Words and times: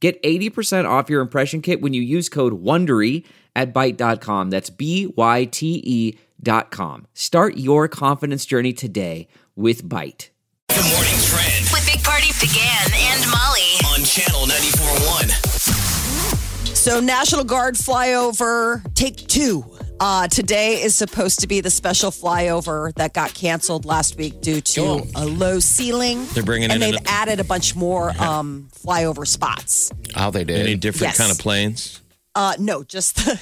Get 0.00 0.22
80% 0.22 0.88
off 0.88 1.10
your 1.10 1.20
impression 1.20 1.60
kit 1.60 1.80
when 1.80 1.92
you 1.92 2.00
use 2.02 2.28
code 2.28 2.62
WONDERY 2.62 3.24
at 3.56 3.74
Byte.com. 3.74 4.50
That's 4.50 4.70
B 4.70 5.12
Y 5.16 5.44
T 5.46 5.82
E 5.84 6.16
dot 6.40 6.70
com. 6.70 7.08
Start 7.14 7.56
your 7.56 7.88
confidence 7.88 8.46
journey 8.46 8.72
today 8.72 9.26
with 9.56 9.82
Byte. 9.84 10.28
The 10.68 10.82
morning 10.94 11.18
trend 11.26 11.66
With 11.72 11.84
Big 11.92 12.00
Party 12.04 12.28
DeGan 12.28 12.92
and 12.94 13.28
Molly. 13.30 13.74
on 13.92 14.04
channel 14.04 14.46
94.1. 14.46 16.76
So, 16.76 17.00
National 17.00 17.42
Guard 17.42 17.74
flyover, 17.74 18.84
take 18.94 19.26
two. 19.26 19.64
Uh, 20.00 20.28
today 20.28 20.80
is 20.82 20.94
supposed 20.94 21.40
to 21.40 21.48
be 21.48 21.60
the 21.60 21.70
special 21.70 22.10
flyover 22.12 22.94
that 22.94 23.12
got 23.12 23.34
canceled 23.34 23.84
last 23.84 24.16
week 24.16 24.40
due 24.40 24.60
to 24.60 24.80
Cool. 24.80 25.06
a 25.16 25.26
low 25.26 25.58
ceiling. 25.58 26.24
They're 26.34 26.44
bringing 26.44 26.70
and 26.70 26.80
in 26.82 26.92
they've 26.92 27.00
an- 27.00 27.06
added 27.08 27.40
a 27.40 27.44
bunch 27.44 27.74
more 27.74 28.10
um, 28.22 28.68
flyover 28.72 29.26
spots. 29.26 29.90
How 30.14 30.30
they 30.30 30.44
did. 30.44 30.60
Any 30.60 30.76
different 30.76 31.10
Yes. 31.10 31.16
kind 31.18 31.32
of 31.32 31.38
planes? 31.38 32.00
Uh, 32.36 32.54
no, 32.60 32.84
just 32.84 33.16
the, 33.16 33.40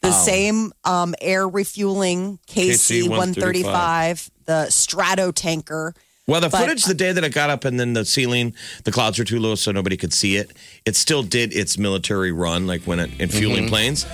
the 0.00 0.08
Oh. 0.08 0.24
same 0.24 0.72
um, 0.84 1.14
air 1.20 1.46
refueling 1.46 2.38
KC 2.46 3.06
135, 3.08 4.30
the 4.46 4.66
Stratotanker. 4.70 5.92
Well, 6.26 6.40
the 6.40 6.48
But- 6.48 6.60
footage 6.60 6.84
the 6.84 6.94
day 6.94 7.12
that 7.12 7.22
it 7.22 7.34
got 7.34 7.50
up 7.50 7.66
and 7.66 7.78
then 7.78 7.92
the 7.92 8.06
ceiling, 8.06 8.54
the 8.84 8.92
clouds 8.92 9.18
were 9.18 9.24
too 9.26 9.40
low 9.40 9.56
so 9.56 9.72
nobody 9.72 9.98
could 9.98 10.14
see 10.14 10.36
it. 10.36 10.52
It 10.86 10.96
still 10.96 11.22
did 11.22 11.52
its 11.52 11.76
military 11.76 12.32
run, 12.32 12.66
like 12.66 12.82
when 12.84 12.98
it 12.98 13.10
in 13.18 13.28
fueling 13.28 13.68
planes, 13.68 14.06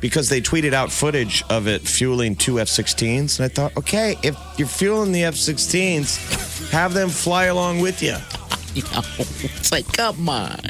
because 0.00 0.28
they 0.28 0.40
tweeted 0.40 0.72
out 0.72 0.90
footage 0.90 1.42
of 1.50 1.66
it 1.68 1.82
fueling 1.82 2.34
two 2.36 2.58
F-16s, 2.60 3.38
and 3.38 3.44
I 3.44 3.48
thought, 3.48 3.76
okay, 3.76 4.16
if 4.22 4.36
you're 4.56 4.68
fueling 4.68 5.12
the 5.12 5.24
F-16s, 5.24 6.70
have 6.70 6.94
them 6.94 7.08
fly 7.08 7.44
along 7.46 7.80
with 7.80 8.02
you. 8.02 8.16
You 8.72 8.82
know, 8.82 9.02
it's 9.18 9.72
like, 9.72 9.92
come 9.94 10.28
on. 10.28 10.60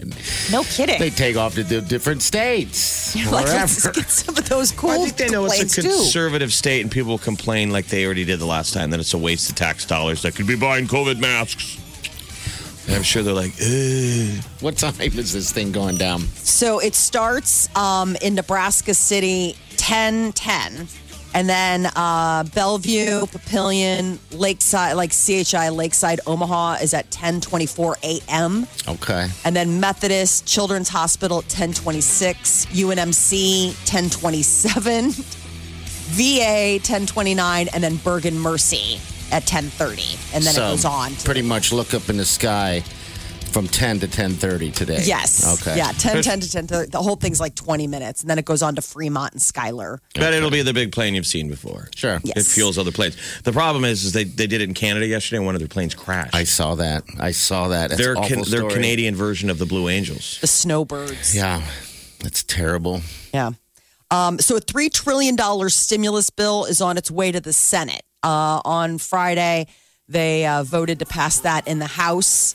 No 0.50 0.62
kidding. 0.62 0.98
They 0.98 1.10
take 1.10 1.36
off 1.36 1.54
to 1.56 1.62
the 1.62 1.82
different 1.82 2.22
states. 2.22 3.14
like, 3.30 3.44
let's 3.44 3.84
Wherever. 3.84 4.00
get 4.00 4.08
some 4.08 4.38
of 4.38 4.48
those 4.48 4.72
cool 4.72 4.88
I 4.92 4.96
think 4.96 5.18
they 5.18 5.28
know 5.28 5.44
it's 5.44 5.56
planes 5.56 5.76
a 5.76 5.82
too. 5.82 5.88
conservative 5.88 6.50
state, 6.50 6.80
and 6.80 6.90
people 6.90 7.18
complain 7.18 7.68
like 7.72 7.88
they 7.88 8.06
already 8.06 8.24
did 8.24 8.38
the 8.38 8.46
last 8.46 8.72
time 8.72 8.88
that 8.92 9.00
it's 9.00 9.12
a 9.12 9.18
waste 9.18 9.50
of 9.50 9.56
tax 9.56 9.84
dollars 9.84 10.22
that 10.22 10.34
could 10.34 10.46
be 10.46 10.56
buying 10.56 10.86
COVID 10.86 11.18
masks. 11.18 11.76
And 12.86 12.96
I'm 12.96 13.02
sure 13.02 13.22
they're 13.22 13.34
like, 13.34 13.52
Ugh. 13.60 14.44
What 14.60 14.76
time 14.76 14.94
is 15.00 15.32
this 15.32 15.52
thing 15.52 15.72
going 15.72 15.96
down? 15.96 16.20
So 16.20 16.78
it 16.80 16.94
starts 16.94 17.74
um, 17.76 18.16
in 18.16 18.34
Nebraska 18.34 18.94
City 18.94 19.56
10 19.76 20.32
10. 20.32 20.88
And 21.32 21.48
then 21.48 21.86
uh, 21.94 22.44
Bellevue, 22.54 23.20
Papillion, 23.26 24.18
Lakeside, 24.32 24.96
like 24.96 25.12
CHI 25.12 25.68
Lakeside, 25.68 26.20
Omaha 26.26 26.78
is 26.82 26.92
at 26.92 27.10
10 27.10 27.40
24 27.40 27.98
a.m. 28.02 28.66
Okay. 28.88 29.28
And 29.44 29.54
then 29.54 29.78
Methodist 29.78 30.46
Children's 30.46 30.88
Hospital 30.88 31.38
at 31.38 31.44
1026, 31.44 32.66
UNMC 32.66 33.66
1027, 33.66 35.10
VA 36.10 36.78
1029, 36.78 37.68
and 37.72 37.84
then 37.84 37.94
Bergan 37.98 38.34
Mercy 38.34 38.98
at 39.32 39.42
1030. 39.42 40.18
And 40.34 40.44
then 40.44 40.54
so 40.54 40.66
it 40.66 40.70
goes 40.70 40.84
on. 40.84 41.10
to- 41.12 41.24
pretty 41.24 41.42
much 41.42 41.72
look 41.72 41.94
up 41.94 42.08
in 42.08 42.16
the 42.16 42.24
sky 42.24 42.82
from 43.52 43.66
10 43.66 44.00
to 44.00 44.06
10.30 44.06 44.72
today. 44.72 45.00
Yes. 45.02 45.60
Okay. 45.60 45.76
Yeah, 45.76 45.90
10 45.98 46.22
10 46.22 46.40
to 46.40 46.50
10 46.50 46.66
30. 46.68 46.90
The 46.90 47.02
whole 47.02 47.16
thing's 47.16 47.40
like 47.40 47.56
20 47.56 47.88
minutes. 47.88 48.20
And 48.20 48.30
then 48.30 48.38
it 48.38 48.44
goes 48.44 48.62
on 48.62 48.76
to 48.76 48.82
Fremont 48.82 49.32
and 49.32 49.42
Schuyler. 49.42 50.00
bet 50.14 50.32
it'll 50.34 50.50
be 50.50 50.62
the 50.62 50.72
big 50.72 50.92
plane 50.92 51.14
you've 51.16 51.26
seen 51.26 51.48
before. 51.48 51.88
Sure. 51.94 52.20
Yes. 52.22 52.36
It 52.36 52.46
fuels 52.46 52.78
other 52.78 52.92
planes. 52.92 53.16
The 53.42 53.52
problem 53.52 53.84
is, 53.84 54.04
is 54.04 54.12
they, 54.12 54.22
they 54.24 54.46
did 54.46 54.60
it 54.60 54.68
in 54.68 54.74
Canada 54.74 55.06
yesterday, 55.06 55.38
and 55.38 55.46
one 55.46 55.56
of 55.56 55.60
their 55.60 55.68
planes 55.68 55.94
crashed. 55.94 56.34
I 56.34 56.44
saw 56.44 56.76
that. 56.76 57.02
I 57.18 57.32
saw 57.32 57.68
that. 57.68 57.90
That's 57.90 58.00
their 58.00 58.12
an 58.12 58.18
awful 58.18 58.44
can, 58.44 58.50
their. 58.50 58.68
Canadian 58.70 59.16
version 59.16 59.50
of 59.50 59.58
the 59.58 59.66
Blue 59.66 59.88
Angels. 59.88 60.38
The 60.40 60.46
snowbirds. 60.46 61.34
Yeah. 61.34 61.62
That's 62.20 62.44
terrible. 62.44 63.00
Yeah. 63.34 63.50
Um, 64.12 64.38
so 64.38 64.56
a 64.56 64.60
$3 64.60 64.92
trillion 64.92 65.36
stimulus 65.70 66.30
bill 66.30 66.64
is 66.66 66.80
on 66.80 66.96
its 66.96 67.10
way 67.10 67.32
to 67.32 67.40
the 67.40 67.52
Senate. 67.52 68.02
Uh, 68.22 68.60
on 68.64 68.98
Friday, 68.98 69.66
they 70.08 70.46
uh, 70.46 70.62
voted 70.62 70.98
to 70.98 71.06
pass 71.06 71.40
that 71.40 71.66
in 71.66 71.78
the 71.78 71.86
House. 71.86 72.54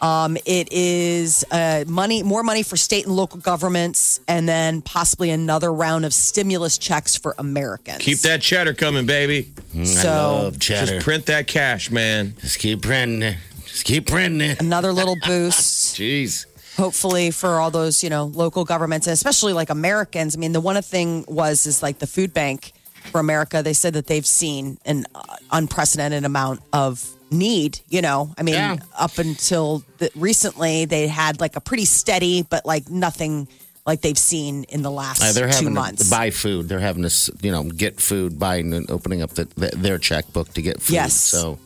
Um, 0.00 0.36
it 0.44 0.68
is 0.72 1.44
uh, 1.50 1.84
money, 1.86 2.22
more 2.22 2.42
money 2.42 2.62
for 2.62 2.76
state 2.76 3.06
and 3.06 3.16
local 3.16 3.40
governments, 3.40 4.20
and 4.28 4.46
then 4.46 4.82
possibly 4.82 5.30
another 5.30 5.72
round 5.72 6.04
of 6.04 6.12
stimulus 6.12 6.76
checks 6.76 7.16
for 7.16 7.34
Americans. 7.38 8.02
Keep 8.02 8.18
that 8.18 8.42
cheddar 8.42 8.74
coming, 8.74 9.06
baby. 9.06 9.52
So 9.84 10.10
I 10.10 10.42
love 10.42 10.58
cheddar. 10.60 10.92
Just 10.92 11.04
print 11.04 11.26
that 11.26 11.46
cash, 11.46 11.90
man. 11.90 12.34
Just 12.40 12.58
keep 12.58 12.82
printing 12.82 13.22
it. 13.22 13.36
Just 13.64 13.84
keep 13.84 14.06
printing 14.06 14.50
it. 14.50 14.60
another 14.60 14.92
little 14.92 15.16
boost. 15.24 15.96
Jeez. 15.98 16.44
hopefully 16.76 17.30
for 17.30 17.58
all 17.58 17.70
those 17.70 18.02
you 18.02 18.10
know 18.10 18.24
local 18.24 18.64
governments 18.64 19.06
and 19.06 19.14
especially 19.14 19.54
like 19.54 19.70
americans 19.70 20.36
i 20.36 20.38
mean 20.38 20.52
the 20.52 20.60
one 20.60 20.80
thing 20.82 21.24
was 21.26 21.64
is 21.66 21.82
like 21.82 21.98
the 22.00 22.06
food 22.06 22.34
bank 22.34 22.72
for 23.10 23.20
america 23.20 23.62
they 23.62 23.72
said 23.72 23.94
that 23.94 24.06
they've 24.06 24.26
seen 24.26 24.78
an 24.84 25.06
uh, 25.14 25.22
unprecedented 25.52 26.24
amount 26.24 26.60
of 26.72 27.06
need 27.30 27.80
you 27.88 28.00
know 28.02 28.32
i 28.38 28.42
mean 28.42 28.54
Yeah. 28.54 28.76
up 28.98 29.18
until 29.18 29.82
the, 29.98 30.10
recently 30.14 30.84
they 30.84 31.06
had 31.08 31.40
like 31.40 31.56
a 31.56 31.60
pretty 31.60 31.84
steady 31.84 32.42
but 32.42 32.64
like 32.66 32.88
nothing 32.88 33.48
like 33.84 34.00
they've 34.00 34.18
seen 34.18 34.64
in 34.64 34.82
the 34.82 34.90
last 34.90 35.22
Uh, 35.22 35.32
they're 35.32 35.46
two 35.48 35.54
having 35.56 35.74
months 35.74 36.04
to 36.04 36.10
buy 36.10 36.30
food. 36.30 36.68
They're 36.68 36.80
having 36.80 37.04
to, 37.04 37.32
you 37.40 37.52
know, 37.52 37.62
get 37.62 38.00
food, 38.00 38.36
buying 38.36 38.74
and 38.74 38.90
opening 38.90 39.22
up 39.22 39.30
the, 39.34 39.44
the, 39.54 39.68
their 39.76 39.96
checkbook 39.98 40.52
to 40.54 40.62
get 40.62 40.82
food. 40.82 40.94
Yes. 40.94 41.14
So 41.14 41.60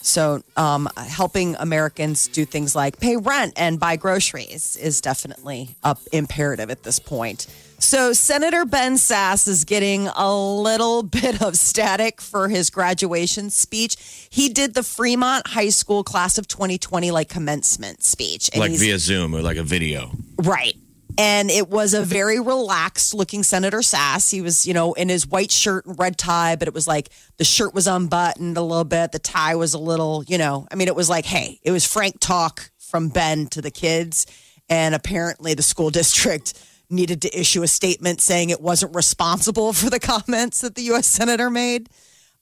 So, 0.00 0.40
um, 0.56 0.88
helping 0.96 1.56
Americans 1.56 2.28
do 2.28 2.44
things 2.44 2.76
like 2.76 3.00
pay 3.00 3.16
rent 3.16 3.54
and 3.56 3.80
buy 3.80 3.96
groceries 3.96 4.76
is 4.76 5.00
definitely 5.00 5.74
up 5.82 5.98
imperative 6.12 6.70
at 6.70 6.84
this 6.84 7.00
point. 7.00 7.48
So, 7.80 8.12
Senator 8.12 8.64
Ben 8.64 8.94
Sasse 8.94 9.46
is 9.46 9.64
getting 9.64 10.08
a 10.08 10.34
little 10.36 11.02
bit 11.04 11.40
of 11.40 11.56
static 11.56 12.20
for 12.20 12.48
his 12.48 12.70
graduation 12.70 13.50
speech. 13.50 13.96
He 14.30 14.48
did 14.48 14.74
the 14.74 14.82
Fremont 14.82 15.46
High 15.46 15.68
School 15.68 16.02
class 16.02 16.38
of 16.38 16.48
2020 16.48 17.10
like 17.12 17.28
commencement 17.28 18.02
speech, 18.02 18.50
and 18.52 18.60
Like 18.60 18.70
he's- 18.70 18.80
via 18.80 18.98
Zoom 18.98 19.34
or 19.34 19.42
like 19.42 19.56
a 19.56 19.62
video. 19.62 20.10
Right. 20.38 20.76
And 21.20 21.50
it 21.50 21.68
was 21.68 21.94
a 21.94 22.02
very 22.04 22.38
relaxed 22.38 23.12
looking 23.12 23.42
Senator 23.42 23.78
Sasse. 23.78 24.30
He 24.30 24.40
was, 24.40 24.66
you 24.66 24.72
know, 24.74 24.92
in 24.92 25.08
his 25.08 25.26
white 25.26 25.50
shirt 25.50 25.84
and 25.84 25.98
red 25.98 26.16
tie, 26.16 26.54
but 26.54 26.68
it 26.68 26.74
was 26.74 26.86
like 26.86 27.08
the 27.38 27.44
shirt 27.44 27.74
was 27.74 27.88
unbuttoned 27.88 28.56
a 28.56 28.62
little 28.62 28.84
bit. 28.84 29.10
The 29.10 29.18
tie 29.18 29.56
was 29.56 29.74
a 29.74 29.78
little, 29.78 30.22
you 30.28 30.38
know, 30.38 30.68
I 30.70 30.76
mean, 30.76 30.86
it 30.86 30.94
was 30.94 31.08
like, 31.10 31.24
hey, 31.24 31.58
it 31.64 31.72
was 31.72 31.84
frank 31.84 32.20
talk 32.20 32.70
from 32.78 33.08
Ben 33.08 33.46
to 33.48 33.60
the 33.60 33.72
kids. 33.72 34.26
And 34.68 34.94
apparently 34.94 35.54
the 35.54 35.62
school 35.62 35.90
district 36.00 36.54
needed 36.90 37.22
to 37.22 37.38
issue 37.38 37.62
a 37.62 37.68
statement 37.68 38.20
saying 38.20 38.50
it 38.50 38.60
wasn't 38.60 38.94
responsible 38.94 39.72
for 39.72 39.90
the 39.90 40.00
comments 40.12 40.60
that 40.62 40.74
the 40.74 40.82
U.S. 40.82 41.06
Senator 41.06 41.50
made. 41.50 41.88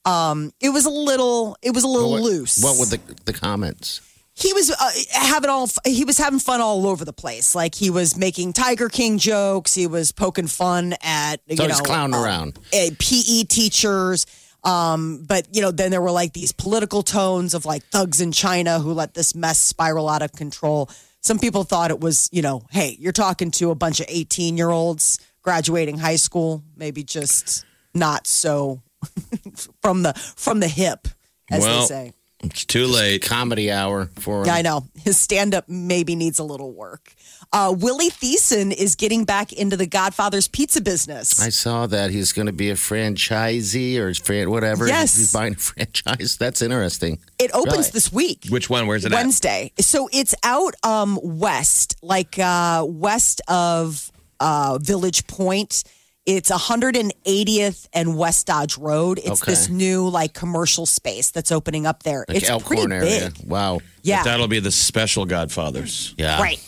Um, 0.05 0.53
it 0.61 0.71
was 0.71 0.87
a 0.87 0.91
little, 0.91 1.57
it 1.63 1.75
was 1.75 1.83
a 1.83 1.89
little 1.89 2.13
what, 2.13 2.23
loose 2.23 2.63
what 2.63 2.79
were 2.79 2.87
the, 2.87 3.01
the 3.25 3.33
comments? 3.33 4.01
he 4.39 4.53
was 4.53 4.71
uh, 4.71 4.91
having 5.13 5.49
all 5.49 5.67
he 5.87 6.05
was 6.05 6.19
having 6.19 6.39
fun 6.39 6.61
all 6.61 6.87
over 6.87 7.05
the 7.07 7.13
place. 7.13 7.55
Like 7.55 7.75
he 7.75 7.89
was 7.89 8.19
making 8.19 8.53
Tiger 8.53 8.91
King 8.91 9.17
jokes. 9.17 9.73
He 9.73 9.87
was 9.87 10.13
poking 10.13 10.47
fun 10.47 10.95
at 11.03 11.41
you 11.47 11.57
So 11.57 11.63
know 11.63 11.69
he's 11.71 11.81
clowning 11.81 12.15
uh, 12.15 12.23
around. 12.23 12.59
uh, 12.73 12.91
PE 12.99 13.45
teachers. 13.45 14.27
Um, 14.63 15.25
but 15.27 15.47
you 15.53 15.63
know, 15.63 15.71
then 15.71 15.91
there 15.91 16.03
were 16.03 16.11
like 16.11 16.35
these 16.35 16.53
political 16.53 17.03
tones 17.03 17.55
of 17.55 17.65
like 17.65 17.83
thugs 17.85 18.21
in 18.21 18.31
China 18.31 18.79
who 18.79 18.93
let 18.93 19.15
this 19.15 19.35
mess 19.35 19.59
spiral 19.59 20.09
out 20.09 20.21
of 20.23 20.33
control. 20.33 20.91
Some 21.27 21.41
people 21.41 21.65
thought 21.65 21.91
it 21.91 21.99
was, 21.99 22.31
you 22.31 22.41
know, 22.41 22.63
hey, 22.71 22.97
you're 23.01 23.11
talking 23.11 23.51
to 23.51 23.73
a 23.73 23.75
bunch 23.75 23.99
of 23.99 24.07
18 24.09 24.57
year 24.57 24.71
olds 24.71 25.19
graduating 25.43 25.99
high 25.99 26.15
school, 26.15 26.63
maybe 26.77 27.03
just 27.03 27.65
not 27.93 28.29
so 28.29 28.81
from 29.83 30.05
the 30.05 30.13
from 30.37 30.61
the 30.61 30.69
hip, 30.69 31.09
as 31.51 31.65
Well, 31.65 31.81
they 31.81 31.87
say. 31.87 32.13
It's 32.51 32.65
too 32.65 32.87
late. 32.87 33.23
Comedy 33.23 33.71
hour 33.71 34.07
for 34.19 34.41
him. 34.41 34.47
Yeah, 34.47 34.55
I 34.55 34.63
know. 34.63 34.87
His 34.97 35.19
stand 35.19 35.55
up 35.55 35.69
maybe 35.69 36.15
needs 36.17 36.39
a 36.39 36.45
little 36.45 36.73
work. 36.73 37.13
Uh, 37.53 37.73
Willy 37.79 38.11
Theisen 38.11 38.73
is 38.73 38.97
getting 38.97 39.25
back 39.25 39.53
into 39.53 39.77
the 39.77 39.87
Godfather's 39.87 40.49
pizza 40.49 40.81
business. 40.81 41.41
I 41.41 41.51
saw 41.51 41.87
that 41.87 42.11
he's 42.11 42.33
going 42.33 42.47
to 42.47 42.53
be 42.53 42.71
a 42.71 42.75
franchisee 42.75 43.97
or 43.99 44.13
fran- 44.15 44.51
whatever. 44.51 44.87
Yes. 44.87 45.17
He's 45.17 45.33
buying 45.33 45.55
a 45.55 45.57
franchise. 45.59 46.37
That's 46.39 46.61
interesting. 46.63 47.19
it 47.39 47.51
opens 47.55 47.77
Right. 47.87 47.93
this 47.93 48.13
week. 48.13 48.47
Which 48.49 48.69
one? 48.69 48.87
Where's 48.87 49.05
it 49.05 49.13
at? 49.13 49.17
Wednesday. 49.17 49.73
So 49.79 50.09
it's 50.13 50.35
out 50.43 50.75
um 50.83 51.19
west, 51.23 51.97
like 52.03 52.39
uh 52.39 52.85
west 52.89 53.41
of 53.49 54.11
uh 54.41 54.79
Village 54.83 55.27
Point. 55.27 55.85
It's 56.27 56.51
180th 56.51 57.89
and 57.93 58.17
West 58.19 58.47
Dodge 58.49 58.77
Road. 58.77 59.19
It's 59.19 59.43
Okay. 59.43 59.53
this 59.53 59.69
new 59.69 60.09
like 60.09 60.35
commercial 60.35 60.85
space 60.85 61.31
that's 61.31 61.53
opening 61.53 61.87
up 61.87 62.03
there. 62.03 62.25
Like 62.29 62.39
it's 62.39 62.49
pretty 62.65 62.83
Elkhorn 62.83 62.89
big. 63.01 63.13
area. 63.23 63.33
Wow. 63.45 63.81
Yeah. 64.03 64.25
That'll 64.25 64.49
be 64.49 64.59
the 64.59 64.73
special 64.73 65.25
Godfathers. 65.25 66.15
Yeah. 66.19 66.41
Right. 66.41 66.61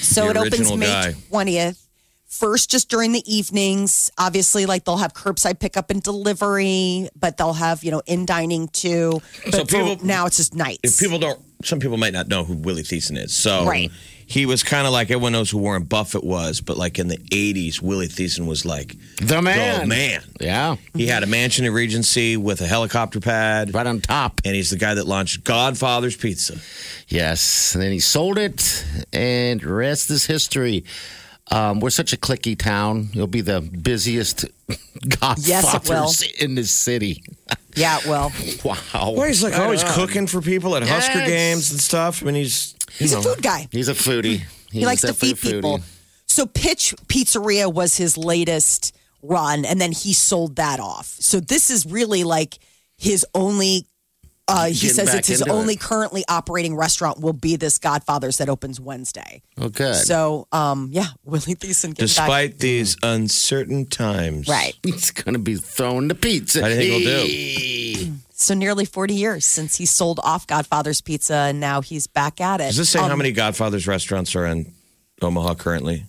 So 0.00 0.24
The 0.24 0.30
it 0.30 0.36
opens 0.36 0.54
original 0.54 0.76
May 0.76 0.86
guy. 0.86 1.12
20th. 1.32 1.78
First, 2.28 2.70
just 2.70 2.90
during 2.90 3.12
the 3.12 3.22
evenings. 3.32 4.10
Obviously, 4.18 4.66
like 4.66 4.84
they'll 4.84 4.98
have 4.98 5.14
curbside 5.14 5.58
pickup 5.58 5.90
and 5.90 6.02
delivery, 6.02 7.08
but 7.18 7.38
they'll 7.38 7.54
have, 7.54 7.82
you 7.82 7.90
know, 7.90 8.02
in 8.04 8.26
dining 8.26 8.68
too. 8.68 9.22
But 9.44 9.54
So 9.54 9.60
for 9.60 9.66
people- 9.66 10.06
now 10.06 10.26
it's 10.26 10.36
just 10.36 10.54
nights. 10.54 10.80
If 10.82 10.98
people 10.98 11.18
don't, 11.18 11.40
some 11.64 11.78
people 11.80 11.96
might 11.96 12.12
not 12.12 12.28
know 12.28 12.44
who 12.44 12.52
Willy 12.54 12.82
Theisen 12.82 13.16
is. 13.16 13.32
So 13.32 13.64
Right. 13.64 13.90
He 14.28 14.44
was 14.44 14.64
kind 14.64 14.86
of 14.88 14.92
like 14.92 15.10
everyone 15.12 15.32
knows 15.32 15.50
who 15.50 15.58
Warren 15.58 15.84
Buffett 15.84 16.24
was, 16.24 16.60
but 16.60 16.76
like 16.76 16.98
in 16.98 17.06
the 17.06 17.16
80s, 17.18 17.80
Willy 17.80 18.08
Theisen 18.08 18.46
was 18.46 18.64
like 18.66 18.96
The 19.18 19.40
man. 19.40 19.82
the 19.82 19.86
man. 19.86 20.22
Yeah. 20.40 20.76
He 20.94 21.06
had 21.06 21.22
a 21.22 21.26
mansion 21.26 21.64
in 21.64 21.72
Regency 21.72 22.36
with 22.36 22.60
a 22.60 22.66
helicopter 22.66 23.20
pad. 23.20 23.72
Right 23.72 23.86
on 23.86 24.00
top. 24.00 24.40
And 24.44 24.56
he's 24.56 24.70
the 24.70 24.78
guy 24.78 24.94
that 24.94 25.06
launched 25.06 25.44
Godfather's 25.44 26.16
Pizza. 26.16 26.58
Yes. 27.08 27.74
And 27.74 27.82
then 27.84 27.92
he 27.92 28.00
sold 28.00 28.36
it, 28.36 28.84
and 29.12 29.62
rest 29.62 30.10
is 30.10 30.26
history. 30.26 30.84
Um, 31.52 31.78
we're 31.78 31.90
such 31.90 32.12
a 32.12 32.16
clicky 32.16 32.58
town. 32.58 33.10
It'll 33.14 33.28
be 33.28 33.42
the 33.42 33.60
busiest 33.60 34.44
Godfathers 35.20 36.22
in 36.40 36.54
the 36.56 36.64
city. 36.64 37.22
yeah, 37.76 37.98
well, 38.06 38.32
Wow. 38.64 38.76
Well, 39.12 39.22
he's 39.22 39.42
like 39.42 39.52
Right 39.52 39.62
always 39.62 39.84
on. 39.84 39.92
cooking 39.92 40.26
for 40.26 40.40
people 40.40 40.76
at 40.76 40.82
Husker 40.82 41.18
Yes. 41.18 41.28
games 41.28 41.70
and 41.70 41.80
stuff. 41.80 42.22
I 42.22 42.26
mean, 42.26 42.34
he's 42.34 42.74
he's 42.92 43.12
a 43.12 43.22
food 43.22 43.42
guy. 43.42 43.68
He's 43.70 43.88
a 43.88 43.94
foodie. 43.94 44.42
He 44.70 44.84
likes 44.84 45.02
to 45.02 45.12
feed 45.14 45.38
people. 45.38 45.80
So 46.26 46.46
Pitch 46.46 46.94
Pizzeria 47.06 47.72
was 47.72 47.96
his 47.96 48.16
latest 48.18 48.94
run, 49.22 49.64
and 49.64 49.80
then 49.80 49.92
he 49.92 50.12
sold 50.12 50.56
that 50.56 50.80
off. 50.80 51.06
So 51.06 51.40
this 51.40 51.70
is 51.70 51.86
really 51.86 52.24
like 52.24 52.58
his 52.98 53.24
only. 53.34 53.86
Uh, 54.48 54.66
he 54.66 54.74
Getting 54.74 54.90
says 54.90 55.06
back 55.08 55.18
it's 55.18 55.26
his 55.28 55.40
into 55.40 55.52
only 55.52 55.74
it. 55.74 55.80
currently 55.80 56.22
operating 56.28 56.76
restaurant 56.76 57.18
will 57.20 57.32
be 57.32 57.56
this 57.56 57.78
Godfather's 57.78 58.38
that 58.38 58.48
opens 58.48 58.78
Wednesday. 58.78 59.42
Okay. 59.60 59.92
So, 59.94 60.46
um, 60.52 60.90
yeah, 60.92 61.06
Willy 61.24 61.56
Theisen. 61.56 61.62
getting 61.64 61.90
back- 61.94 61.96
despite 61.96 62.58
these 62.60 62.96
uncertain 63.02 63.86
times. 63.86 64.46
right. 64.46 64.74
He's 64.84 65.10
going 65.10 65.32
to 65.32 65.40
be 65.40 65.56
throwing 65.56 66.06
the 66.06 66.14
pizza. 66.14 66.60
How 66.62 66.68
do 66.68 66.74
you 66.74 66.80
think 66.80 67.02
he'll 67.02 68.06
do? 68.06 68.12
Hey. 68.36 68.42
So 68.42 68.54
nearly 68.54 68.84
forty 68.84 69.14
years 69.14 69.44
since 69.46 69.76
he 69.76 69.86
sold 69.86 70.20
off 70.22 70.46
Godfather's 70.46 71.00
Pizza, 71.00 71.34
and 71.34 71.58
now 71.60 71.80
he's 71.80 72.06
back 72.06 72.40
at 72.40 72.60
it. 72.60 72.64
Does 72.68 72.76
this 72.76 72.90
say 72.90 72.98
how 72.98 73.10
Um, 73.10 73.18
many 73.18 73.32
Godfather's 73.32 73.86
restaurants 73.86 74.36
are 74.36 74.46
in 74.46 74.72
Omaha 75.22 75.54
currently? 75.54 76.04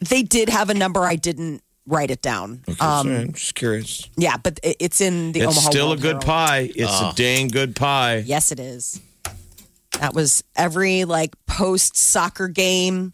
They 0.00 0.22
did 0.22 0.48
have 0.50 0.68
a 0.70 0.74
number. 0.74 1.00
I 1.04 1.16
didn't 1.16 1.62
write 1.86 2.10
it 2.10 2.20
down. 2.22 2.62
Okay, 2.68 2.78
Um, 2.84 3.06
sorry, 3.08 3.16
I'm 3.22 3.32
just 3.32 3.54
curious. 3.54 4.08
yeah, 4.16 4.36
but 4.36 4.60
it- 4.62 4.76
it's 4.80 5.00
in 5.00 5.32
the 5.32 5.40
It's 5.40 5.52
Omaha. 5.56 5.70
still 5.70 5.86
a 5.86 5.88
World 5.90 6.00
good 6.02 6.22
Herald. 6.22 6.26
pie. 6.26 6.70
It's 6.74 7.00
a 7.00 7.12
dang 7.16 7.48
good 7.48 7.74
pie. 7.76 8.22
Yes, 8.26 8.52
it 8.52 8.60
is. 8.60 9.00
That 10.00 10.12
was 10.12 10.42
every 10.56 11.04
like 11.04 11.34
post 11.46 11.96
soccer 11.96 12.48
game, 12.48 13.12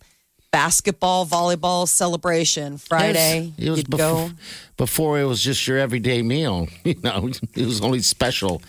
basketball, 0.51 1.27
volleyball 1.27 1.87
celebration 1.89 2.77
Friday. 2.79 3.53
It 3.59 3.71
was 3.71 3.79
You'd 3.81 3.91
before, 3.91 4.29
go. 4.29 4.31
before 4.77 5.21
it 5.21 5.25
was 5.25 5.43
just 5.43 5.67
your 5.67 5.79
everyday 5.79 6.23
meal. 6.23 6.69
You 6.85 6.97
know, 7.03 7.29
it 7.55 7.67
was 7.67 7.81
only 7.83 8.01
special, 8.01 8.63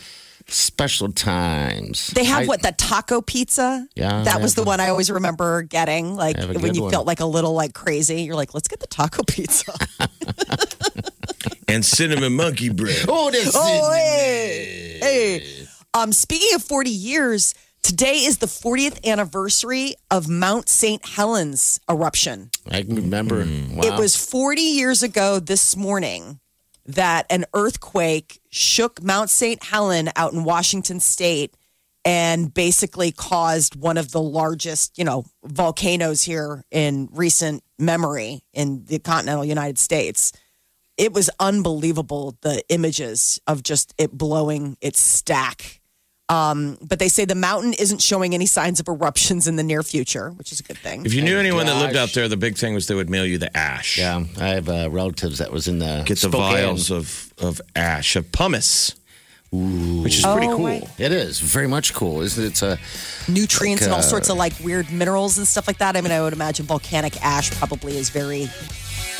special 0.48 1.12
times. 1.12 2.07
They 2.07 2.24
have 2.25 2.44
I- 2.44 2.45
what 2.45 2.62
the 2.62 2.72
taco 2.74 3.22
pizza. 3.22 3.88
Yeah, 3.95 4.24
that 4.24 4.42
was 4.42 4.54
the 4.56 4.62
have 4.62 4.68
one 4.68 4.80
I 4.80 4.89
always 4.89 5.10
remember 5.10 5.63
getting. 5.63 6.16
Like 6.16 6.36
They 6.36 6.42
have 6.45 6.56
a 6.56 6.60
when 6.60 6.75
you 6.75 6.83
one. 6.83 6.92
felt 6.92 7.07
like 7.07 7.19
a 7.19 7.25
little 7.25 7.54
like 7.54 7.74
crazy, 7.74 8.22
you're 8.24 8.36
like, 8.36 8.54
let's 8.54 8.68
get 8.68 8.80
the 8.80 8.88
taco 8.88 9.24
pizza. 9.24 9.74
And 11.68 11.86
cinnamon 11.86 12.36
monkey 12.36 12.68
bread. 12.69 13.06
Oh, 13.07 13.31
this 13.31 13.54
oh, 13.56 13.94
hey, 13.94 14.98
hey. 15.01 15.68
Um, 15.94 16.12
speaking 16.12 16.54
of 16.54 16.62
40 16.63 16.89
years, 16.89 17.56
today 17.83 18.24
is 18.24 18.38
the 18.38 18.45
40th 18.45 19.06
anniversary 19.06 19.95
of 20.10 20.28
Mount 20.28 20.69
St. 20.69 21.06
Helens 21.06 21.80
eruption. 21.89 22.50
I 22.69 22.83
can 22.83 22.95
remember. 22.95 23.45
Mm. 23.45 23.75
Wow. 23.75 23.83
It 23.83 24.00
was 24.00 24.16
40 24.16 24.62
years 24.62 25.04
ago 25.04 25.39
this 25.39 25.75
morning 25.75 26.39
that 26.86 27.25
an 27.30 27.45
earthquake 27.54 28.39
shook 28.50 29.01
Mount 29.04 29.30
St. 29.30 29.63
Helen 29.63 30.10
out 30.16 30.33
in 30.33 30.44
Washington 30.44 31.00
state 31.00 31.56
and 32.04 32.54
basically 32.54 33.12
caused 33.12 33.75
one 33.75 33.98
of 33.98 34.12
the 34.12 34.22
largest, 34.22 34.98
you 34.98 35.04
know, 35.04 35.25
volcanoes 35.44 36.24
here 36.24 36.63
in 36.72 37.07
recent 37.12 37.63
memory 37.78 38.42
in 38.54 38.86
the 38.86 39.00
continental 39.00 39.45
United 39.45 39.78
States. 39.78 40.31
It 40.98 41.13
was 41.13 41.30
unbelievable 41.39 42.38
the 42.42 42.63
images 42.69 43.39
of 43.48 43.63
just 43.63 43.94
it 43.98 44.12
blowing 44.12 44.78
its 44.81 45.00
stack. 45.00 45.81
Um, 46.31 46.78
but 46.81 46.98
they 47.00 47.10
say 47.10 47.25
the 47.25 47.36
mountain 47.36 47.74
isn't 47.74 48.01
showing 48.01 48.33
any 48.33 48.45
signs 48.45 48.80
of 48.80 48.88
eruptions 48.88 49.48
in 49.48 49.57
the 49.57 49.63
near 49.63 49.83
future, 49.83 50.30
which 50.31 50.51
is 50.54 50.60
a 50.62 50.63
good 50.63 50.78
thing. 50.78 51.06
If 51.06 51.13
you 51.13 51.22
knew 51.24 51.38
anyone 51.38 51.66
that 51.66 51.75
lived 51.75 51.98
out 51.98 52.13
there, 52.13 52.28
the 52.30 52.38
big 52.38 52.56
thing 52.56 52.74
was 52.74 52.88
they 52.88 52.95
would 52.95 53.10
mail 53.10 53.25
you 53.25 53.38
the 53.38 53.56
ash. 53.57 53.98
Yeah, 53.98 54.24
I 54.39 54.48
have 54.50 54.69
uh, 54.69 54.89
relatives 54.89 55.39
that 55.39 55.51
was 55.51 55.68
in 55.68 55.80
the 55.80 56.04
Get 56.06 56.19
the 56.19 56.30
Spokane. 56.30 56.39
vials 56.54 56.89
of, 56.89 57.33
of 57.39 57.60
ash, 57.75 58.16
of 58.16 58.31
pumice, 58.31 58.95
which 59.51 60.19
is 60.19 60.24
pretty 60.25 60.48
Oh, 60.48 60.56
cool. 60.56 60.66
right. 60.68 60.83
It 60.98 61.12
is 61.12 61.42
very 61.42 61.68
much 61.68 61.94
cool. 61.94 62.22
Isn't 62.22 62.42
it? 62.44 62.48
It's 62.48 62.62
a 62.62 62.80
nutrients 63.28 63.81
Like, 63.81 63.88
and 63.88 63.94
all 63.94 64.00
uh, 64.00 64.04
sorts 64.04 64.30
of 64.30 64.38
like 64.38 64.54
weird 64.63 64.89
minerals 64.89 65.38
and 65.38 65.45
stuff 65.45 65.68
like 65.68 65.80
that. 65.80 65.98
I 65.98 66.01
mean, 66.01 66.13
I 66.13 66.22
would 66.22 66.31
imagine 66.33 66.66
volcanic 66.66 67.22
ash 67.22 67.51
probably 67.51 67.98
is 67.98 68.10
very 68.10 68.48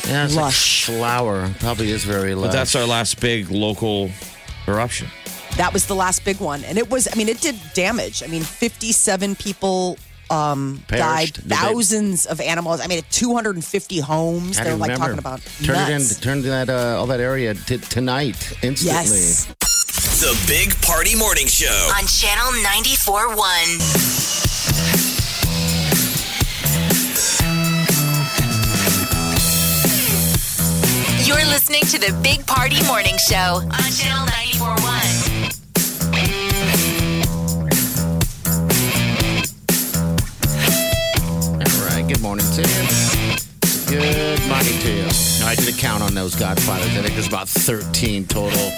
yeah, 0.08 0.24
it's 0.24 0.34
like 0.34 0.46
Lush. 0.46 0.86
flower. 0.86 1.50
Probably 1.60 1.90
is 1.90 2.04
very 2.04 2.34
lush. 2.34 2.48
But 2.48 2.52
that's 2.56 2.74
our 2.74 2.86
last 2.86 3.20
big 3.20 3.50
local 3.50 4.10
eruption. 4.66 5.08
That 5.56 5.72
was 5.72 5.86
the 5.86 5.94
last 5.94 6.24
big 6.24 6.40
one, 6.40 6.64
and 6.64 6.78
it 6.78 6.90
was. 6.90 7.08
I 7.12 7.16
mean, 7.16 7.28
it 7.28 7.40
did 7.40 7.56
damage. 7.74 8.22
I 8.22 8.26
mean, 8.26 8.42
fifty-seven 8.42 9.36
people 9.36 9.98
um, 10.30 10.82
died, 10.88 10.98
Perished. 10.98 11.34
Did 11.34 11.44
thousands 11.48 12.26
of 12.26 12.40
animals. 12.40 12.80
I 12.80 12.86
mean, 12.86 13.02
two 13.10 13.34
hundred 13.34 13.56
and 13.56 13.64
fifty 13.64 14.00
homes. 14.00 14.56
They're 14.56 14.74
like 14.76 14.90
remember. 14.92 15.04
talking 15.04 15.18
about 15.18 15.40
turn 15.62 15.76
it 15.76 15.88
in, 15.92 15.98
nuts. 15.98 16.20
turn 16.20 16.42
that 16.42 16.68
uh, 16.70 16.96
all 16.98 17.06
that 17.06 17.20
area 17.20 17.54
t- 17.54 17.78
tonight 17.78 18.36
instantly. 18.62 18.86
Yes, 18.86 19.46
The 20.20 20.34
Big 20.48 20.74
Party 20.82 21.14
Morning 21.16 21.46
Show. 21.46 21.90
On 21.96 22.06
Channel 22.06 22.52
94.1. 22.64 24.82
You're 31.26 31.44
listening 31.46 31.82
to 31.82 31.98
the 31.98 32.12
Big 32.22 32.44
Party 32.46 32.82
Morning 32.86 33.16
Show 33.16 33.36
on 33.36 33.70
Channel 33.70 34.26
94.1. 34.26 35.41
Good 42.22 42.28
morning 42.28 42.46
to 42.52 42.62
you. 42.62 43.36
Good 43.88 44.48
morning 44.48 44.78
to 44.78 44.92
you. 44.92 45.08
I 45.44 45.56
did 45.56 45.74
a 45.74 45.76
count 45.76 46.04
on 46.04 46.14
those 46.14 46.36
Godfathers. 46.36 46.86
I 46.96 47.02
think 47.02 47.14
there's 47.14 47.26
about 47.26 47.48
13 47.48 48.26
total. 48.28 48.70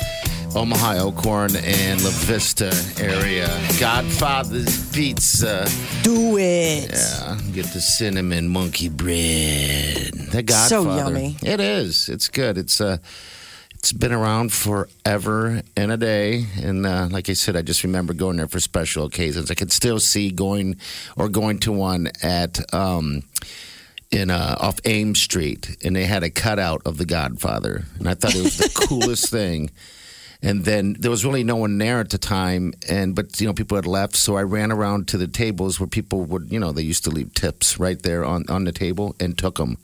Omaha, 0.57 0.95
Elkhorn, 0.95 1.55
and 1.55 2.03
La 2.03 2.09
Vista 2.11 2.73
area. 2.99 3.49
Godfather's 3.79 4.91
Pizza. 4.93 5.69
do 6.03 6.39
it. 6.39 6.91
Yeah, 6.91 7.39
get 7.53 7.67
the 7.67 7.83
cinnamon 7.83 8.49
monkey 8.49 8.89
bread. 8.89 10.15
The 10.33 10.43
Godfather. 10.43 10.67
So 10.67 10.97
yummy. 10.97 11.37
It 11.43 11.61
is. 11.61 12.09
It's 12.09 12.29
good. 12.29 12.57
It's 12.57 12.81
uh 12.81 12.97
it's 13.85 13.93
been 13.93 14.15
around 14.15 14.51
forever 14.51 15.61
and 15.77 15.93
a 15.93 15.99
day. 15.99 16.47
And 16.57 16.87
uh, 16.87 17.07
like 17.11 17.29
I 17.29 17.35
said, 17.35 17.55
I 17.55 17.61
just 17.61 17.85
remember 17.85 18.15
going 18.15 18.39
there 18.39 18.49
for 18.49 18.59
special 18.59 19.05
occasions. 19.05 19.51
I 19.51 19.55
could 19.55 19.71
still 19.71 20.01
see 20.01 20.31
going 20.31 20.77
or 21.19 21.29
going 21.29 21.59
to 21.61 21.73
one 21.73 22.09
at 22.23 22.73
um 22.73 23.25
in 24.11 24.31
uh, 24.31 24.57
off 24.59 24.81
Ames 24.87 25.21
Street, 25.21 25.77
and 25.85 25.95
they 25.95 26.07
had 26.07 26.23
a 26.23 26.31
cutout 26.31 26.81
of 26.87 26.97
the 26.97 27.05
Godfather, 27.05 27.85
and 27.99 28.09
I 28.09 28.15
thought 28.15 28.35
it 28.35 28.43
was 28.43 28.57
the 28.57 28.71
coolest 28.89 29.29
thing. 29.29 29.71
And 30.41 30.65
then 30.65 30.97
there 30.99 31.11
was 31.11 31.23
really 31.23 31.45
no 31.45 31.57
one 31.57 31.77
there 31.77 32.01
at 32.01 32.09
the 32.09 32.17
time, 32.17 32.73
and 32.89 33.15
but 33.15 33.39
you 33.39 33.47
know 33.47 33.53
people 33.53 33.77
had 33.77 33.87
left, 33.87 34.17
so 34.17 34.39
I 34.39 34.45
ran 34.45 34.73
around 34.73 35.09
to 35.09 35.19
the 35.19 35.29
tables 35.29 35.79
where 35.79 35.89
people 35.89 36.23
would, 36.23 36.51
you 36.51 36.59
know, 36.59 36.73
they 36.73 36.81
used 36.81 37.05
to 37.05 37.11
leave 37.11 37.35
tips 37.35 37.79
right 37.79 38.01
there 38.01 38.25
on 38.25 38.47
on 38.49 38.65
the 38.65 38.73
table 38.73 39.15
and 39.21 39.37
took 39.37 39.57
them. 39.57 39.77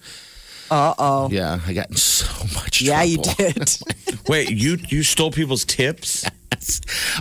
Uh 0.71 0.95
oh. 0.99 1.29
Yeah, 1.31 1.59
I 1.67 1.73
got 1.73 1.91
in 1.91 1.97
so 1.97 2.27
much. 2.55 2.81
Yeah, 2.81 3.03
you 3.03 3.19
did. 3.19 3.71
Wait, 4.29 4.51
you 4.51 4.79
you 4.89 5.03
stole 5.03 5.31
people's 5.33 5.65
tips? 5.65 6.25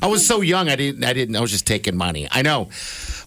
I 0.01 0.07
was 0.07 0.25
so 0.25 0.41
young. 0.41 0.69
I 0.69 0.75
didn't. 0.75 1.03
I 1.03 1.13
didn't. 1.13 1.35
I 1.35 1.41
was 1.41 1.49
just 1.51 1.65
taking 1.65 1.95
money. 1.95 2.27
I 2.31 2.41
know. 2.41 2.69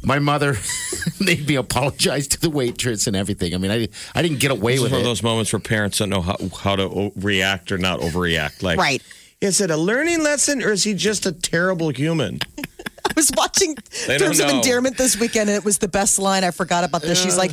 My 0.04 0.18
mother 0.18 0.56
made 1.20 1.46
me 1.48 1.54
apologize 1.56 2.26
to 2.28 2.40
the 2.40 2.50
waitress 2.50 3.06
and 3.06 3.16
everything. 3.16 3.54
I 3.54 3.58
mean, 3.58 3.70
I 3.70 3.88
I 4.14 4.22
didn't 4.22 4.38
get 4.40 4.50
away 4.50 4.72
This 4.72 4.78
is 4.78 4.82
with 4.84 4.92
one 4.92 5.00
of 5.00 5.06
it. 5.06 5.08
those 5.08 5.22
moments 5.22 5.52
where 5.52 5.60
parents 5.60 5.98
don't 5.98 6.10
know 6.10 6.20
how, 6.20 6.36
how 6.62 6.76
to 6.76 7.12
react 7.16 7.72
or 7.72 7.78
not 7.78 8.00
overreact. 8.00 8.62
Like, 8.62 8.78
Right. 8.78 9.02
Is 9.40 9.60
it 9.60 9.70
a 9.72 9.76
learning 9.76 10.22
lesson 10.22 10.62
or 10.62 10.70
is 10.70 10.84
he 10.84 10.94
just 10.94 11.26
a 11.26 11.32
terrible 11.32 11.88
human? 11.90 12.38
I 13.08 13.12
was 13.16 13.30
watching 13.36 13.76
Terms 14.06 14.40
of 14.40 14.48
know. 14.48 14.56
Endearment 14.56 14.96
this 14.96 15.18
weekend, 15.18 15.48
and 15.50 15.56
it 15.56 15.64
was 15.64 15.78
the 15.78 15.88
best 15.88 16.18
line. 16.18 16.44
I 16.44 16.50
forgot 16.50 16.84
about 16.84 17.02
this. 17.02 17.22
She's 17.22 17.36
like, 17.36 17.52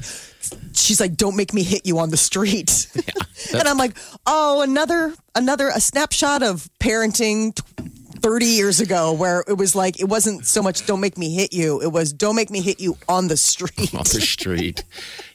she's 0.74 1.00
like, 1.00 1.16
"Don't 1.16 1.36
make 1.36 1.54
me 1.54 1.64
hit 1.64 1.86
you 1.86 2.00
on 2.00 2.10
the 2.10 2.18
street." 2.18 2.88
and 3.54 3.68
I'm 3.68 3.78
like, 3.78 3.98
"Oh, 4.26 4.62
another 4.62 5.14
another 5.36 5.70
a 5.70 5.80
snapshot 5.82 6.44
of 6.44 6.70
parenting." 6.80 7.60
T- 8.22 8.28
30 8.28 8.46
years 8.46 8.80
ago 8.80 9.14
where 9.14 9.44
it 9.48 9.58
was 9.58 9.76
like 9.76 10.00
it 10.00 10.06
wasn't 10.06 10.46
so 10.46 10.62
much 10.62 10.86
don't 10.86 11.00
make 11.02 11.18
me 11.18 11.34
hit 11.34 11.54
you 11.54 11.82
it 11.82 11.92
was 11.92 12.14
don't 12.14 12.36
make 12.36 12.50
me 12.50 12.62
hit 12.62 12.80
you 12.80 12.98
on 13.08 13.28
the 13.28 13.38
street 13.38 13.94
off 13.96 14.10
the 14.10 14.22
street. 14.22 14.84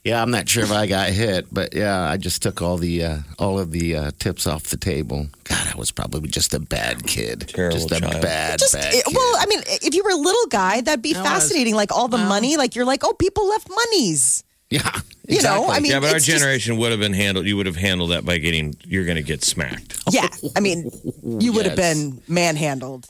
Yeah, 0.04 0.20
I'm 0.20 0.30
not 0.30 0.48
sure 0.48 0.62
if 0.64 0.70
I 0.70 0.86
got 0.86 1.08
hit, 1.10 1.46
but 1.52 1.74
yeah, 1.74 1.98
I 2.10 2.18
just 2.18 2.42
took 2.42 2.60
all 2.60 2.76
the 2.76 3.04
uh, 3.04 3.18
all 3.38 3.58
of 3.58 3.70
the 3.70 3.96
uh, 3.96 4.10
tips 4.18 4.46
off 4.46 4.64
the 4.64 4.76
table. 4.76 5.26
God, 5.44 5.66
I 5.74 5.78
was 5.78 5.90
probably 5.90 6.28
just 6.28 6.52
a 6.52 6.60
bad 6.60 7.06
kid. 7.06 7.48
Terrible 7.48 7.78
just 7.78 7.92
a 7.92 8.00
child. 8.00 8.20
bad, 8.22 8.58
just 8.58 8.74
bad 8.74 8.92
it- 8.94 9.04
kid. 9.06 9.14
well 9.16 9.36
i 9.38 9.46
mean 9.48 9.60
if 9.66 9.94
you 9.94 10.02
were 10.04 10.10
a 10.10 10.16
little 10.16 10.46
guy 10.48 10.80
that'd 10.80 11.02
be 11.02 11.14
I 11.14 11.20
was. 11.22 11.28
fascinating 11.28 11.74
like 11.74 11.90
all 11.92 12.08
the 12.08 12.18
money 12.18 12.56
like 12.56 12.74
you're 12.74 12.84
like 12.84 13.02
oh 13.04 13.12
people 13.14 13.48
left 13.48 13.68
monies 13.68 14.44
yeah, 14.74 15.00
you 15.28 15.42
know. 15.42 15.68
I 15.68 15.80
mean, 15.80 15.92
yeah, 15.92 16.00
but 16.00 16.10
our 16.10 16.16
it's 16.16 16.26
just- 16.26 16.38
generation 16.38 16.76
would 16.78 16.90
have 16.90 17.00
been 17.00 17.12
handled. 17.14 17.46
You 17.46 17.56
would 17.56 17.66
have 17.66 17.76
handled 17.76 18.10
that 18.10 18.24
by 18.24 18.38
getting. 18.38 18.74
You're 18.84 19.04
going 19.04 19.16
to 19.16 19.22
get 19.22 19.42
smacked. 19.44 20.00
Yeah, 20.10 20.28
I 20.56 20.60
mean, 20.60 20.90
you 21.22 21.52
would 21.52 21.66
have 21.66 21.76
been 21.76 22.20
manhandled. 22.28 23.06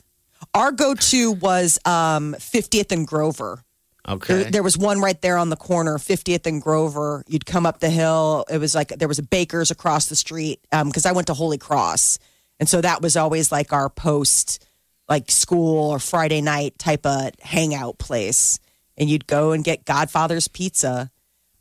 Our 0.53 0.71
go-to 0.71 1.31
was 1.31 1.79
um, 1.85 2.35
50th 2.39 2.91
and 2.91 3.05
Grover. 3.07 3.63
okay. 4.07 4.33
There, 4.43 4.51
there 4.51 4.63
was 4.63 4.77
one 4.77 5.01
right 5.01 5.19
there 5.21 5.37
on 5.37 5.49
the 5.49 5.55
corner, 5.57 5.97
50th 5.97 6.45
and 6.45 6.61
Grover. 6.61 7.23
You'd 7.27 7.45
come 7.45 7.65
up 7.65 7.79
the 7.79 7.89
hill. 7.89 8.45
It 8.49 8.59
was 8.59 8.75
like 8.75 8.89
there 8.89 9.07
was 9.07 9.19
a 9.19 9.23
baker's 9.23 9.71
across 9.71 10.07
the 10.07 10.15
street 10.15 10.59
because 10.71 11.05
I 11.05 11.11
went 11.13 11.27
to 11.27 11.33
Holy 11.33 11.57
Cross, 11.57 12.19
and 12.59 12.69
so 12.69 12.79
that 12.81 13.01
was 13.01 13.17
always 13.17 13.51
like 13.51 13.73
our 13.73 13.89
post, 13.89 14.65
like 15.09 15.29
school 15.31 15.91
or 15.91 15.99
Friday 15.99 16.41
night 16.41 16.77
type 16.79 17.05
of 17.05 17.31
hangout 17.41 17.97
place. 17.97 18.59
And 18.97 19.09
you'd 19.09 19.27
go 19.27 19.51
and 19.51 19.61
get 19.61 19.83
Godfather's 19.83 20.47
Pizza. 20.47 21.11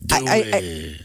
Do 0.05 0.15
I- 0.17 0.21
I- 0.29 0.59
it. 0.59 1.01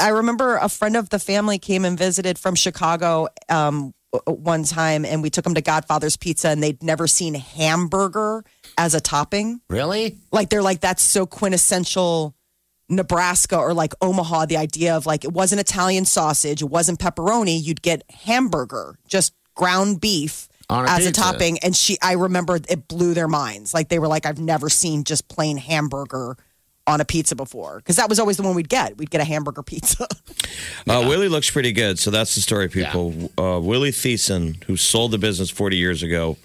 I 0.00 0.08
remember 0.08 0.56
a 0.56 0.68
friend 0.68 0.96
of 0.96 1.08
the 1.08 1.18
family 1.18 1.58
came 1.58 1.84
and 1.84 1.96
visited 1.98 2.38
from 2.38 2.54
Chicago 2.54 3.28
um, 3.48 3.94
one 4.26 4.64
time, 4.64 5.04
and 5.04 5.22
we 5.22 5.30
took 5.30 5.44
them 5.44 5.54
to 5.54 5.60
Godfather's 5.60 6.16
Pizza, 6.16 6.48
and 6.48 6.62
they'd 6.62 6.82
never 6.82 7.06
seen 7.06 7.34
hamburger 7.34 8.44
as 8.76 8.94
a 8.94 9.00
topping. 9.00 9.60
really? 9.68 10.18
Like 10.32 10.50
they're 10.50 10.62
like 10.62 10.80
that's 10.80 11.02
so 11.02 11.26
quintessential 11.26 12.34
Nebraska 12.88 13.56
or 13.56 13.74
like 13.74 13.92
Omaha. 14.00 14.46
The 14.46 14.56
idea 14.56 14.96
of 14.96 15.06
like 15.06 15.24
it 15.24 15.32
wasn't 15.32 15.60
Italian 15.60 16.04
sausage, 16.04 16.62
it 16.62 16.70
wasn't 16.70 16.98
pepperoni. 16.98 17.62
You'd 17.62 17.82
get 17.82 18.02
hamburger, 18.10 18.98
just 19.06 19.32
ground 19.54 20.00
beef. 20.00 20.48
A 20.70 20.84
as 20.86 21.06
a 21.06 21.12
topping, 21.12 21.58
and 21.60 21.74
she, 21.74 21.96
I 22.02 22.12
remember 22.12 22.56
it 22.56 22.88
blew 22.88 23.14
their 23.14 23.28
minds. 23.28 23.72
Like 23.72 23.88
they 23.88 23.98
were 23.98 24.08
like, 24.08 24.26
"I've 24.26 24.38
never 24.38 24.68
seen 24.68 25.02
just 25.04 25.26
plain 25.28 25.56
hamburger 25.56 26.36
on 26.88 27.00
a 27.00 27.04
pizza 27.04 27.36
before," 27.36 27.76
because 27.76 27.96
that 27.96 28.08
was 28.08 28.18
always 28.18 28.36
the 28.36 28.42
one 28.42 28.54
we'd 28.56 28.68
get. 28.68 28.96
We'd 28.98 29.10
get 29.10 29.20
a 29.20 29.24
hamburger 29.24 29.62
pizza. 29.62 30.06
Uh, 30.88 31.04
Willy 31.06 31.28
looks 31.28 31.50
pretty 31.50 31.72
good. 31.72 31.98
So 31.98 32.10
that's 32.10 32.34
the 32.34 32.40
story, 32.40 32.68
people. 32.68 33.30
Uh, 33.38 33.60
Willy 33.60 33.90
Theisen, 33.90 34.62
who 34.64 34.76
sold 34.76 35.10
the 35.10 35.18
business 35.18 35.50
40 35.50 35.76
years 35.76 36.02
ago, 36.02 36.38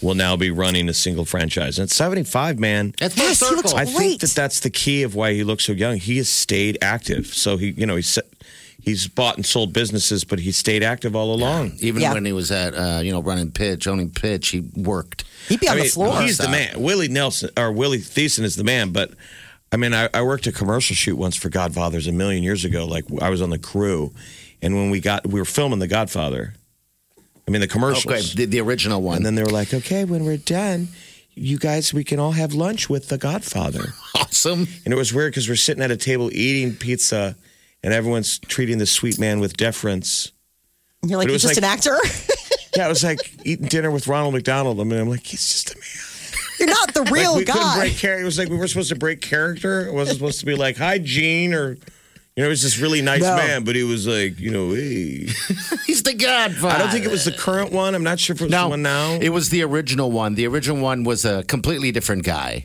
will 0.00 0.14
now 0.14 0.36
be 0.36 0.50
running 0.50 0.88
a 0.88 0.94
single 0.94 1.24
franchise. 1.24 1.78
And 1.78 1.86
at 1.86 1.90
75, 1.90 2.58
man. 2.58 2.94
That's 2.98 3.14
full 3.14 3.24
Yes, 3.26 3.40
he 3.40 3.54
looks 3.56 3.70
circle. 3.72 3.78
I 3.78 3.84
think 3.86 4.20
that 4.20 4.30
that's 4.30 4.60
the 4.60 4.70
key 4.70 5.02
of 5.02 5.14
why 5.16 5.32
he 5.34 5.42
looks 5.44 5.64
so 5.64 5.72
young. 5.72 5.96
He 5.98 6.18
has 6.18 6.28
stayed 6.28 6.78
active. 6.80 7.26
So 7.26 7.56
he, 7.56 7.70
you 7.72 7.84
know, 7.86 7.96
he's 7.96 8.18
he's 8.82 9.08
bought 9.08 9.36
and 9.36 9.44
sold 9.44 9.72
businesses, 9.72 10.24
but 10.24 10.38
he 10.38 10.52
stayed 10.52 10.82
active 10.84 11.14
all 11.16 11.34
along. 11.34 11.72
Even 11.80 12.00
Yeah. 12.00 12.14
when 12.14 12.24
he 12.24 12.32
was 12.32 12.50
at, 12.52 12.74
uh, 12.74 13.00
you 13.02 13.10
know, 13.12 13.20
running 13.20 13.50
pitch, 13.50 13.86
owning 13.88 14.10
pitch, 14.10 14.48
he 14.50 14.60
worked. 14.76 15.24
He'd 15.48 15.60
be 15.60 15.68
on 15.68 15.72
I 15.72 15.76
the 15.76 15.82
mean, 15.82 15.90
floor. 15.90 16.22
He's 16.22 16.38
the 16.38 16.48
man. 16.48 16.80
Willie 16.80 17.08
Nelson 17.08 17.50
or 17.56 17.72
Willy 17.72 17.98
Theisen 17.98 18.44
is 18.44 18.56
the 18.56 18.64
man. 18.64 18.90
But 18.92 19.10
I 19.72 19.76
mean, 19.76 19.94
I, 19.94 20.08
I 20.12 20.22
worked 20.22 20.46
a 20.46 20.52
commercial 20.52 20.96
shoot 20.96 21.16
once 21.16 21.36
for 21.36 21.48
Godfathers 21.48 22.06
a 22.06 22.12
million 22.12 22.42
years 22.42 22.64
ago. 22.64 22.86
Like 22.86 23.04
I 23.22 23.30
was 23.30 23.40
on 23.40 23.50
the 23.50 23.58
crew, 23.58 24.12
and 24.62 24.74
when 24.74 24.90
we 24.90 25.00
got 25.00 25.26
we 25.26 25.38
were 25.40 25.44
filming 25.44 25.78
The 25.78 25.88
Godfather. 25.88 26.54
I 27.16 27.50
mean 27.50 27.60
the 27.60 27.68
commercials. 27.68 28.06
Okay, 28.06 28.20
the, 28.34 28.44
the 28.46 28.60
original 28.60 29.00
one. 29.02 29.16
And 29.18 29.26
then 29.26 29.34
they 29.34 29.42
were 29.42 29.50
like, 29.50 29.72
"Okay, 29.74 30.04
when 30.04 30.24
we're 30.24 30.36
done, 30.36 30.88
you 31.34 31.58
guys, 31.58 31.92
we 31.94 32.04
can 32.04 32.18
all 32.20 32.32
have 32.32 32.52
lunch 32.52 32.88
with 32.90 33.08
The 33.08 33.18
Godfather." 33.18 33.94
awesome. 34.16 34.66
And 34.84 34.92
it 34.92 34.96
was 34.96 35.12
weird 35.12 35.32
because 35.32 35.48
we're 35.48 35.56
sitting 35.56 35.82
at 35.82 35.90
a 35.90 35.96
table 35.96 36.30
eating 36.32 36.74
pizza, 36.76 37.36
and 37.82 37.92
everyone's 37.94 38.38
treating 38.40 38.78
the 38.78 38.86
sweet 38.86 39.18
man 39.18 39.40
with 39.40 39.56
deference. 39.56 40.32
You're 41.02 41.18
like, 41.18 41.26
But 41.26 41.30
it 41.30 41.32
you're 41.32 41.34
was 41.34 41.42
just 41.42 41.54
like- 41.54 41.58
an 41.58 41.64
actor. 41.64 41.96
Yeah, 42.76 42.86
it 42.86 42.88
was 42.88 43.02
like 43.02 43.18
eating 43.44 43.66
dinner 43.66 43.90
with 43.90 44.06
Ronald 44.06 44.32
McDonald. 44.32 44.78
I 44.80 44.84
mean, 44.84 45.00
I'm 45.00 45.08
like, 45.08 45.26
he's 45.26 45.40
just 45.48 45.72
a 45.72 45.74
man. 45.76 45.84
You're 46.60 46.68
not 46.68 46.94
the 46.94 47.02
real 47.10 47.32
like 47.32 47.38
we 47.38 47.44
couldn't 47.46 47.62
guy. 47.62 47.78
break 47.80 47.96
character. 47.96 48.22
It 48.22 48.24
was 48.24 48.38
like 48.38 48.48
we 48.48 48.56
were 48.56 48.68
supposed 48.68 48.90
to 48.90 48.96
break 48.96 49.20
character. 49.20 49.86
It 49.86 49.92
wasn't 49.92 50.18
supposed 50.18 50.40
to 50.40 50.46
be 50.46 50.54
like, 50.54 50.76
"Hi, 50.76 50.98
Gene," 50.98 51.52
or 51.54 51.70
you 52.36 52.44
know, 52.44 52.46
it 52.46 52.50
was 52.50 52.62
this 52.62 52.78
really 52.78 53.02
nice 53.02 53.22
No. 53.22 53.34
man, 53.36 53.64
but 53.64 53.74
he 53.74 53.82
was 53.82 54.06
like, 54.06 54.38
you 54.38 54.50
know, 54.52 54.70
hey. 54.72 55.26
He's 55.86 56.04
the 56.04 56.14
Godfather. 56.14 56.74
I 56.74 56.78
don't 56.78 56.90
think 56.90 57.04
it 57.04 57.10
was 57.10 57.24
the 57.24 57.32
current 57.32 57.72
one. 57.72 57.94
I'm 57.96 58.04
not 58.04 58.20
sure 58.20 58.34
if 58.34 58.40
it 58.40 58.44
was 58.44 58.52
No, 58.52 58.64
the 58.64 58.68
one 58.70 58.82
now. 58.82 59.14
it 59.20 59.30
was 59.30 59.48
the 59.50 59.62
original 59.64 60.12
one. 60.12 60.36
The 60.36 60.46
original 60.46 60.80
one 60.80 61.02
was 61.02 61.24
a 61.24 61.42
completely 61.44 61.90
different 61.90 62.22
guy 62.24 62.62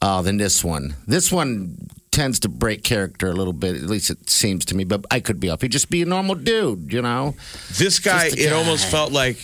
uh, 0.00 0.22
than 0.22 0.38
this 0.38 0.64
one. 0.64 0.94
This 1.06 1.30
one 1.30 1.76
tends 2.10 2.40
to 2.40 2.48
break 2.48 2.84
character 2.84 3.28
a 3.28 3.32
little 3.34 3.52
bit. 3.52 3.76
At 3.76 3.82
least 3.82 4.08
it 4.10 4.30
seems 4.30 4.64
to 4.66 4.74
me. 4.74 4.84
But 4.84 5.04
I 5.10 5.20
could 5.20 5.38
be 5.38 5.50
off. 5.50 5.60
He'd 5.60 5.72
just 5.72 5.90
be 5.90 6.02
a 6.02 6.06
normal 6.06 6.34
dude, 6.34 6.90
you 6.92 7.02
know. 7.02 7.34
this 7.76 7.98
guy, 7.98 8.26
it 8.28 8.50
guy. 8.50 8.56
almost 8.56 8.86
felt 8.90 9.12
like 9.12 9.36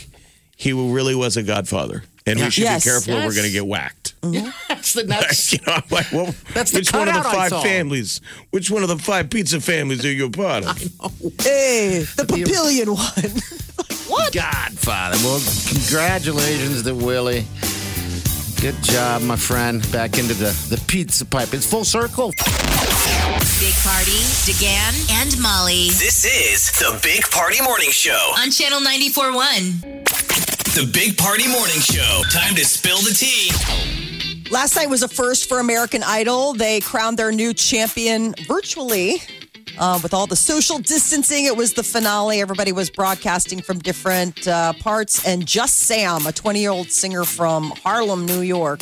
he 0.57 0.73
really 0.73 1.15
was 1.15 1.37
a 1.37 1.43
Godfather, 1.43 2.03
and 2.31 2.41
we 2.41 2.51
should 2.51 2.65
Yes. 2.65 2.85
be 2.85 2.91
careful. 2.91 3.15
or 3.15 3.17
We're 3.17 3.23
Yes. 3.25 3.35
going 3.37 3.47
to 3.47 3.53
get 3.53 3.67
whacked. 3.67 4.21
Mm-hmm. 4.23 4.49
That's 4.69 4.93
the 4.95 5.05
nuts. 5.05 5.53
you 5.53 5.59
know, 5.67 5.73
I'm 5.75 5.83
like, 5.91 6.11
well, 6.13 6.35
That's 6.55 6.71
the 6.73 6.79
which 6.79 6.93
one 6.93 7.09
of 7.09 7.15
the 7.15 7.21
cutout 7.21 7.35
I 7.35 7.39
five 7.39 7.51
saw. 7.51 7.63
families? 7.63 8.21
Which 8.51 8.71
one 8.71 8.83
of 8.83 8.89
the 8.89 8.99
five 8.99 9.31
pizza 9.31 9.61
families 9.61 10.05
are 10.05 10.13
you 10.13 10.27
a 10.27 10.31
part 10.31 10.65
of? 10.65 10.79
Hey, 11.41 12.01
the 12.17 12.25
papillion 12.25 12.89
one. 12.97 13.33
what? 14.09 14.33
Godfather. 14.33 15.17
Well, 15.25 15.41
congratulations 15.69 16.83
to 16.85 16.95
Willy. 16.95 17.45
Good 18.61 18.83
job, 18.83 19.23
my 19.23 19.37
friend. 19.37 19.81
Back 19.93 20.19
into 20.19 20.35
the, 20.35 20.51
the 20.69 20.83
pizza 20.89 21.25
pipe. 21.25 21.55
It's 21.55 21.65
full 21.65 21.85
circle. 21.85 22.33
Big 23.61 23.75
Party, 23.85 24.21
DeGan, 24.47 25.11
and 25.23 25.41
Molly 25.41 25.91
This 25.91 26.25
is 26.25 26.71
the 26.79 26.99
Big 27.03 27.23
Party 27.31 27.61
Morning 27.63 27.91
Show. 27.91 28.35
on 28.39 28.51
Channel 28.51 28.81
94.1. 28.81 30.58
The 30.75 30.89
Big 30.93 31.17
Party 31.17 31.49
Morning 31.49 31.81
Show. 31.81 32.23
Time 32.31 32.55
to 32.55 32.65
spill 32.65 32.99
the 32.99 33.15
tea. 33.15 33.51
Last 34.51 34.77
night 34.77 34.89
was 34.89 35.03
a 35.03 35.09
first 35.09 35.49
for 35.49 35.61
American 35.61 36.03
Idol. 36.05 36.53
They 36.53 36.81
crowned 36.81 37.19
their 37.19 37.33
new 37.33 37.55
champion 37.55 38.35
virtually. 38.47 39.17
Uh, 39.79 39.99
with 40.03 40.13
all 40.13 40.27
the 40.27 40.37
social 40.37 40.79
distancing, 40.79 41.47
it 41.47 41.57
was 41.57 41.73
the 41.73 41.83
finale. 41.83 42.41
Everybody 42.41 42.73
was 42.73 42.91
broadcasting 42.91 43.63
from 43.63 43.79
different 43.79 44.47
uh, 44.47 44.75
parts. 44.75 45.27
And 45.27 45.47
Just 45.47 45.77
Sam, 45.81 46.27
a 46.27 46.33
20 46.33 46.61
year 46.61 46.71
old 46.71 46.91
singer 46.91 47.25
from 47.25 47.73
Harlem, 47.83 48.27
New 48.27 48.43
York, 48.43 48.81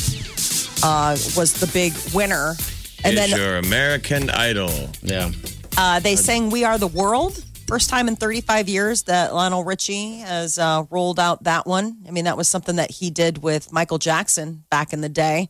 uh, 0.82 1.16
was 1.36 1.54
the 1.60 1.70
big 1.72 1.94
winner. 2.12 2.56
And 3.04 3.14
Is 3.14 3.30
then 3.30 3.38
your 3.38 3.56
American 3.58 4.28
Idol. 4.30 4.90
Yeah. 5.02 5.30
Uh, 5.78 6.00
they 6.00 6.16
sang 6.16 6.50
"We 6.50 6.64
Are 6.64 6.78
the 6.78 6.88
World." 6.88 7.44
First 7.66 7.90
time 7.90 8.06
in 8.06 8.14
35 8.14 8.68
years 8.68 9.02
that 9.04 9.34
Lionel 9.34 9.64
Richie 9.64 10.18
has 10.18 10.56
uh, 10.56 10.84
rolled 10.88 11.18
out 11.18 11.44
that 11.44 11.66
one. 11.66 11.96
I 12.06 12.12
mean, 12.12 12.24
that 12.26 12.36
was 12.36 12.48
something 12.48 12.76
that 12.76 12.92
he 12.92 13.10
did 13.10 13.38
with 13.42 13.72
Michael 13.72 13.98
Jackson 13.98 14.62
back 14.70 14.92
in 14.92 15.00
the 15.00 15.08
day. 15.08 15.48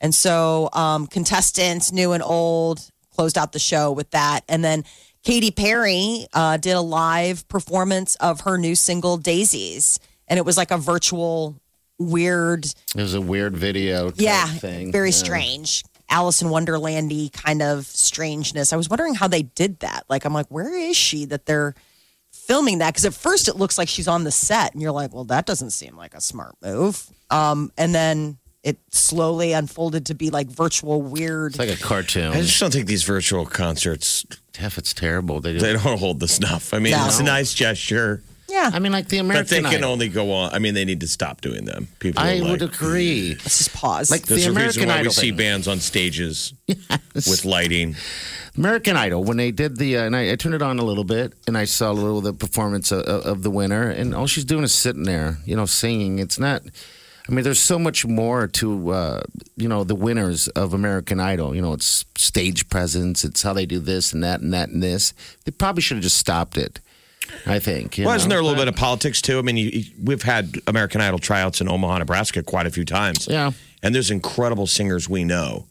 And 0.00 0.14
so, 0.14 0.70
um, 0.72 1.06
contestants, 1.06 1.92
new 1.92 2.12
and 2.12 2.22
old, 2.22 2.80
closed 3.14 3.36
out 3.36 3.52
the 3.52 3.58
show 3.58 3.92
with 3.92 4.10
that. 4.12 4.40
And 4.48 4.64
then 4.64 4.84
Katy 5.22 5.50
Perry 5.50 6.26
uh, 6.32 6.56
did 6.56 6.72
a 6.72 6.80
live 6.80 7.46
performance 7.48 8.14
of 8.16 8.40
her 8.42 8.56
new 8.58 8.74
single 8.74 9.16
"Daisies," 9.18 9.98
and 10.28 10.38
it 10.38 10.44
was 10.44 10.56
like 10.56 10.70
a 10.70 10.76
virtual, 10.78 11.56
weird 11.98 12.64
It 12.66 12.74
was 12.96 13.14
a 13.14 13.20
weird 13.20 13.56
video. 13.56 14.12
yeah, 14.16 14.46
thing. 14.46 14.92
very 14.92 15.10
Yeah. 15.10 15.16
strange. 15.16 15.84
Alice 16.10 16.42
in 16.42 16.48
Wonderlandy 16.48 17.32
kind 17.32 17.62
of 17.62 17.86
strangeness. 17.86 18.72
I 18.72 18.76
was 18.76 18.88
wondering 18.88 19.14
how 19.14 19.28
they 19.28 19.42
did 19.42 19.80
that. 19.80 20.04
Like, 20.08 20.24
I'm 20.24 20.34
like, 20.34 20.46
where 20.48 20.74
is 20.74 20.96
she 20.96 21.24
that 21.26 21.46
they're 21.46 21.74
filming 22.32 22.78
that? 22.78 22.92
Because 22.92 23.04
at 23.04 23.14
first 23.14 23.48
it 23.48 23.56
looks 23.56 23.78
like 23.78 23.88
she's 23.88 24.08
on 24.08 24.24
the 24.24 24.30
set, 24.30 24.72
and 24.72 24.82
you're 24.82 24.92
like, 24.92 25.12
well, 25.14 25.24
that 25.24 25.46
doesn't 25.46 25.70
seem 25.70 25.96
like 25.96 26.14
a 26.14 26.20
smart 26.20 26.54
move. 26.62 27.06
Um, 27.30 27.72
and 27.78 27.94
then 27.94 28.38
it 28.62 28.78
slowly 28.90 29.52
unfolded 29.52 30.06
to 30.06 30.14
be 30.14 30.30
like 30.30 30.46
virtual 30.46 31.02
weird. 31.02 31.52
It's 31.52 31.58
like 31.58 31.68
a 31.68 31.76
cartoon. 31.82 32.32
I 32.32 32.40
just 32.42 32.58
don't 32.60 32.72
think 32.72 32.86
these 32.86 33.02
virtual 33.02 33.44
concerts 33.44 34.24
Jeff, 34.54 34.78
it's 34.78 34.94
terrible. 34.94 35.40
They 35.40 35.54
do. 35.54 35.58
they 35.58 35.72
don't 35.72 35.98
hold 35.98 36.20
the 36.20 36.28
snuff. 36.28 36.72
I 36.72 36.78
mean, 36.78 36.92
No. 36.92 37.06
it's 37.06 37.18
a 37.18 37.24
nice 37.24 37.52
gesture. 37.52 38.22
Yeah, 38.54 38.68
Yeah. 38.70 38.70
I 38.72 38.78
mean, 38.78 38.92
like 38.92 39.08
the 39.08 39.18
American. 39.18 39.42
But 39.44 39.50
American 39.52 39.64
they 39.70 39.76
can 39.76 39.84
Idol. 39.84 39.92
only 39.92 40.08
go 40.08 40.32
on. 40.32 40.52
I 40.54 40.58
mean, 40.58 40.74
they 40.74 40.84
need 40.84 41.00
to 41.00 41.08
stop 41.08 41.40
doing 41.40 41.64
them. 41.64 41.88
People 41.98 42.22
are 42.22 42.26
I 42.26 42.38
like, 42.38 42.50
would 42.50 42.62
agree. 42.62 43.30
Let's 43.30 43.58
just 43.58 43.74
pause. 43.74 44.10
Like 44.10 44.22
There's 44.26 44.42
the 44.44 44.48
a 44.48 44.52
American 44.52 44.82
reason 44.82 44.88
why 44.88 44.94
Idol 45.00 45.06
we 45.06 45.10
see 45.12 45.28
thing. 45.30 45.36
bands 45.36 45.68
on 45.68 45.78
stages 45.80 46.54
with 47.14 47.44
lighting. 47.44 47.96
American 48.56 48.96
Idol 48.96 49.24
when 49.24 49.36
they 49.36 49.50
did 49.50 49.78
the 49.78 49.98
uh, 49.98 50.04
and 50.04 50.14
I, 50.14 50.30
I 50.30 50.36
turned 50.36 50.54
it 50.54 50.62
on 50.62 50.78
a 50.78 50.84
little 50.84 51.02
bit 51.04 51.32
and 51.48 51.58
I 51.58 51.64
saw 51.64 51.90
a 51.90 51.92
little 51.92 52.18
of 52.18 52.24
the 52.24 52.32
performance 52.32 52.92
of, 52.92 53.00
of 53.02 53.42
the 53.42 53.50
winner 53.50 53.90
and 53.90 54.14
all 54.14 54.28
she's 54.28 54.44
doing 54.44 54.62
is 54.62 54.72
sitting 54.72 55.02
there, 55.02 55.38
you 55.44 55.56
know, 55.56 55.66
singing. 55.66 56.20
It's 56.20 56.38
not. 56.38 56.62
I 57.28 57.32
mean, 57.32 57.42
there's 57.42 57.58
so 57.58 57.78
much 57.78 58.04
more 58.06 58.46
to 58.46 58.90
uh, 58.90 59.22
you 59.56 59.66
know 59.68 59.82
the 59.82 59.94
winners 59.96 60.46
of 60.48 60.72
American 60.74 61.18
Idol. 61.18 61.54
You 61.56 61.62
know, 61.62 61.72
it's 61.72 62.04
stage 62.16 62.68
presence, 62.68 63.24
it's 63.24 63.42
how 63.42 63.54
they 63.54 63.66
do 63.66 63.80
this 63.80 64.12
and 64.12 64.22
that 64.22 64.40
and 64.40 64.52
that 64.54 64.68
and 64.68 64.82
this. 64.82 65.14
They 65.44 65.50
probably 65.50 65.82
should 65.82 65.96
have 65.96 66.04
just 66.04 66.18
stopped 66.18 66.56
it. 66.56 66.80
I 67.46 67.58
think. 67.58 67.98
you 67.98 68.04
Well, 68.06 68.14
isn't 68.16 68.28
there 68.28 68.38
a 68.38 68.42
little 68.42 68.56
But- 68.56 68.62
bit 68.66 68.68
of 68.74 68.76
politics 68.76 69.20
too? 69.22 69.38
I 69.38 69.42
mean, 69.42 69.56
you, 69.56 69.68
you- 69.70 69.84
we've 70.02 70.22
had 70.22 70.56
American 70.66 71.00
Idol 71.00 71.18
tryouts 71.18 71.60
in 71.60 71.68
Omaha, 71.68 71.98
Nebraska, 71.98 72.42
quite 72.42 72.66
a 72.66 72.70
few 72.70 72.84
times. 72.84 73.26
Yeah. 73.30 73.52
and 73.82 73.94
there's 73.94 74.10
incredible 74.10 74.66
singers 74.66 75.08
we 75.10 75.24
know 75.24 75.66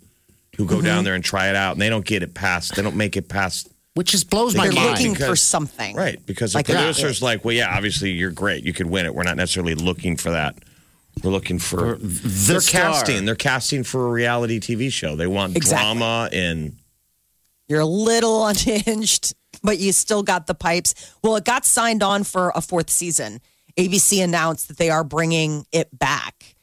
who 0.58 0.66
go 0.68 0.76
Mm-hmm. 0.76 0.86
down 0.86 1.04
there 1.04 1.16
and 1.16 1.24
try 1.24 1.50
it 1.50 1.56
out, 1.56 1.72
and 1.72 1.82
they 1.82 1.90
don't 1.90 2.06
get 2.06 2.22
it 2.22 2.36
past. 2.36 2.76
They 2.76 2.84
don't 2.84 2.96
make 2.96 3.18
it 3.18 3.28
past. 3.28 3.70
which 3.96 4.12
just 4.12 4.30
blows 4.30 4.56
my 4.56 4.66
mind. 4.66 4.72
They're 4.78 4.84
can't 4.84 5.00
mind. 5.00 5.10
looking 5.14 5.28
for 5.28 5.36
something. 5.36 5.96
Right, 5.96 6.24
because 6.26 6.54
the 6.54 6.60
Like, 6.60 6.68
yeah. 6.68 6.76
producer's 6.76 7.22
like, 7.24 7.44
well, 7.46 7.54
yeah, 7.56 7.76
obviously 7.76 8.12
you're 8.12 8.32
great, 8.32 8.64
you 8.64 8.74
could 8.74 8.88
win 8.88 9.06
it. 9.08 9.14
We're 9.16 9.22
not 9.24 9.38
necessarily 9.38 9.74
looking 9.76 10.16
for 10.18 10.32
that. 10.32 10.56
We're 11.24 11.30
looking 11.32 11.60
for, 11.60 11.96
the 11.98 12.08
they're 12.54 12.60
star. 12.62 12.82
casting. 12.94 13.26
They're 13.26 13.36
casting 13.36 13.84
for 13.84 14.08
a 14.08 14.12
reality 14.12 14.60
TV 14.60 14.92
show. 14.92 15.16
They 15.16 15.28
want 15.28 15.56
Exactly. 15.56 15.84
drama 16.00 16.30
and 16.32 16.74
You're 17.68 17.82
a 17.82 17.86
little 17.86 18.46
unhinged, 18.48 19.34
but 19.64 19.80
you 19.80 19.92
still 19.92 20.24
got 20.24 20.48
the 20.48 20.56
pipes. 20.56 20.94
Well, 21.24 21.36
it 21.36 21.46
got 21.46 21.66
signed 21.66 22.04
on 22.04 22.24
for 22.24 22.52
a 22.56 22.62
fourth 22.62 22.90
season. 22.90 23.40
ABC 23.78 24.24
announced 24.24 24.68
that 24.68 24.78
they 24.78 24.90
are 24.90 25.04
bringing 25.04 25.66
it 25.72 25.88
back. 25.98 26.56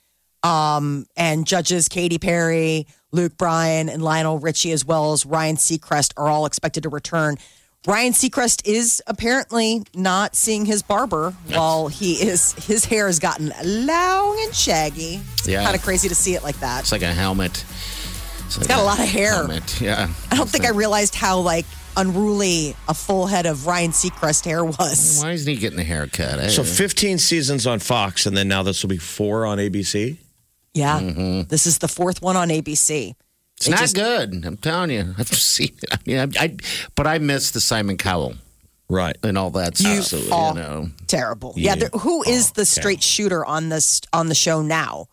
Um, 0.42 1.06
and 1.16 1.46
judges 1.46 1.88
Katy 1.88 2.18
Perry, 2.18 2.86
Luke 3.12 3.36
Bryan, 3.36 3.88
and 3.88 4.02
Lionel 4.02 4.38
Richie, 4.38 4.72
as 4.72 4.84
well 4.86 5.12
as 5.12 5.26
Ryan 5.26 5.56
Seacrest, 5.56 6.12
are 6.16 6.28
all 6.28 6.46
expected 6.46 6.84
to 6.84 6.88
return. 6.88 7.36
Ryan 7.86 8.12
Seacrest 8.12 8.66
is 8.66 9.02
apparently 9.06 9.82
not 9.94 10.36
seeing 10.36 10.66
his 10.66 10.82
barber 10.82 11.32
while 11.48 11.88
he 11.88 12.12
is 12.14 12.52
his 12.66 12.84
hair 12.84 13.06
has 13.06 13.18
gotten 13.18 13.52
long 13.86 14.38
and 14.44 14.54
shaggy. 14.54 15.20
It's 15.38 15.48
Yeah. 15.48 15.64
kind 15.64 15.74
of 15.74 15.82
crazy 15.82 16.08
to 16.08 16.14
see 16.14 16.34
it 16.34 16.42
like 16.42 16.60
that. 16.60 16.80
It's 16.80 16.92
like 16.92 17.00
a 17.02 17.12
helmet. 17.12 17.64
It's 18.50 18.58
like 18.58 18.68
got 18.68 18.80
a 18.80 18.84
lot 18.84 18.98
of 18.98 19.04
hair. 19.08 19.32
Helmet. 19.34 19.80
Yeah. 19.80 20.08
I 20.30 20.36
don't 20.36 20.48
think 20.50 20.64
I 20.64 20.70
realized 20.70 21.14
how 21.14 21.38
like 21.38 21.66
unruly 21.96 22.74
a 22.88 22.94
full 22.94 23.26
head 23.26 23.46
of 23.46 23.66
Ryan 23.66 23.90
Seacrest 23.92 24.44
hair 24.44 24.64
was. 24.64 25.20
Why 25.22 25.32
isn't 25.32 25.48
he 25.52 25.58
getting 25.58 25.78
a 25.78 25.84
haircut? 25.84 26.38
I- 26.40 26.48
so 26.48 26.64
15 26.64 27.18
seasons 27.18 27.66
on 27.66 27.78
Fox, 27.78 28.26
and 28.26 28.36
then 28.36 28.48
now 28.48 28.62
this 28.62 28.82
will 28.82 28.90
be 28.90 28.98
four 28.98 29.46
on 29.46 29.58
ABC. 29.58 30.16
Yeah, 30.74 31.00
Mm-hmm. 31.00 31.42
this 31.48 31.66
is 31.66 31.78
the 31.78 31.88
fourth 31.88 32.22
one 32.22 32.36
on 32.36 32.48
ABC. 32.48 33.14
It's 33.56 33.66
It 33.66 33.70
not 33.70 33.80
just- 33.80 33.94
good. 33.94 34.44
I'm 34.44 34.56
telling 34.56 34.90
you. 34.90 35.14
I've 35.18 35.28
seen 35.28 35.72
it. 35.82 35.88
I 35.92 35.98
mean, 36.06 36.18
I, 36.18 36.42
I 36.44 36.56
but 36.96 37.06
I 37.06 37.18
miss 37.18 37.50
the 37.52 37.60
Simon 37.60 37.96
Cowell 37.98 38.34
Right. 38.88 39.16
and 39.22 39.38
all 39.38 39.50
that 39.50 39.78
You 39.80 40.02
stuff. 40.02 40.32
are 40.32 40.48
You 40.54 40.60
know, 40.60 40.88
terrible. 41.06 41.52
Yeah, 41.56 41.76
there, 41.76 41.88
who 41.90 42.22
is 42.24 42.52
the 42.52 42.64
straight 42.64 43.02
shooter 43.02 43.44
on 43.44 43.68
this 43.68 44.00
on 44.12 44.28
the 44.28 44.34
show 44.34 44.62
now? 44.62 45.06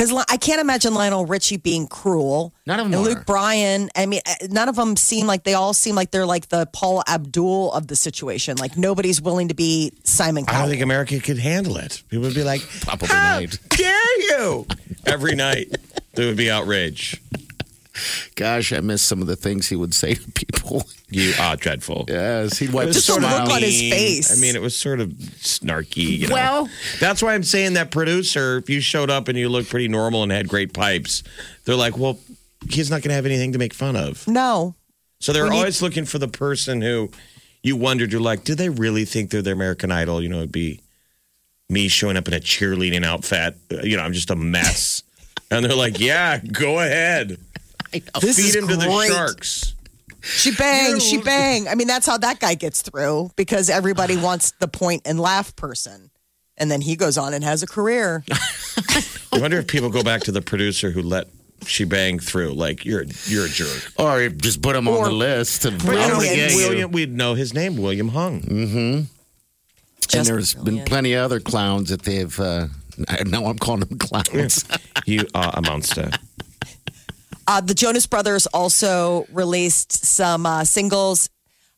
Because 0.00 0.24
I 0.30 0.38
can't 0.38 0.62
imagine 0.62 0.94
Lionel 0.94 1.26
Richie 1.26 1.58
being 1.58 1.86
cruel. 1.86 2.54
None 2.64 2.80
of 2.80 2.86
'em 2.86 2.94
And 2.94 3.02
are. 3.02 3.10
Luke 3.10 3.26
Bryan. 3.26 3.90
I 3.94 4.06
mean, 4.06 4.22
uh, 4.24 4.46
none 4.48 4.70
of 4.70 4.76
them 4.76 4.96
seem 4.96 5.26
like 5.26 5.44
they 5.44 5.52
all 5.52 5.74
seem 5.74 5.94
like 5.94 6.10
they're 6.10 6.24
like 6.24 6.48
the 6.48 6.64
Paula 6.72 7.04
Abdul 7.06 7.70
of 7.72 7.86
the 7.86 7.94
situation. 7.94 8.56
Like 8.56 8.78
nobody's 8.78 9.20
willing 9.20 9.48
to 9.48 9.54
be 9.54 9.92
Simon 10.04 10.46
I 10.48 10.58
don't 10.60 10.70
think 10.70 10.80
America 10.80 11.20
could 11.20 11.36
handle 11.38 11.76
it. 11.76 12.02
People 12.08 12.24
would 12.24 12.34
be 12.34 12.44
like, 12.44 12.62
Probably 12.80 13.08
How 13.08 13.40
not. 13.40 13.58
dare 13.76 14.20
you? 14.22 14.66
Every 15.04 15.34
night, 15.34 15.76
there 16.14 16.28
would 16.28 16.36
be 16.38 16.50
outrage. 16.50 17.20
gosh, 18.36 18.72
I 18.72 18.80
miss 18.80 19.02
some 19.02 19.20
of 19.20 19.26
the 19.26 19.36
things 19.36 19.68
he 19.68 19.76
would 19.76 19.92
say 19.92 20.14
to 20.14 20.30
people. 20.32 20.82
You 21.10 21.32
are 21.40 21.56
dreadful. 21.56 22.04
Yes, 22.08 22.58
he'd 22.58 22.72
wipe 22.72 22.84
It 22.84 22.86
was 22.88 22.96
the 22.96 23.00
Just 23.14 23.20
the 23.20 23.26
look 23.26 23.50
on 23.50 23.62
his 23.62 23.80
face. 23.80 24.36
I 24.36 24.40
mean, 24.40 24.54
it 24.56 24.62
was 24.62 24.76
sort 24.76 25.00
of 25.00 25.08
snarky. 25.10 26.18
You 26.18 26.28
know? 26.28 26.34
Well- 26.34 26.68
that's 27.00 27.22
why 27.22 27.34
I'm 27.34 27.42
saying 27.42 27.72
that 27.74 27.90
producer, 27.90 28.58
if 28.58 28.70
you 28.70 28.80
showed 28.80 29.10
up 29.10 29.28
and 29.28 29.36
you 29.36 29.48
looked 29.48 29.70
pretty 29.70 29.88
normal 29.88 30.22
and 30.22 30.30
had 30.32 30.48
great 30.48 30.72
pipes, 30.72 31.22
they're 31.64 31.74
like, 31.76 31.98
well, 31.98 32.18
he's 32.68 32.90
not 32.90 33.02
going 33.02 33.08
to 33.10 33.14
have 33.14 33.26
anything 33.26 33.52
to 33.52 33.58
make 33.58 33.74
fun 33.74 33.96
of. 33.96 34.26
no. 34.28 34.74
So 35.22 35.32
they're 35.34 35.44
We 35.44 35.50
need- 35.50 35.56
always 35.58 35.82
looking 35.82 36.06
for 36.06 36.18
the 36.18 36.28
person 36.28 36.80
who 36.80 37.10
you 37.62 37.76
wondered, 37.76 38.10
you're 38.10 38.22
like, 38.22 38.42
do 38.44 38.54
they 38.54 38.70
really 38.70 39.04
think 39.04 39.30
they're 39.30 39.42
the 39.42 39.52
American 39.52 39.92
Idol? 39.92 40.22
You 40.22 40.30
know, 40.30 40.38
it'd 40.38 40.50
be 40.52 40.80
me 41.68 41.88
showing 41.88 42.16
up 42.16 42.26
in 42.26 42.32
a 42.32 42.40
cheerleading 42.40 43.04
outfit. 43.04 43.54
Uh, 43.70 43.82
You 43.82 43.98
know, 43.98 44.02
I'm 44.02 44.14
just 44.14 44.30
a 44.30 44.36
mess. 44.36 45.02
and 45.50 45.62
they're 45.64 45.74
like, 45.76 46.00
yeah, 46.00 46.38
go 46.38 46.78
ahead. 46.80 47.36
This 48.20 48.36
Feed 48.36 48.46
is 48.50 48.54
him 48.56 48.68
to 48.68 48.76
the 48.76 48.86
great. 48.86 49.10
sharks. 49.10 49.74
She 50.22 50.54
bang, 50.54 50.98
she 50.98 51.18
bang. 51.18 51.68
I 51.68 51.74
mean, 51.74 51.86
that's 51.86 52.06
how 52.06 52.18
that 52.18 52.40
guy 52.40 52.54
gets 52.54 52.82
through 52.82 53.30
because 53.36 53.70
everybody 53.70 54.16
wants 54.22 54.52
the 54.52 54.68
point 54.68 55.02
and 55.04 55.18
laugh 55.20 55.54
person. 55.56 56.10
And 56.56 56.70
then 56.70 56.82
he 56.82 56.94
goes 56.94 57.16
on 57.16 57.32
and 57.32 57.42
has 57.42 57.62
a 57.62 57.66
career. 57.66 58.22
I 59.32 59.38
wonder 59.38 59.58
if 59.58 59.66
people 59.66 59.88
go 59.88 60.02
back 60.02 60.22
to 60.22 60.32
the 60.32 60.42
producer 60.42 60.90
who 60.90 61.00
let 61.02 61.28
she 61.66 61.84
bang 61.84 62.18
through. 62.18 62.52
Like, 62.52 62.84
you're, 62.84 63.04
you're 63.24 63.46
a 63.46 63.48
jerk. 63.48 63.92
Or 63.98 64.28
just 64.28 64.62
put 64.62 64.76
him 64.76 64.88
Or 64.88 64.98
on 64.98 65.04
the 65.04 65.10
list. 65.10 65.64
And 65.64 65.78
But, 65.78 65.92
you 65.92 65.98
know, 65.98 66.08
gonna 66.10 66.24
get 66.24 66.50
you. 66.52 66.56
William, 66.56 66.90
we'd 66.92 67.12
know 67.14 67.34
his 67.34 67.54
name, 67.54 67.76
William 67.76 68.08
Hung. 68.08 68.42
Mm-hmm. 68.42 68.76
And 68.76 69.08
Just 70.08 70.28
there's 70.28 70.54
been 70.54 70.84
plenty 70.84 71.14
of 71.14 71.24
other 71.24 71.40
clowns 71.40 71.90
that 71.90 72.02
they've. 72.02 72.38
Uh, 72.38 72.66
I 73.08 73.22
know 73.24 73.46
I'm 73.46 73.58
calling 73.58 73.80
them 73.80 73.98
clowns. 73.98 74.64
You 75.06 75.26
are 75.34 75.50
a 75.54 75.62
monster. 75.62 76.10
Uh, 77.50 77.60
the 77.60 77.74
Jonas 77.74 78.06
Brothers 78.06 78.46
also 78.46 79.26
released 79.32 80.04
some 80.06 80.46
uh, 80.46 80.62
singles, 80.62 81.30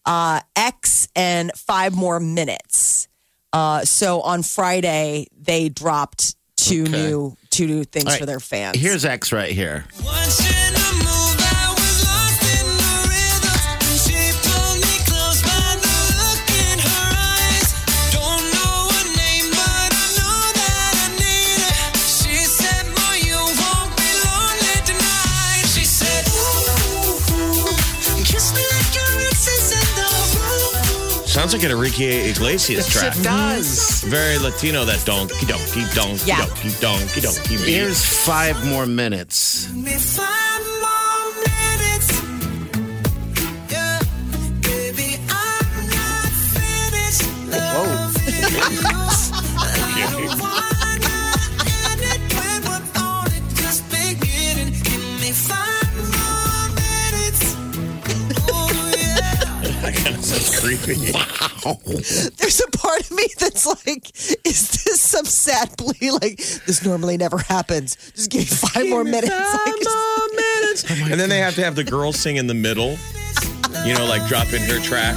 uh, 0.05 0.41
X 0.55 1.09
and 1.17 1.51
Five 1.57 1.95
More 1.95 2.21
Minutes. 2.21 3.09
Uh, 3.55 3.83
so 3.83 4.21
on 4.21 4.43
Friday, 4.43 5.29
they 5.35 5.71
dropped 5.71 6.37
two 6.59 6.83
Okay. 6.83 6.93
new 6.93 7.37
two 7.49 7.67
new 7.67 7.85
things 7.85 8.05
All 8.05 8.11
right, 8.13 8.21
for 8.21 8.27
their 8.27 8.39
fans. 8.39 8.77
Here's 8.79 9.07
X 9.07 9.33
right 9.33 9.51
here. 9.51 9.87
Watching 10.05 10.47
a 10.47 10.62
Sounds 31.42 31.55
like 31.55 31.64
an 31.64 31.72
Enrique 31.72 32.31
Iglesias 32.31 32.87
track. 32.87 33.16
It 33.16 33.24
does. 33.24 34.05
Very 34.05 34.38
Latino, 34.38 34.85
that 34.85 35.05
donkey 35.05 35.44
donkey 35.46 35.83
donkey 35.92 36.22
Yeah. 36.24 36.46
donkey 36.46 36.70
donkey 36.81 37.20
donkey 37.20 37.57
beat. 37.57 37.66
Here's 37.66 38.05
five 38.05 38.64
more 38.64 38.87
minutes. 38.87 39.68
Me 39.72 39.96
yeah. 60.33 60.40
That 60.40 60.40
kind 60.40 60.40
of 60.40 60.42
sounds 60.42 60.61
creepy. 60.61 62.31
There's 62.38 62.61
a 62.61 62.71
part 62.77 63.01
of 63.01 63.11
me 63.12 63.27
that's 63.38 63.66
like, 63.66 64.09
is 64.47 64.85
this 64.85 65.01
some 65.01 65.25
sad 65.25 65.77
plea? 65.77 66.11
Like, 66.11 66.37
this 66.66 66.85
normally 66.85 67.16
never 67.16 67.38
happens. 67.38 67.97
Just 68.14 68.31
give 68.31 68.40
me 68.40 68.47
five 68.47 68.88
more 68.88 69.05
minutes. 69.05 69.33
Like, 69.64 69.75
just- 69.83 70.90
and 70.90 71.21
then 71.21 71.29
they 71.29 71.38
have 71.38 71.55
to 71.57 71.62
have 71.64 71.77
the 71.77 71.85
girl 71.85 72.12
sing 72.12 72.37
in 72.37 72.47
the 72.47 72.55
middle. 72.55 72.97
You 73.85 73.95
know, 73.95 74.07
like 74.07 74.27
drop 74.27 74.53
in 74.53 74.62
her 74.62 74.79
track. 74.81 75.14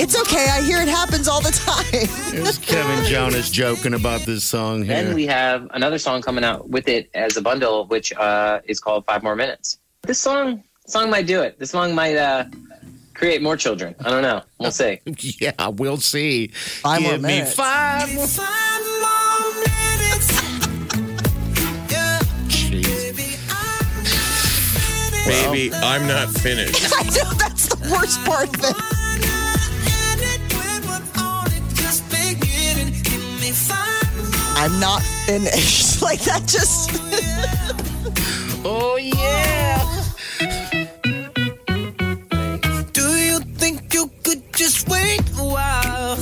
it's 0.00 0.18
okay. 0.22 0.48
I 0.50 0.62
hear 0.62 0.80
it 0.80 0.88
happens 0.88 1.28
all 1.28 1.40
the 1.40 1.50
time. 1.50 1.84
Here's 2.32 2.58
Kevin 2.58 3.04
Jonas 3.04 3.50
joking 3.50 3.94
about 3.94 4.22
this 4.22 4.44
song 4.44 4.84
here. 4.84 5.02
Then 5.02 5.14
we 5.14 5.26
have 5.26 5.68
another 5.72 5.98
song 5.98 6.22
coming 6.22 6.44
out 6.44 6.68
with 6.70 6.88
it 6.88 7.10
as 7.14 7.36
a 7.36 7.42
bundle, 7.42 7.86
which 7.86 8.12
uh, 8.14 8.60
is 8.66 8.80
called 8.80 9.04
Five 9.04 9.22
More 9.22 9.36
Minutes. 9.36 9.78
This 10.02 10.18
song 10.20 10.62
song 10.86 11.10
might 11.10 11.26
do 11.26 11.42
it. 11.42 11.58
This 11.58 11.70
song 11.70 11.94
might 11.94 12.16
uh, 12.16 12.44
create 13.14 13.42
more 13.42 13.56
children. 13.56 13.94
I 14.00 14.10
don't 14.10 14.22
know. 14.22 14.42
We'll 14.58 14.70
see. 14.70 15.00
yeah, 15.40 15.68
we'll 15.68 15.96
see. 15.98 16.48
Five 16.48 17.00
Give 17.00 17.08
more 17.10 17.18
me 17.18 17.22
minutes. 17.38 17.54
five 17.54 18.14
more. 18.14 18.26
Five 18.26 18.82
more 19.00 19.54
minutes. 19.64 20.28
Yeah, 21.90 22.18
baby, 22.70 23.36
I'm 23.50 24.02
not. 24.04 25.26
Baby, 25.26 25.72
I'm 25.74 26.06
not 26.06 26.28
finished. 26.30 26.92
I 26.98 27.02
know 27.04 27.32
that's 27.38 27.68
the 27.68 27.90
worst 27.90 28.24
part 28.24 28.48
of 28.48 28.64
it. 28.64 28.76
I'm 34.56 34.80
not 34.80 35.02
finished. 35.26 36.00
like 36.08 36.20
that 36.20 36.42
just. 36.46 36.90
Oh 38.64 38.96
yeah. 38.96 39.93
A 45.38 45.44
while? 45.44 46.16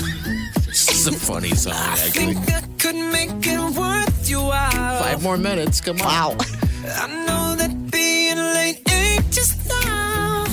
This 0.67 0.89
is 0.91 1.07
a 1.07 1.13
funny 1.13 1.51
song, 1.51 1.75
actually. 1.75 2.35
Think 2.35 2.51
I 2.51 2.61
could 2.79 2.95
make 2.95 3.31
it 3.47 3.77
worth 3.77 4.29
your 4.29 4.49
while. 4.49 5.03
Five 5.03 5.23
more 5.23 5.37
minutes. 5.37 5.81
Come 5.81 6.01
on. 6.01 6.07
Wow. 6.07 6.37
I 6.85 7.07
know 7.27 7.55
that 7.57 7.91
being 7.91 8.37
late 8.37 8.81
ain't 8.91 9.31
just 9.31 9.69
now. 9.69 10.45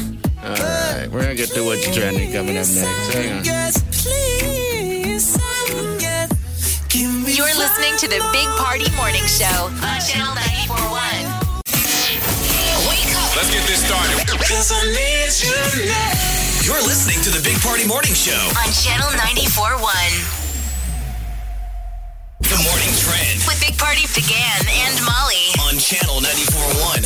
All 0.43 0.51
right, 0.51 1.07
we're 1.11 1.21
gonna 1.21 1.35
get 1.35 1.49
to 1.51 1.63
what's 1.63 1.83
trending 1.95 2.31
coming 2.31 2.57
up 2.57 2.67
next. 2.67 3.13
Hang 3.13 3.39
on. 3.39 3.45
Yes, 3.45 3.81
please. 4.03 5.37
Yes. 6.01 6.29
Give 6.89 7.11
me 7.11 7.33
You're 7.33 7.55
listening 7.55 7.95
to 7.97 8.07
the 8.07 8.19
Big 8.31 8.47
Party 8.57 8.89
Morning 8.95 9.25
Show 9.25 9.69
on 9.69 9.99
Channel 10.01 10.35
941. 10.35 11.49
Wake 12.89 13.13
up 13.15 13.35
Let's 13.35 13.51
get 13.53 13.63
this 13.67 13.85
started. 13.85 14.19
Cause 16.69 16.77
I 16.77 16.77
need 16.77 16.77
you 16.77 16.77
now. 16.77 16.77
You're 16.77 16.83
listening 16.87 17.21
to 17.23 17.29
the 17.31 17.41
Big 17.43 17.59
Party 17.61 17.87
Morning 17.87 18.13
Show. 18.13 18.31
on 18.31 18.71
Channel 18.71 19.09
941 19.17 19.81
The 22.41 22.57
morning 22.63 22.93
trend 22.95 23.41
with 23.47 23.59
Big 23.59 23.77
Party 23.77 24.03
DeGan 24.07 24.67
and 24.69 25.05
Molly. 25.05 25.49
on 25.67 25.77
Channel 25.79 26.21
94.1. 26.21 27.05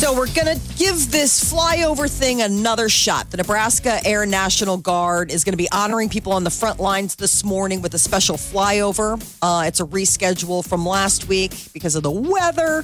So 0.00 0.12
we're 0.14 0.32
going 0.32 0.58
to 0.58 0.60
give 0.78 1.10
this 1.10 1.52
flyover 1.52 2.08
thing 2.10 2.40
another 2.40 2.88
shot. 2.88 3.30
The 3.30 3.36
Nebraska 3.36 3.98
Air 4.04 4.24
National 4.24 4.78
Guard 4.78 5.30
is 5.30 5.44
going 5.44 5.52
to 5.52 5.58
be 5.58 5.70
honoring 5.70 6.08
people 6.08 6.32
on 6.32 6.42
the 6.44 6.50
front 6.50 6.80
lines 6.80 7.16
this 7.16 7.44
morning 7.44 7.82
with 7.82 7.92
a 7.94 7.98
special 7.98 8.36
flyover. 8.36 9.20
Uh, 9.42 9.64
it's 9.66 9.80
a 9.80 9.84
reschedule 9.84 10.66
from 10.66 10.86
last 10.86 11.28
week 11.28 11.52
because 11.74 11.96
of 11.96 12.02
the 12.02 12.10
weather. 12.10 12.82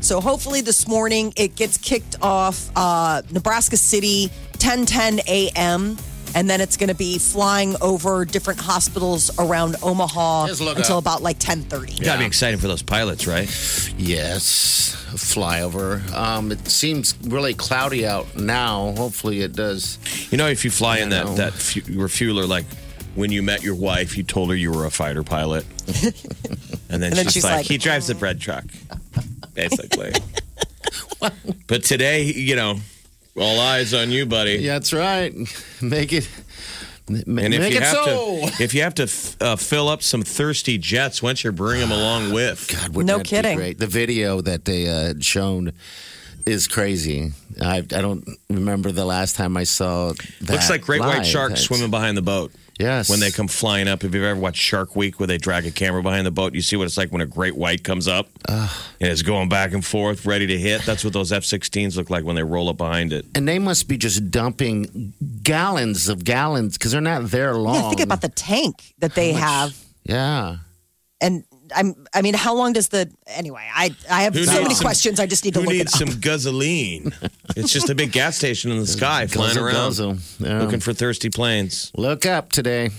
So 0.00 0.20
hopefully 0.20 0.60
this 0.60 0.86
morning 0.86 1.32
it 1.36 1.56
gets 1.56 1.78
kicked 1.78 2.16
off 2.22 2.70
uh, 2.76 3.22
Nebraska 3.32 3.76
City 3.78 4.30
10:10 4.58 5.20
a.m. 5.26 5.96
And 6.34 6.48
then 6.48 6.60
it's 6.60 6.76
going 6.76 6.90
to 6.90 6.94
be 6.94 7.18
flying 7.18 7.74
over 7.80 8.26
different 8.26 8.60
hospitals 8.60 9.30
around 9.38 9.76
Omaha 9.82 10.48
Just 10.48 10.60
look 10.60 10.76
until 10.76 10.98
up. 10.98 11.04
about 11.04 11.22
like 11.22 11.38
10:30. 11.38 12.04
Gotta 12.04 12.18
be 12.18 12.26
exciting 12.26 12.60
for 12.60 12.68
those 12.68 12.82
pilots, 12.82 13.26
right? 13.26 13.48
Yes, 13.96 14.94
flyover. 15.14 16.06
Um, 16.12 16.52
it 16.52 16.68
seems 16.68 17.14
really 17.22 17.54
cloudy 17.54 18.06
out 18.06 18.36
now. 18.36 18.92
Hopefully, 18.96 19.40
it 19.40 19.54
does. 19.54 19.98
You 20.30 20.36
know, 20.36 20.48
if 20.48 20.66
you 20.66 20.70
fly 20.70 20.98
in 20.98 21.08
that 21.10 21.36
that 21.36 21.54
fu- 21.54 21.80
refueler, 21.80 22.46
like 22.46 22.66
when 23.14 23.32
you 23.32 23.42
met 23.42 23.62
your 23.62 23.74
wife, 23.74 24.16
you 24.18 24.22
told 24.22 24.50
her 24.50 24.54
you 24.54 24.70
were 24.70 24.84
a 24.84 24.90
fighter 24.90 25.22
pilot, 25.22 25.64
and 26.90 27.02
then, 27.02 27.12
then 27.12 27.24
she's, 27.24 27.32
she's 27.32 27.44
like, 27.44 27.56
like, 27.56 27.66
"He 27.66 27.78
drives 27.78 28.10
a 28.10 28.14
bread 28.14 28.38
truck," 28.38 28.64
basically. 29.54 30.12
but 31.66 31.84
today, 31.84 32.24
you 32.24 32.54
know, 32.54 32.76
all 33.40 33.60
eyes 33.60 33.94
on 33.94 34.10
you, 34.10 34.26
buddy. 34.26 34.56
Yeah, 34.56 34.74
that's 34.74 34.92
right. 34.92 35.32
Make 35.82 36.12
it. 36.12 36.28
ma- 37.08 37.18
And 37.42 37.54
if 37.54 37.60
make 37.60 37.70
you 37.72 37.78
it 37.78 37.82
have 37.82 37.94
so. 37.94 38.04
to, 38.48 38.52
if 38.62 38.74
you 38.74 38.82
have 38.82 38.94
to 38.96 39.04
f- 39.04 39.36
uh, 39.40 39.56
fill 39.56 39.88
up 39.88 40.02
some 40.02 40.22
thirsty 40.22 40.76
jets, 40.78 41.22
once 41.22 41.44
you 41.44 41.52
bring 41.52 41.80
them 41.80 41.90
along 41.92 42.32
with, 42.32 42.68
God, 42.72 42.88
wouldn't 42.94 43.06
No 43.06 43.18
that 43.18 43.24
be 43.24 43.28
kidding. 43.30 43.56
great? 43.56 43.78
The 43.78 43.86
video 43.86 44.40
that 44.42 44.64
they 44.64 44.88
uh, 44.88 45.08
had 45.08 45.24
shown 45.24 45.72
is 46.46 46.66
crazy. 46.68 47.32
I, 47.60 47.78
I 47.78 47.82
don't 47.82 48.26
remember 48.48 48.90
the 48.92 49.04
last 49.04 49.36
time 49.36 49.56
I 49.56 49.64
saw 49.64 50.12
that. 50.40 50.50
looks 50.50 50.70
like 50.70 50.82
great 50.82 51.00
white 51.00 51.18
live. 51.18 51.26
sharks 51.26 51.50
That's- 51.50 51.64
swimming 51.66 51.90
behind 51.90 52.16
the 52.16 52.22
boat. 52.22 52.52
Yes. 52.78 53.10
when 53.10 53.20
they 53.20 53.30
come 53.30 53.48
flying 53.48 53.88
up. 53.88 54.04
If 54.04 54.14
you've 54.14 54.22
ever 54.22 54.38
watched 54.38 54.60
Shark 54.62 54.94
Week, 54.94 55.18
where 55.18 55.26
they 55.26 55.38
drag 55.38 55.66
a 55.66 55.70
camera 55.70 56.02
behind 56.02 56.26
the 56.26 56.30
boat, 56.30 56.54
you 56.54 56.62
see 56.62 56.76
what 56.76 56.84
it's 56.84 56.96
like 56.96 57.10
when 57.10 57.20
a 57.20 57.26
great 57.26 57.56
white 57.56 57.82
comes 57.82 58.06
up 58.06 58.28
and 58.48 58.68
it's 59.00 59.22
going 59.22 59.48
back 59.48 59.72
and 59.72 59.84
forth, 59.84 60.24
ready 60.26 60.46
to 60.46 60.58
hit. 60.58 60.82
That's 60.82 61.02
what 61.04 61.12
those 61.12 61.32
F-16s 61.32 61.96
look 61.96 62.08
like 62.10 62.24
when 62.24 62.36
they 62.36 62.42
roll 62.42 62.68
up 62.68 62.76
behind 62.76 63.12
it. 63.12 63.26
And 63.34 63.48
they 63.48 63.58
must 63.58 63.88
be 63.88 63.96
just 63.98 64.30
dumping 64.30 65.12
gallons 65.42 66.08
of 66.08 66.24
gallons 66.24 66.78
because 66.78 66.92
they're 66.92 67.00
not 67.00 67.24
there 67.30 67.54
long. 67.54 67.74
Yeah, 67.74 67.88
think 67.88 68.00
about 68.00 68.20
the 68.20 68.28
tank 68.28 68.94
that 68.98 69.14
they 69.14 69.32
have. 69.32 69.76
Yeah. 70.04 70.58
and 71.20 71.44
I'm 71.74 72.06
I 72.14 72.22
mean, 72.22 72.34
how 72.34 72.54
long 72.54 72.72
does 72.72 72.88
the 72.88 73.10
anyway? 73.26 73.66
I 73.74 73.94
I 74.10 74.22
have 74.22 74.34
Who 74.34 74.44
so 74.44 74.52
needs 74.52 74.62
many 74.62 74.74
some- 74.74 74.84
questions. 74.84 75.20
I 75.20 75.26
just 75.26 75.44
need 75.44 75.54
to 75.54 75.60
Who 75.60 75.66
look 75.66 75.74
it 75.74 75.78
needs 75.78 75.94
up. 75.94 76.08
some 76.08 76.20
gasoline? 76.20 77.12
it's 77.56 77.72
just 77.72 77.88
a 77.90 77.94
big 77.94 78.12
gas 78.12 78.36
station 78.36 78.70
in 78.70 78.78
the 78.78 78.86
sky 78.86 79.26
flying 79.26 79.54
Guzzle, 79.54 79.64
around, 79.64 79.74
guzzle. 79.74 80.16
Yeah. 80.40 80.60
looking 80.62 80.80
for 80.80 80.92
thirsty 80.92 81.30
planes. 81.30 81.90
Look 81.96 82.26
up 82.26 82.52
today. 82.52 82.90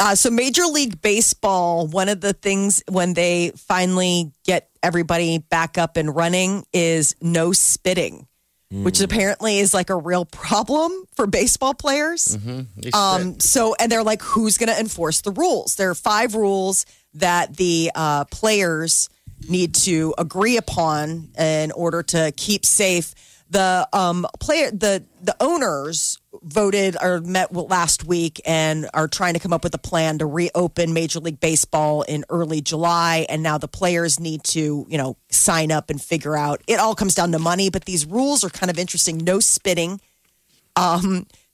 Uh, 0.00 0.14
so 0.16 0.30
Major 0.30 0.64
League 0.66 1.00
Baseball, 1.00 1.86
one 1.86 2.08
of 2.08 2.20
the 2.20 2.32
things 2.32 2.82
when 2.90 3.14
they 3.14 3.52
finally 3.56 4.32
get 4.44 4.68
everybody 4.82 5.38
back 5.38 5.78
up 5.78 5.96
and 5.96 6.14
running 6.16 6.64
is 6.72 7.14
no 7.20 7.52
spitting, 7.52 8.26
which 8.72 9.00
apparently 9.00 9.58
is 9.60 9.72
like 9.72 9.90
a 9.90 9.96
real 9.96 10.24
problem 10.24 10.90
for 11.14 11.28
baseball 11.28 11.72
players. 11.72 12.36
They 12.76 12.90
Um, 12.92 13.38
so, 13.38 13.76
and 13.78 13.92
they're 13.92 14.02
like, 14.02 14.22
who's 14.22 14.58
going 14.58 14.70
to 14.70 14.80
enforce 14.80 15.20
the 15.20 15.30
rules? 15.30 15.76
There 15.76 15.90
are 15.90 15.94
five 15.94 16.34
rules 16.34 16.84
that 17.14 17.56
the 17.56 17.90
uh, 17.94 18.24
players 18.26 19.08
need 19.48 19.74
to 19.74 20.14
agree 20.18 20.56
upon 20.56 21.30
in 21.38 21.72
order 21.72 22.02
to 22.02 22.32
keep 22.36 22.64
safe. 22.64 23.14
The 23.50 23.86
um, 23.92 24.26
player, 24.40 24.70
the 24.70 25.04
the 25.20 25.36
owners 25.40 26.18
voted 26.42 26.96
or 27.00 27.20
met 27.20 27.54
last 27.54 28.04
week 28.04 28.40
and 28.46 28.88
are 28.94 29.06
trying 29.08 29.34
to 29.34 29.40
come 29.40 29.52
up 29.52 29.62
with 29.62 29.74
a 29.74 29.78
plan 29.78 30.18
to 30.18 30.26
reopen 30.26 30.92
Major 30.94 31.20
League 31.20 31.38
Baseball 31.38 32.02
in 32.02 32.24
early 32.30 32.60
July. 32.62 33.26
And 33.28 33.42
now 33.42 33.58
the 33.58 33.68
players 33.68 34.18
need 34.18 34.42
to, 34.44 34.86
you 34.88 34.98
know, 34.98 35.16
sign 35.30 35.70
up 35.70 35.90
and 35.90 36.00
figure 36.00 36.36
out. 36.36 36.62
It 36.66 36.80
all 36.80 36.94
comes 36.94 37.14
down 37.14 37.30
to 37.32 37.38
money, 37.38 37.68
but 37.68 37.84
these 37.84 38.06
rules 38.06 38.42
are 38.42 38.50
kind 38.50 38.70
of 38.70 38.78
interesting. 38.78 39.18
No 39.18 39.38
spitting 39.38 40.00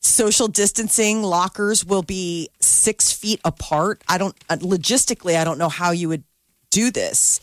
social 0.01 0.49
distancing 0.49 1.23
lockers 1.23 1.85
will 1.85 2.03
be 2.03 2.49
six 2.61 3.13
feet 3.13 3.41
apart 3.45 4.03
i 4.09 4.17
don't 4.19 4.37
uh, 4.49 4.57
logistically 4.57 5.37
i 5.37 5.45
don't 5.45 5.59
know 5.59 5.69
how 5.69 5.91
you 5.91 6.09
would 6.09 6.23
do 6.71 6.91
this 6.91 7.41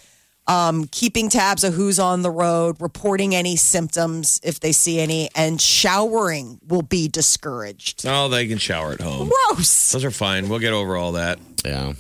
um, 0.48 0.86
keeping 0.92 1.28
tabs 1.30 1.64
of 1.64 1.74
who's 1.74 1.98
on 1.98 2.22
the 2.22 2.30
road 2.30 2.80
reporting 2.80 3.34
any 3.34 3.56
symptoms 3.56 4.40
if 4.44 4.60
they 4.60 4.72
see 4.72 5.00
any 5.00 5.28
and 5.36 5.60
showering 5.60 6.60
will 6.68 6.84
be 6.84 7.08
discouraged 7.08 8.06
Oh, 8.08 8.30
they 8.30 8.48
can 8.48 8.60
shower 8.60 8.92
at 8.94 9.02
home. 9.02 9.30
gross 9.30 9.92
Those 9.92 10.06
are 10.06 10.12
fine. 10.12 10.48
We'll 10.48 10.60
get 10.60 10.72
over 10.74 10.96
all 10.96 11.14
that. 11.14 11.40
Yeah. 11.66 11.94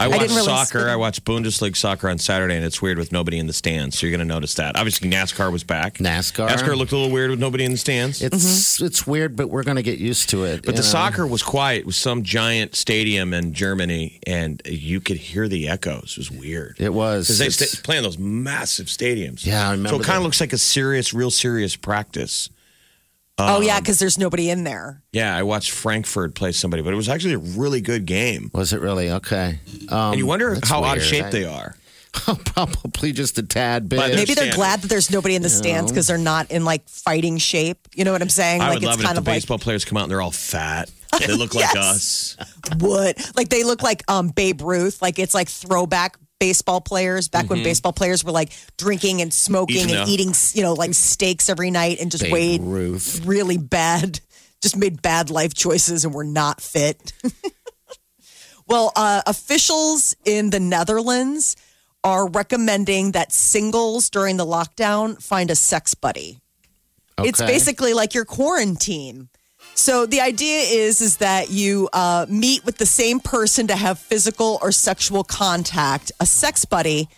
I 0.00 0.08
watch 0.08 0.20
didn't 0.20 0.36
really 0.36 0.46
soccer. 0.46 0.80
spit- 0.80 0.88
I 0.90 0.96
watch 0.96 1.24
Bundesliga 1.24 1.76
soccer 1.76 2.08
on 2.08 2.18
Saturday, 2.18 2.56
and 2.56 2.64
it's 2.64 2.80
weird 2.82 2.98
with 2.98 3.12
nobody 3.12 3.38
in 3.38 3.46
the 3.46 3.52
stands. 3.52 3.98
So 3.98 4.06
you're 4.06 4.16
going 4.16 4.26
to 4.26 4.32
notice 4.34 4.54
that. 4.54 4.76
Obviously, 4.76 5.10
NASCAR 5.10 5.52
was 5.52 5.64
back. 5.64 5.94
NASCAR. 5.98 6.48
NASCAR 6.48 6.76
looked 6.76 6.92
a 6.92 6.96
little 6.96 7.10
weird 7.12 7.30
with 7.30 7.38
nobody 7.38 7.64
in 7.64 7.72
the 7.72 7.78
stands. 7.78 8.22
It's 8.22 8.80
it's 8.80 9.06
weird, 9.06 9.36
but 9.36 9.48
we're 9.48 9.62
going 9.62 9.76
to 9.76 9.82
get 9.82 9.98
used 9.98 10.30
to 10.30 10.44
it. 10.44 10.64
but 10.64 10.74
the 10.76 10.82
know? 10.82 10.86
soccer 10.86 11.26
was 11.26 11.42
quiet. 11.42 11.80
It 11.80 11.86
was 11.86 11.96
some 11.96 12.22
giant 12.22 12.74
stadium 12.74 13.34
in 13.34 13.52
Germany, 13.54 14.20
and 14.26 14.62
you 14.64 15.00
could 15.00 15.16
hear 15.18 15.48
the 15.48 15.68
echoes. 15.68 16.12
It 16.12 16.18
was 16.18 16.30
weird. 16.30 16.76
It 16.78 16.92
was. 16.94 17.26
Because 17.26 17.38
they 17.38 17.46
It's- 17.46 17.70
sta 17.70 17.82
play 17.82 17.96
in 17.98 18.02
those 18.02 18.18
massive 18.18 18.86
stadiums. 18.86 19.44
Yeah, 19.44 19.70
I 19.70 19.76
So 19.76 20.00
it 20.00 20.04
kind 20.04 20.16
of 20.18 20.22
looks 20.24 20.40
like 20.40 20.52
a 20.52 20.58
serious, 20.58 21.12
real 21.12 21.30
serious 21.30 21.76
practice. 21.76 22.48
Oh 23.48 23.60
yeah 23.60 23.80
because 23.80 23.98
there's 23.98 24.18
nobody 24.18 24.50
in 24.50 24.64
there 24.64 25.02
Yeah, 25.12 25.34
I 25.36 25.42
watched 25.42 25.70
Frankfurt 25.70 26.34
play 26.34 26.52
somebody, 26.52 26.82
but 26.82 26.92
it 26.92 26.96
was 26.96 27.08
actually 27.08 27.34
a 27.34 27.38
really 27.38 27.80
good 27.80 28.06
game. 28.06 28.50
Was 28.54 28.72
it 28.72 28.80
really 28.80 29.10
okay? 29.10 29.58
Um, 29.88 30.12
And 30.12 30.18
you 30.18 30.26
wonder 30.26 30.54
that's 30.54 30.68
how 30.68 30.84
out 30.84 30.96
of 30.98 31.02
shape 31.02 31.26
I- 31.26 31.30
they 31.30 31.44
are. 31.44 31.74
Probably 32.12 33.12
just 33.12 33.38
a 33.38 33.42
tad 33.42 33.88
bit. 33.88 33.96
But 33.98 34.08
they're 34.08 34.16
maybe 34.16 34.34
they're 34.34 34.44
standing. 34.50 34.56
glad 34.56 34.82
that 34.82 34.88
there's 34.88 35.10
nobody 35.12 35.36
in 35.36 35.42
the 35.42 35.48
stands 35.48 35.92
because 35.92 36.08
they're 36.08 36.18
not 36.18 36.50
in 36.50 36.64
like 36.64 36.88
fighting 36.88 37.38
shape 37.38 37.86
you 37.94 38.04
know 38.04 38.10
what 38.12 38.20
i'm 38.20 38.28
saying 38.28 38.60
I 38.60 38.70
like 38.70 38.74
would 38.80 38.82
love 38.84 38.94
it's 38.94 39.00
it 39.00 39.04
if 39.04 39.06
kind 39.06 39.16
the 39.16 39.20
of 39.20 39.26
like 39.28 39.36
baseball 39.36 39.58
players 39.60 39.84
come 39.84 39.96
out 39.96 40.02
and 40.04 40.10
they're 40.10 40.20
all 40.20 40.30
fat. 40.32 40.90
They 41.20 41.32
look 41.34 41.54
like 41.60 41.72
Yes. 41.74 42.36
us. 42.36 42.36
would 42.80 43.16
like 43.36 43.48
they 43.48 43.62
look 43.64 43.82
like 43.82 44.02
um 44.10 44.28
Babe 44.28 44.60
Ruth. 44.62 45.00
Like 45.00 45.18
it's 45.20 45.34
like 45.34 45.48
throwback 45.48 46.16
baseball 46.40 46.80
players 46.80 47.28
back 47.28 47.48
when 47.48 47.62
baseball 47.62 47.92
players 47.92 48.24
were 48.24 48.32
like 48.32 48.52
drinking 48.76 49.20
and 49.20 49.32
smoking 49.32 49.86
Mm-hmm. 49.86 50.00
And 50.00 50.08
eating 50.08 50.34
you 50.54 50.62
know 50.62 50.72
like 50.72 50.94
steaks 50.94 51.48
every 51.48 51.70
night 51.70 52.00
and 52.00 52.10
just 52.10 52.24
Babe 52.24 52.32
weighed 52.32 52.60
Ruth. 52.62 53.24
really 53.24 53.56
bad, 53.56 54.20
just 54.62 54.76
made 54.76 55.00
bad 55.00 55.30
life 55.30 55.54
choices 55.54 56.04
and 56.04 56.12
were 56.12 56.24
not 56.24 56.60
fit. 56.60 57.12
well, 58.66 58.92
uh, 58.96 59.22
officials 59.26 60.16
in 60.24 60.50
the 60.50 60.60
Netherlands 60.60 61.56
are 62.02 62.28
recommending 62.28 63.12
that 63.12 63.32
singles 63.32 64.10
during 64.10 64.36
the 64.36 64.46
lockdown 64.46 65.22
find 65.22 65.50
a 65.50 65.56
sex 65.56 65.94
buddy. 65.94 66.40
It's 67.18 67.40
basically 67.40 67.94
like 67.94 68.14
your 68.14 68.24
quarantine. 68.24 69.28
So 69.80 70.04
the 70.04 70.20
idea 70.20 70.60
is 70.60 71.00
is 71.00 71.16
that 71.16 71.50
you 71.50 71.88
uh, 71.94 72.26
meet 72.28 72.66
with 72.66 72.76
the 72.76 72.84
same 72.84 73.18
person 73.18 73.66
to 73.68 73.76
have 73.76 73.98
physical 73.98 74.58
or 74.60 74.72
sexual 74.72 75.24
contact, 75.24 76.12
a 76.20 76.26
sex 76.26 76.66
buddy, 76.66 77.08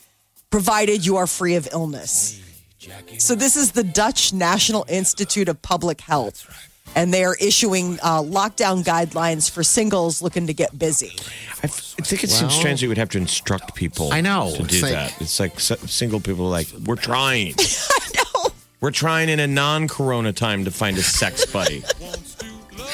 provided 0.48 1.04
you 1.04 1.16
are 1.16 1.26
free 1.26 1.56
of 1.56 1.68
illness. 1.72 2.40
So 3.18 3.34
this 3.34 3.56
is 3.56 3.72
the 3.72 3.82
Dutch 3.82 4.32
National 4.32 4.84
Institute 4.88 5.48
of 5.48 5.60
Public 5.60 6.00
Health. 6.02 6.46
and 6.94 7.12
they 7.12 7.24
are 7.24 7.34
issuing 7.40 7.98
uh, 8.00 8.20
lockdown 8.22 8.84
guidelines 8.84 9.50
for 9.50 9.64
singles 9.64 10.22
looking 10.22 10.46
to 10.46 10.54
get 10.54 10.78
busy. 10.78 11.10
I, 11.62 11.66
f- 11.66 11.94
I 11.98 12.02
think 12.04 12.22
it 12.22 12.30
seems 12.30 12.54
strange 12.54 12.78
that 12.80 12.84
you 12.84 12.88
would 12.90 12.98
have 12.98 13.08
to 13.10 13.18
instruct 13.18 13.74
people. 13.74 14.12
I 14.12 14.20
know. 14.20 14.52
to 14.52 14.58
do 14.58 14.64
It's 14.64 14.82
like- 14.82 14.92
that. 14.92 15.20
It's 15.20 15.40
like 15.40 15.54
s- 15.56 15.90
single 15.90 16.20
people 16.20 16.46
are 16.46 16.50
like 16.50 16.68
we're 16.86 16.94
trying. 16.96 17.54
I 17.58 18.08
know. 18.14 18.50
We're 18.80 18.90
trying 18.92 19.28
in 19.30 19.40
a 19.40 19.46
non-corona 19.46 20.32
time 20.32 20.64
to 20.64 20.70
find 20.70 20.96
a 20.98 21.02
sex 21.02 21.44
buddy. 21.46 21.82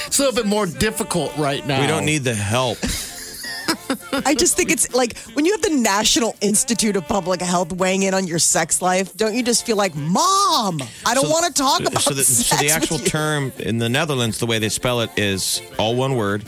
It's 0.07 0.19
a 0.19 0.23
little 0.23 0.35
bit 0.35 0.47
more 0.47 0.67
difficult 0.67 1.37
right 1.37 1.67
now. 1.67 1.81
We 1.81 1.87
don't 1.87 2.05
need 2.05 2.25
the 2.25 2.35
help. 2.35 2.79
I 4.25 4.35
just 4.35 4.57
think 4.57 4.71
it's 4.71 4.95
like 4.95 5.19
when 5.35 5.45
you 5.45 5.53
have 5.53 5.63
the 5.63 5.71
National 5.71 6.35
Institute 6.41 6.97
of 6.97 7.07
Public 7.07 7.41
Health 7.41 7.73
weighing 7.73 8.03
in 8.03 8.15
on 8.15 8.27
your 8.27 8.39
sex 8.39 8.81
life, 8.83 9.15
don't 9.17 9.35
you 9.35 9.43
just 9.43 9.67
feel 9.67 9.77
like, 9.77 9.95
Mom, 9.95 10.81
I 11.07 11.15
don't 11.15 11.29
want 11.29 11.47
to 11.47 11.53
talk 11.53 11.81
about 11.81 12.01
so 12.03 12.15
the, 12.15 12.25
so 12.25 12.57
the 12.57 12.71
actual 12.71 12.97
with 12.97 13.05
you." 13.05 13.11
term 13.11 13.53
in 13.59 13.79
the 13.79 13.89
Netherlands, 13.89 14.39
the 14.39 14.47
way 14.47 14.59
they 14.59 14.69
spell 14.69 15.01
it 15.03 15.11
is 15.17 15.61
all 15.79 15.95
one 15.97 16.17
word: 16.17 16.45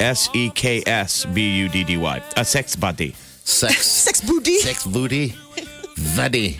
S 0.00 0.28
E 0.34 0.50
K 0.50 0.82
S 0.86 1.24
B 1.26 1.58
U 1.58 1.68
D 1.68 1.84
D 1.84 1.96
Y. 1.96 2.22
A 2.36 2.44
sex 2.44 2.74
buddy. 2.76 3.14
Sex, 3.44 3.86
Sex 3.86 4.20
booty. 4.20 4.58
sex 4.58 4.84
booty, 4.84 5.34
buddy. 6.16 6.58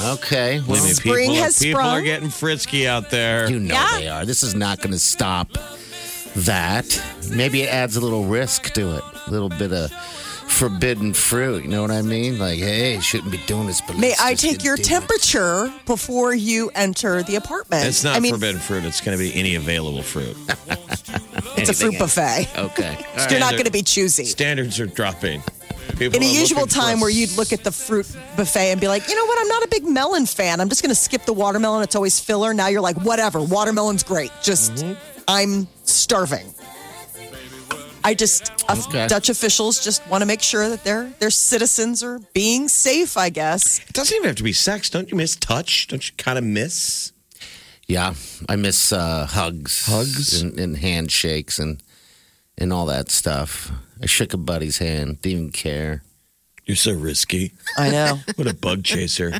Okay, 0.00 0.60
well, 0.66 0.80
I 0.80 0.84
mean, 0.84 0.94
Spring 0.94 1.30
people, 1.30 1.42
has 1.44 1.58
people 1.58 1.80
are 1.80 2.00
getting 2.02 2.30
frisky 2.30 2.88
out 2.88 3.10
there. 3.10 3.48
you 3.50 3.60
know 3.60 3.74
Yeah. 3.74 3.98
they 3.98 4.08
are. 4.08 4.24
This 4.24 4.42
is 4.42 4.54
not 4.54 4.78
going 4.78 4.92
to 4.92 4.98
stop 4.98 5.48
that. 6.36 7.00
Maybe 7.30 7.62
it 7.62 7.68
adds 7.68 7.96
a 7.96 8.00
little 8.00 8.24
risk 8.24 8.72
to 8.74 8.96
it, 8.96 9.04
a 9.26 9.30
little 9.30 9.50
bit 9.50 9.72
of 9.72 9.92
forbidden 9.92 11.12
fruit. 11.14 11.62
You 11.64 11.70
know 11.70 11.82
what 11.82 11.90
I 11.90 12.02
mean? 12.02 12.38
Like, 12.38 12.58
hey, 12.58 12.98
shouldn't 13.00 13.32
be 13.32 13.38
doing 13.46 13.66
this. 13.66 13.80
But 13.82 13.96
May 13.98 14.08
let's 14.10 14.20
I 14.22 14.32
just 14.34 14.42
take 14.42 14.64
your 14.64 14.76
do 14.76 14.82
it. 14.82 14.86
temperature 14.86 15.72
before 15.86 16.34
you 16.34 16.70
enter 16.74 17.22
the 17.22 17.36
apartment? 17.36 17.86
it's 17.86 18.02
not 18.02 18.16
I 18.16 18.20
mean, 18.20 18.32
forbidden 18.32 18.60
fruit. 18.60 18.84
It's 18.84 19.00
going 19.00 19.16
to 19.16 19.22
be 19.22 19.34
any 19.38 19.54
available 19.56 20.02
fruit. 20.02 20.36
It's 21.58 21.68
a 21.70 21.74
fruit 21.74 21.98
buffet. 21.98 22.48
Okay. 22.56 22.98
You're 23.30 23.40
not 23.40 23.52
going 23.52 23.64
to 23.66 23.70
be 23.70 23.82
choosy. 23.82 24.24
Standards 24.24 24.80
are 24.80 24.86
dropping. 24.86 25.42
People 26.10 26.16
In 26.16 26.22
a 26.22 26.32
usual 26.40 26.66
time 26.66 27.00
where 27.00 27.10
you'd 27.10 27.36
look 27.36 27.52
at 27.52 27.64
the 27.64 27.72
fruit 27.72 28.06
buffet 28.36 28.72
and 28.72 28.80
be 28.80 28.88
like, 28.88 29.08
you 29.08 29.14
know 29.14 29.24
what, 29.26 29.38
I'm 29.40 29.48
not 29.48 29.62
a 29.64 29.68
big 29.68 29.84
melon 29.84 30.26
fan. 30.26 30.60
I'm 30.60 30.68
just 30.68 30.82
going 30.82 30.90
to 30.90 30.94
skip 31.00 31.22
the 31.24 31.32
watermelon. 31.32 31.82
It's 31.82 31.94
always 31.96 32.18
filler. 32.20 32.52
Now 32.54 32.68
you're 32.68 32.80
like, 32.80 32.96
whatever, 33.02 33.40
watermelon's 33.42 34.02
great. 34.02 34.30
Just, 34.42 34.72
Mm-hmm. 34.74 34.94
I'm 35.28 35.68
starving. 35.84 36.52
I 38.04 38.14
just, 38.14 38.50
uh, 38.68 38.76
Okay. 38.88 39.06
Dutch 39.06 39.28
officials 39.28 39.82
just 39.84 40.06
want 40.08 40.22
to 40.22 40.26
make 40.26 40.42
sure 40.42 40.68
that 40.68 40.82
their 40.82 41.10
their 41.20 41.30
citizens 41.30 42.02
are 42.02 42.18
being 42.34 42.66
safe. 42.68 43.16
I 43.16 43.28
guess. 43.30 43.78
It 43.78 43.92
doesn't 43.92 44.14
even 44.16 44.26
have 44.26 44.36
to 44.36 44.42
be 44.42 44.52
sex. 44.52 44.90
Don't 44.90 45.10
you 45.10 45.16
miss 45.16 45.36
touch? 45.36 45.86
Don't 45.86 46.06
you 46.08 46.14
kind 46.16 46.36
of 46.38 46.42
miss? 46.44 47.12
Yeah, 47.86 48.14
I 48.48 48.56
miss 48.56 48.92
uh, 48.92 49.26
hugs, 49.26 49.86
Hugs? 49.86 50.40
and, 50.40 50.58
and 50.58 50.76
handshakes, 50.76 51.58
and 51.60 51.80
and 52.58 52.72
all 52.72 52.86
that 52.86 53.10
stuff. 53.10 53.70
I 54.02 54.06
shook 54.06 54.34
a 54.34 54.36
buddy's 54.36 54.78
hand, 54.78 55.20
didn't 55.22 55.38
even 55.38 55.52
care. 55.52 56.02
You're 56.66 56.76
so 56.76 56.92
risky. 56.92 57.52
I 57.76 57.90
know. 57.90 58.18
What 58.36 58.46
a 58.48 58.54
bug 58.54 58.84
chaser. 58.84 59.32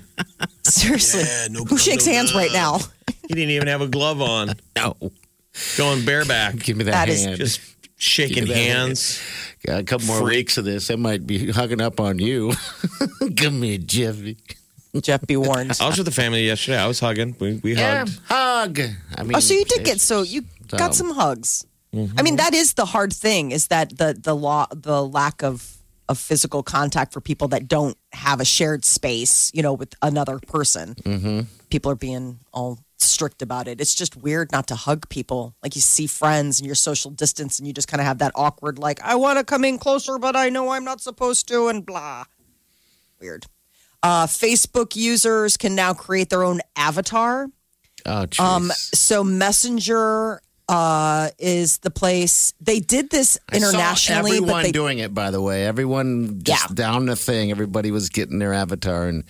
Seriously, 0.65 1.23
Yeah, 1.23 1.49
no 1.51 1.65
who 1.65 1.79
shakes 1.79 2.05
condom, 2.05 2.15
hands 2.15 2.35
right 2.35 2.53
now? 2.53 2.79
He 3.29 3.35
didn't 3.35 3.51
even 3.51 3.69
have 3.69 3.81
a 3.81 3.89
glove 3.89 4.21
on. 4.21 4.55
No, 4.77 4.97
Going 5.77 6.05
bareback. 6.05 6.57
give 6.57 6.77
me 6.77 6.85
that, 6.85 6.93
That 6.93 7.09
is 7.09 7.25
hand. 7.25 7.37
Just 7.39 7.61
shaking 7.97 8.35
Give 8.47 8.49
me 8.49 8.55
hand. 8.55 8.79
hands. 8.89 9.21
Got 9.67 9.81
a 9.81 9.85
couple 9.85 10.07
more 10.09 10.21
freak. 10.21 10.37
weeks 10.39 10.59
of 10.59 10.65
this. 10.65 10.91
I 10.91 10.97
might 10.97 11.27
be 11.27 11.51
hugging 11.53 11.81
up 11.81 12.01
on 12.01 12.19
you. 12.19 12.53
Come 13.37 13.63
here, 13.63 13.79
Jeffy. 13.79 14.39
Jeff, 15.01 15.25
be 15.27 15.37
warned. 15.37 15.77
I 15.81 15.87
was 15.87 15.97
with 15.99 16.07
the 16.07 16.13
family 16.13 16.45
yesterday. 16.47 16.79
I 16.79 16.87
was 16.87 16.99
hugging. 17.01 17.37
We, 17.39 17.61
we 17.63 17.75
hugged. 17.75 18.19
hug. 18.27 18.81
I 19.17 19.23
mean, 19.23 19.37
Oh, 19.37 19.41
so 19.41 19.55
you 19.55 19.65
did 19.65 19.85
get 19.85 20.01
so 20.01 20.23
you 20.23 20.43
got 20.69 20.95
some 20.95 21.11
hugs. 21.11 21.65
I 21.95 22.23
mean, 22.23 22.37
that 22.37 22.55
is 22.55 22.75
the 22.75 22.87
hard 22.87 23.13
thing 23.13 23.51
is 23.51 23.69
that 23.69 23.99
the 23.99 24.17
the 24.19 24.35
law 24.35 24.67
the 24.75 25.05
lack 25.05 25.43
of 25.43 25.77
of 26.09 26.19
physical 26.19 26.63
contact 26.63 27.13
for 27.13 27.21
people 27.21 27.49
that 27.49 27.69
don't 27.69 27.97
have 28.13 28.41
a 28.41 28.45
shared 28.45 28.85
space, 28.85 29.51
you 29.55 29.63
know, 29.63 29.73
with 29.73 29.95
another 30.03 30.39
person. 30.39 30.95
Mm-hmm. 30.95 31.41
People 31.71 31.93
are 31.93 31.97
being 31.97 32.41
all 32.53 32.79
strict 32.99 33.43
about 33.43 33.69
it. 33.69 33.81
It's 33.81 33.95
just 33.95 34.17
weird 34.17 34.53
not 34.53 34.67
to 34.69 34.75
hug 34.75 35.09
people. 35.09 35.55
Like 35.63 35.75
you 35.75 35.81
see 35.81 36.07
friends 36.07 36.61
and 36.61 36.67
you're 36.67 36.75
social 36.75 37.11
distance, 37.11 37.59
and 37.59 37.67
you 37.67 37.75
just 37.75 37.89
kind 37.89 38.01
of 38.01 38.07
have 38.07 38.19
that 38.19 38.33
awkward, 38.35 38.79
like 38.79 39.01
I 39.03 39.15
want 39.17 39.39
to 39.39 39.45
come 39.45 39.65
in 39.65 39.79
closer, 39.79 40.19
but 40.19 40.35
I 40.35 40.49
know 40.49 40.71
I'm 40.71 40.85
not 40.85 41.01
supposed 41.01 41.49
to, 41.49 41.69
and 41.69 41.85
blah. 41.85 42.25
Weird. 43.21 43.47
Uh, 44.03 44.27
Facebook 44.27 44.97
users 44.97 45.57
can 45.57 45.75
now 45.75 45.95
create 45.95 46.31
their 46.31 46.43
own 46.43 46.61
avatar. 46.75 47.49
Oh. 48.05 48.27
Um, 48.39 48.73
so 48.75 49.23
Messenger 49.23 50.41
uh, 50.73 51.29
is 51.39 51.79
the 51.79 51.91
place. 51.91 52.55
They 52.61 52.81
did 52.81 53.11
this 53.11 53.39
I 53.53 53.57
internationally, 53.57 54.33
everyone 54.39 54.49
but 54.53 54.63
they 54.63 54.73
doing 54.73 54.99
it, 54.99 55.13
by 55.13 55.31
the 55.31 55.41
way. 55.41 55.67
Everyone 55.67 56.41
just 56.43 56.71
Yeah. 56.71 56.75
down 56.75 57.07
the 57.07 57.17
thing. 57.17 57.51
Everybody 57.51 57.91
was 57.91 58.09
getting 58.09 58.39
their 58.39 58.55
avatar, 58.55 59.07
and 59.07 59.25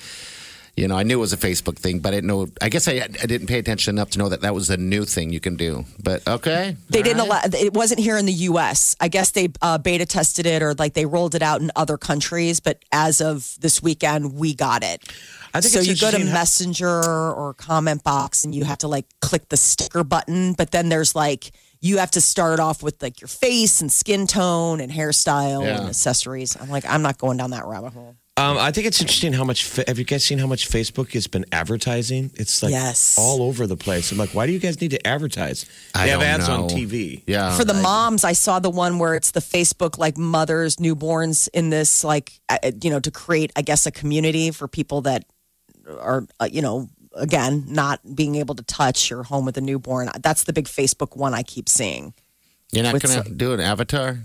you 0.76 0.88
know, 0.88 0.96
I 0.96 1.02
knew 1.02 1.18
it 1.18 1.20
was 1.20 1.34
a 1.34 1.36
Facebook 1.36 1.76
thing, 1.76 1.98
but 1.98 2.10
I 2.10 2.16
didn't 2.16 2.28
know. 2.28 2.46
I 2.62 2.70
guess 2.70 2.88
I, 2.88 2.92
I 2.92 3.26
didn't 3.26 3.46
pay 3.46 3.58
attention 3.58 3.94
enough 3.94 4.10
to 4.10 4.18
know 4.18 4.30
that 4.30 4.40
that 4.40 4.54
was 4.54 4.70
a 4.70 4.78
new 4.78 5.04
thing 5.04 5.30
you 5.30 5.40
can 5.40 5.56
do. 5.56 5.84
But 6.02 6.26
okay, 6.26 6.76
they 6.88 7.00
All 7.00 7.04
didn't 7.04 7.28
right. 7.28 7.44
allow. 7.52 7.60
It 7.60 7.74
wasn't 7.74 8.00
here 8.00 8.16
in 8.16 8.24
the 8.24 8.32
U.S. 8.32 8.96
I 8.98 9.08
guess 9.08 9.32
they 9.32 9.50
uh, 9.60 9.76
beta 9.76 10.06
tested 10.06 10.46
it 10.46 10.62
or 10.62 10.72
like 10.74 10.94
they 10.94 11.04
rolled 11.04 11.34
it 11.34 11.42
out 11.42 11.60
in 11.60 11.70
other 11.76 11.98
countries. 11.98 12.60
But 12.60 12.82
as 12.90 13.20
of 13.20 13.54
this 13.60 13.82
weekend, 13.82 14.34
we 14.34 14.54
got 14.54 14.82
it. 14.82 15.12
I 15.52 15.60
think 15.60 15.74
so 15.74 15.80
you 15.80 15.94
go 15.94 16.10
to 16.10 16.24
Messenger 16.24 16.88
or 16.88 17.52
comment 17.58 18.02
box 18.02 18.44
and 18.44 18.54
you 18.54 18.64
have 18.64 18.78
to 18.78 18.88
like 18.88 19.04
click 19.20 19.50
the 19.50 19.58
sticker 19.58 20.02
button, 20.02 20.54
but 20.54 20.70
then 20.70 20.88
there's 20.88 21.14
like 21.14 21.52
you 21.82 21.98
have 21.98 22.12
to 22.12 22.20
start 22.22 22.60
off 22.60 22.82
with 22.82 23.02
like 23.02 23.20
your 23.20 23.28
face 23.28 23.82
and 23.82 23.92
skin 23.92 24.26
tone 24.26 24.80
and 24.80 24.90
hairstyle 24.90 25.66
and 25.66 25.88
accessories. 25.88 26.56
I'm 26.58 26.70
like, 26.70 26.86
I'm 26.86 27.02
not 27.02 27.18
going 27.18 27.36
down 27.36 27.50
that 27.50 27.66
rabbit 27.66 27.92
hole. 27.92 28.16
Um, 28.38 28.56
I 28.56 28.70
think 28.72 28.86
it's 28.86 28.98
interesting 29.00 29.34
how 29.34 29.44
much. 29.44 29.64
Fa- 29.64 29.84
Have 29.86 29.98
you 29.98 30.06
guys 30.06 30.24
seen 30.24 30.38
how 30.38 30.46
much 30.46 30.66
Facebook 30.70 31.12
has 31.12 31.26
been 31.26 31.44
advertising? 31.52 32.30
It's 32.34 32.62
like 32.62 32.72
Yes. 32.72 33.16
all 33.18 33.42
over 33.42 33.66
the 33.66 33.76
place. 33.76 34.10
I'm 34.10 34.16
like, 34.16 34.30
why 34.30 34.46
do 34.46 34.52
you 34.52 34.58
guys 34.58 34.80
need 34.80 34.92
to 34.92 35.06
advertise? 35.06 35.66
They 35.94 36.00
I 36.00 36.06
have 36.06 36.20
don't 36.20 36.28
ads 36.28 36.48
on. 36.48 36.68
TV. 36.70 37.22
Yeah, 37.26 37.54
for 37.56 37.64
the 37.66 37.74
moms 37.74 38.24
i 38.24 38.32
saw 38.32 38.58
the 38.58 38.70
one 38.70 38.98
where 38.98 39.14
it's 39.14 39.32
the 39.32 39.40
facebook 39.40 39.98
like 39.98 40.16
mothers 40.16 40.76
newborns 40.76 41.48
in 41.52 41.68
this 41.70 42.02
like 42.04 42.32
uh, 42.48 42.56
you 42.82 42.88
know 42.90 43.00
to 43.00 43.10
create 43.10 43.52
i 43.54 43.62
guess 43.62 43.84
a 43.86 43.90
community 43.90 44.50
for 44.50 44.66
people 44.66 45.02
that 45.02 45.24
are 46.00 46.26
uh, 46.40 46.48
you 46.50 46.62
know 46.62 46.88
again 47.14 47.64
not 47.68 48.00
being 48.16 48.36
able 48.36 48.54
to 48.54 48.62
touch 48.64 49.10
your 49.10 49.22
home 49.24 49.44
with 49.44 49.56
a 49.58 49.60
newborn 49.60 50.08
that's 50.22 50.44
the 50.44 50.52
big 50.52 50.64
facebook 50.66 51.16
one 51.16 51.34
i 51.34 51.42
keep 51.42 51.68
seeing 51.68 52.14
You're 52.72 52.84
not 52.84 53.00
going 53.00 53.22
to 53.24 53.30
do 53.30 53.52
an 53.52 53.60
avatar. 53.60 54.20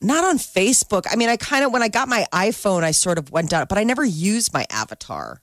Not 0.00 0.24
on 0.24 0.38
facebook. 0.38 1.06
I 1.10 1.16
mean 1.16 1.28
i 1.28 1.36
kind 1.36 1.64
of 1.64 1.72
when 1.72 1.82
i 1.82 1.88
got 1.88 2.08
my 2.08 2.26
iphone 2.32 2.82
i 2.82 2.90
sort 2.90 3.18
of 3.18 3.30
went 3.30 3.50
down 3.50 3.66
but 3.68 3.78
i 3.78 3.84
never 3.84 4.04
used 4.04 4.52
my 4.52 4.66
avatar. 4.70 5.42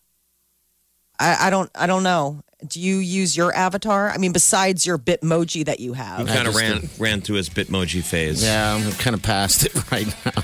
I, 1.20 1.48
I 1.48 1.50
don't 1.50 1.70
i 1.76 1.88
don't 1.88 2.04
know. 2.04 2.41
Do 2.65 2.80
you 2.80 2.98
use 2.98 3.38
your 3.38 3.54
avatar? 3.54 4.10
I 4.10 4.17
mean 4.17 4.32
besides 4.32 4.86
your 4.86 4.98
bitmoji 4.98 5.65
that 5.65 5.80
you 5.80 5.93
He 5.93 6.00
have 6.00 6.28
kind 6.28 6.48
of 6.48 6.54
just 6.54 6.58
ran 6.58 6.89
ran 6.98 7.22
through 7.22 7.38
his 7.38 7.50
Bitmoji 7.50 8.04
phase. 8.04 8.43
Yeah, 8.43 8.74
I'm 8.74 8.91
kind 8.93 9.15
of 9.15 9.22
past 9.22 9.65
it 9.65 9.74
right 9.91 10.08
now. 10.26 10.41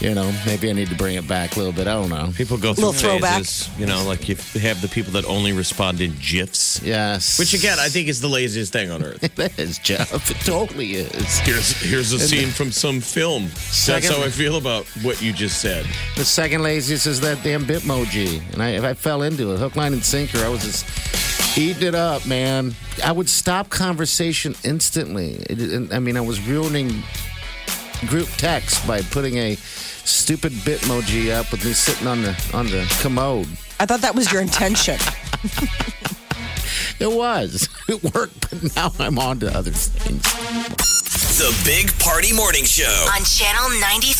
You 0.00 0.14
know, 0.14 0.32
maybe 0.46 0.70
I 0.70 0.72
need 0.72 0.88
to 0.88 0.94
bring 0.96 1.16
it 1.16 1.28
back 1.28 1.56
a 1.56 1.58
little 1.58 1.72
bit. 1.72 1.86
I 1.86 1.92
don't 1.92 2.08
know. 2.08 2.32
People 2.34 2.56
go 2.56 2.72
through 2.74 2.86
Little 2.86 3.00
throwback. 3.00 3.38
phases. 3.38 3.78
You 3.78 3.86
know, 3.86 4.02
like 4.04 4.28
you 4.28 4.36
have 4.60 4.80
the 4.80 4.88
people 4.88 5.12
that 5.12 5.24
only 5.26 5.52
respond 5.52 6.00
in 6.00 6.14
gifs. 6.20 6.82
Yes, 6.82 7.38
Which 7.38 7.54
again, 7.54 7.78
I 7.78 7.88
think 7.88 8.08
is 8.08 8.20
the 8.20 8.28
laziest 8.28 8.72
thing 8.72 8.90
on 8.90 9.04
earth. 9.04 9.22
it 9.38 9.58
is 9.58 9.78
Jeff. 9.78 10.30
It 10.30 10.36
totally 10.44 10.92
is. 10.92 11.38
Here's 11.40 11.72
here's 11.82 12.12
a 12.12 12.18
scene 12.18 12.48
from 12.48 12.72
some 12.72 13.00
film. 13.00 13.48
That's 13.86 14.08
how 14.08 14.22
I 14.22 14.30
feel 14.30 14.56
about 14.56 14.86
what 15.02 15.20
you 15.20 15.32
just 15.32 15.60
said. 15.60 15.86
The 16.16 16.24
second 16.24 16.62
laziest 16.62 17.06
is 17.06 17.20
that 17.20 17.42
damn 17.42 17.64
Bitmoji, 17.64 18.52
and 18.52 18.62
I, 18.62 18.70
if 18.70 18.84
I 18.84 18.94
fell 18.94 19.22
into 19.22 19.52
it, 19.52 19.58
hook, 19.58 19.76
line, 19.76 19.92
and 19.92 20.02
sinker. 20.04 20.38
I 20.38 20.48
was 20.48 20.62
just 20.64 21.58
eating 21.58 21.88
it 21.88 21.94
up, 21.94 22.26
man. 22.26 22.74
I 23.04 23.12
would 23.12 23.28
stop 23.28 23.68
conversation 23.70 24.54
instantly. 24.64 25.34
It, 25.48 25.60
and, 25.60 25.92
I 25.92 25.98
mean, 25.98 26.16
I 26.16 26.20
was 26.20 26.40
ruining 26.40 27.02
group 28.06 28.28
text 28.36 28.86
by 28.86 29.02
putting 29.02 29.36
a 29.36 29.56
stupid 29.56 30.52
Bitmoji 30.52 31.32
up 31.32 31.50
with 31.52 31.64
me 31.64 31.72
sitting 31.72 32.06
on 32.06 32.22
the 32.22 32.50
on 32.54 32.66
the 32.66 32.86
commode. 33.00 33.46
i 33.78 33.86
thought 33.86 34.00
that 34.00 34.14
was 34.14 34.32
your 34.32 34.40
intention 34.42 34.98
It 37.00 37.10
was. 37.10 37.68
It 37.88 38.14
worked, 38.14 38.50
but 38.50 38.76
now 38.76 38.92
I'm 38.98 39.18
on 39.18 39.40
to 39.40 39.50
other 39.56 39.70
things. 39.70 40.22
The 41.40 41.50
Big 41.64 41.98
Party 41.98 42.34
Morning 42.34 42.64
Show. 42.64 42.84
On 43.16 43.24
Channel 43.24 43.70
94.1. 43.80 44.19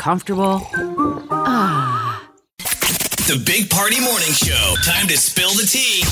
comfortable. 0.00 0.66
Ah. 1.30 2.26
The 2.58 3.40
Big 3.44 3.68
Party 3.68 4.00
Morning 4.00 4.32
Show. 4.32 4.74
Time 4.82 5.06
to 5.08 5.16
spill 5.16 5.50
the 5.50 5.66
tea. 5.66 6.02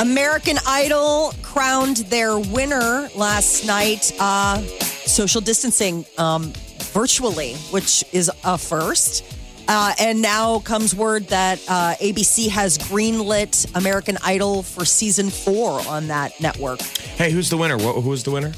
American 0.00 0.56
Idol 0.66 1.34
crowned 1.42 1.98
their 2.08 2.38
winner 2.38 3.10
last 3.14 3.66
night, 3.66 4.10
uh, 4.18 4.58
social 4.62 5.42
distancing 5.42 6.06
um, 6.16 6.50
virtually, 6.94 7.56
which 7.70 8.04
is 8.12 8.30
a 8.42 8.56
first. 8.56 9.22
Uh, 9.68 9.92
and 10.00 10.22
now 10.22 10.60
comes 10.60 10.94
word 10.94 11.24
that 11.28 11.58
uh, 11.68 11.94
ABC 12.00 12.48
has 12.48 12.78
greenlit 12.78 13.70
American 13.76 14.16
Idol 14.24 14.62
for 14.62 14.86
season 14.86 15.28
four 15.28 15.86
on 15.88 16.08
that 16.08 16.40
network. 16.40 16.80
Hey, 16.80 17.30
who's 17.30 17.50
the 17.50 17.58
winner? 17.58 17.76
What, 17.76 18.00
who's 18.02 18.22
the 18.22 18.30
winner? 18.30 18.52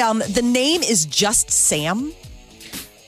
Um, 0.00 0.22
the 0.30 0.42
name 0.42 0.82
is 0.82 1.04
Just 1.04 1.50
Sam. 1.50 2.12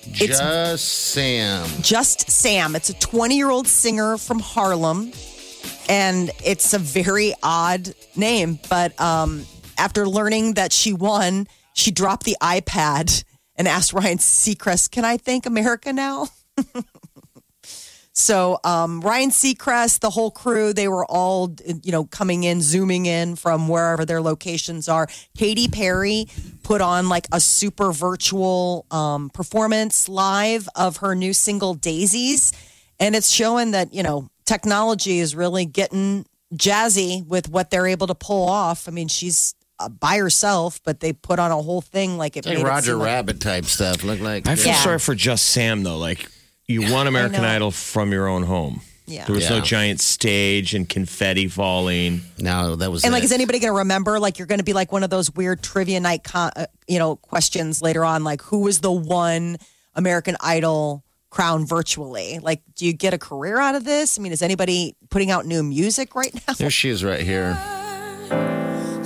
It's- 0.02 0.38
Just 0.38 0.88
Sam. 0.88 1.66
Just 1.82 2.30
Sam. 2.30 2.74
It's 2.76 2.90
a 2.90 2.94
20 2.94 3.36
year 3.36 3.50
old 3.50 3.66
singer 3.66 4.16
from 4.18 4.38
Harlem. 4.40 5.12
And 5.88 6.30
it's 6.44 6.72
a 6.72 6.78
very 6.78 7.34
odd 7.42 7.94
name. 8.16 8.58
But 8.68 8.98
um, 9.00 9.44
after 9.76 10.08
learning 10.08 10.54
that 10.54 10.72
she 10.72 10.92
won, 10.92 11.46
she 11.74 11.90
dropped 11.90 12.24
the 12.24 12.36
iPad 12.40 13.24
and 13.56 13.66
asked 13.68 13.92
Ryan 13.92 14.18
Seacrest, 14.18 14.90
Can 14.90 15.04
I 15.04 15.16
thank 15.16 15.46
America 15.46 15.92
now? 15.92 16.28
So 18.12 18.58
um, 18.64 19.00
Ryan 19.00 19.30
Seacrest, 19.30 20.00
the 20.00 20.10
whole 20.10 20.30
crew, 20.30 20.74
they 20.74 20.88
were 20.88 21.06
all 21.06 21.54
you 21.82 21.90
know 21.90 22.04
coming 22.04 22.44
in, 22.44 22.60
zooming 22.60 23.06
in 23.06 23.34
from 23.34 23.66
wherever 23.66 24.04
their 24.04 24.20
locations 24.20 24.88
are. 24.88 25.08
Katy 25.38 25.68
Perry 25.68 26.26
put 26.70 26.80
on 26.80 27.08
like 27.08 27.26
a 27.32 27.40
super 27.40 27.90
virtual 27.90 28.86
um, 28.92 29.28
performance 29.30 30.08
live 30.08 30.68
of 30.76 30.98
her 30.98 31.16
new 31.16 31.32
single 31.32 31.74
Daisies, 31.74 32.52
and 33.00 33.16
it's 33.16 33.28
showing 33.28 33.72
that 33.72 33.92
you 33.92 34.04
know 34.04 34.30
technology 34.46 35.18
is 35.18 35.34
really 35.34 35.64
getting 35.66 36.24
jazzy 36.54 37.26
with 37.26 37.48
what 37.48 37.70
they're 37.70 37.88
able 37.88 38.06
to 38.06 38.14
pull 38.14 38.48
off. 38.48 38.86
I 38.86 38.92
mean, 38.92 39.08
she's 39.08 39.56
uh, 39.80 39.88
by 39.88 40.18
herself, 40.18 40.78
but 40.84 41.00
they 41.00 41.12
put 41.12 41.40
on 41.40 41.50
a 41.50 41.60
whole 41.60 41.80
thing 41.80 42.16
like 42.16 42.36
it 42.36 42.46
Like 42.46 42.58
made 42.58 42.60
it 42.62 42.68
Roger 42.68 42.92
seem 42.92 42.98
like- 43.00 43.06
Rabbit 43.06 43.40
type 43.40 43.64
stuff. 43.64 44.04
Look 44.04 44.20
like 44.20 44.46
I 44.46 44.54
feel 44.54 44.68
Yeah. 44.68 44.74
sorry 44.84 45.00
for 45.00 45.16
just 45.16 45.46
Sam 45.46 45.82
though. 45.82 45.98
Like 45.98 46.24
you 46.68 46.92
won 46.92 47.08
American. 47.08 47.44
Idol 47.44 47.72
from 47.72 48.12
your 48.12 48.28
own 48.28 48.44
home. 48.44 48.80
Yeah. 49.10 49.24
There 49.24 49.34
was 49.34 49.50
no 49.50 49.56
Yeah. 49.56 49.62
giant 49.62 50.00
stage 50.00 50.74
and 50.74 50.88
confetti 50.88 51.48
falling. 51.48 52.20
No, 52.38 52.76
that 52.76 52.90
was 52.92 53.02
And 53.04 53.12
like, 53.12 53.22
it. 53.22 53.26
is 53.26 53.32
anybody 53.32 53.58
going 53.58 53.72
to 53.72 53.78
remember? 53.78 54.20
Like, 54.20 54.38
you're 54.38 54.46
going 54.46 54.58
to 54.60 54.64
be 54.64 54.72
like 54.72 54.92
one 54.92 55.02
of 55.02 55.10
those 55.10 55.30
weird 55.34 55.62
trivia 55.62 55.98
night, 56.00 56.22
con- 56.22 56.52
uh, 56.54 56.66
you 56.86 56.98
know, 56.98 57.16
questions 57.16 57.82
later 57.82 58.04
on. 58.04 58.22
Like, 58.24 58.40
who 58.42 58.60
was 58.60 58.80
the 58.80 58.92
one 58.92 59.58
American 59.94 60.36
Idol 60.40 61.02
crown 61.30 61.66
virtually? 61.66 62.38
Like, 62.40 62.62
do 62.76 62.86
you 62.86 62.92
get 62.92 63.12
a 63.12 63.18
career 63.18 63.58
out 63.58 63.74
of 63.74 63.84
this? 63.84 64.18
I 64.18 64.22
mean, 64.22 64.32
is 64.32 64.42
anybody 64.42 64.94
putting 65.10 65.30
out 65.32 65.44
new 65.44 65.62
music 65.64 66.14
right 66.14 66.32
now? 66.46 66.54
There 66.54 66.70
she 66.70 66.88
is 66.88 67.02
right 67.02 67.20
here. 67.20 67.58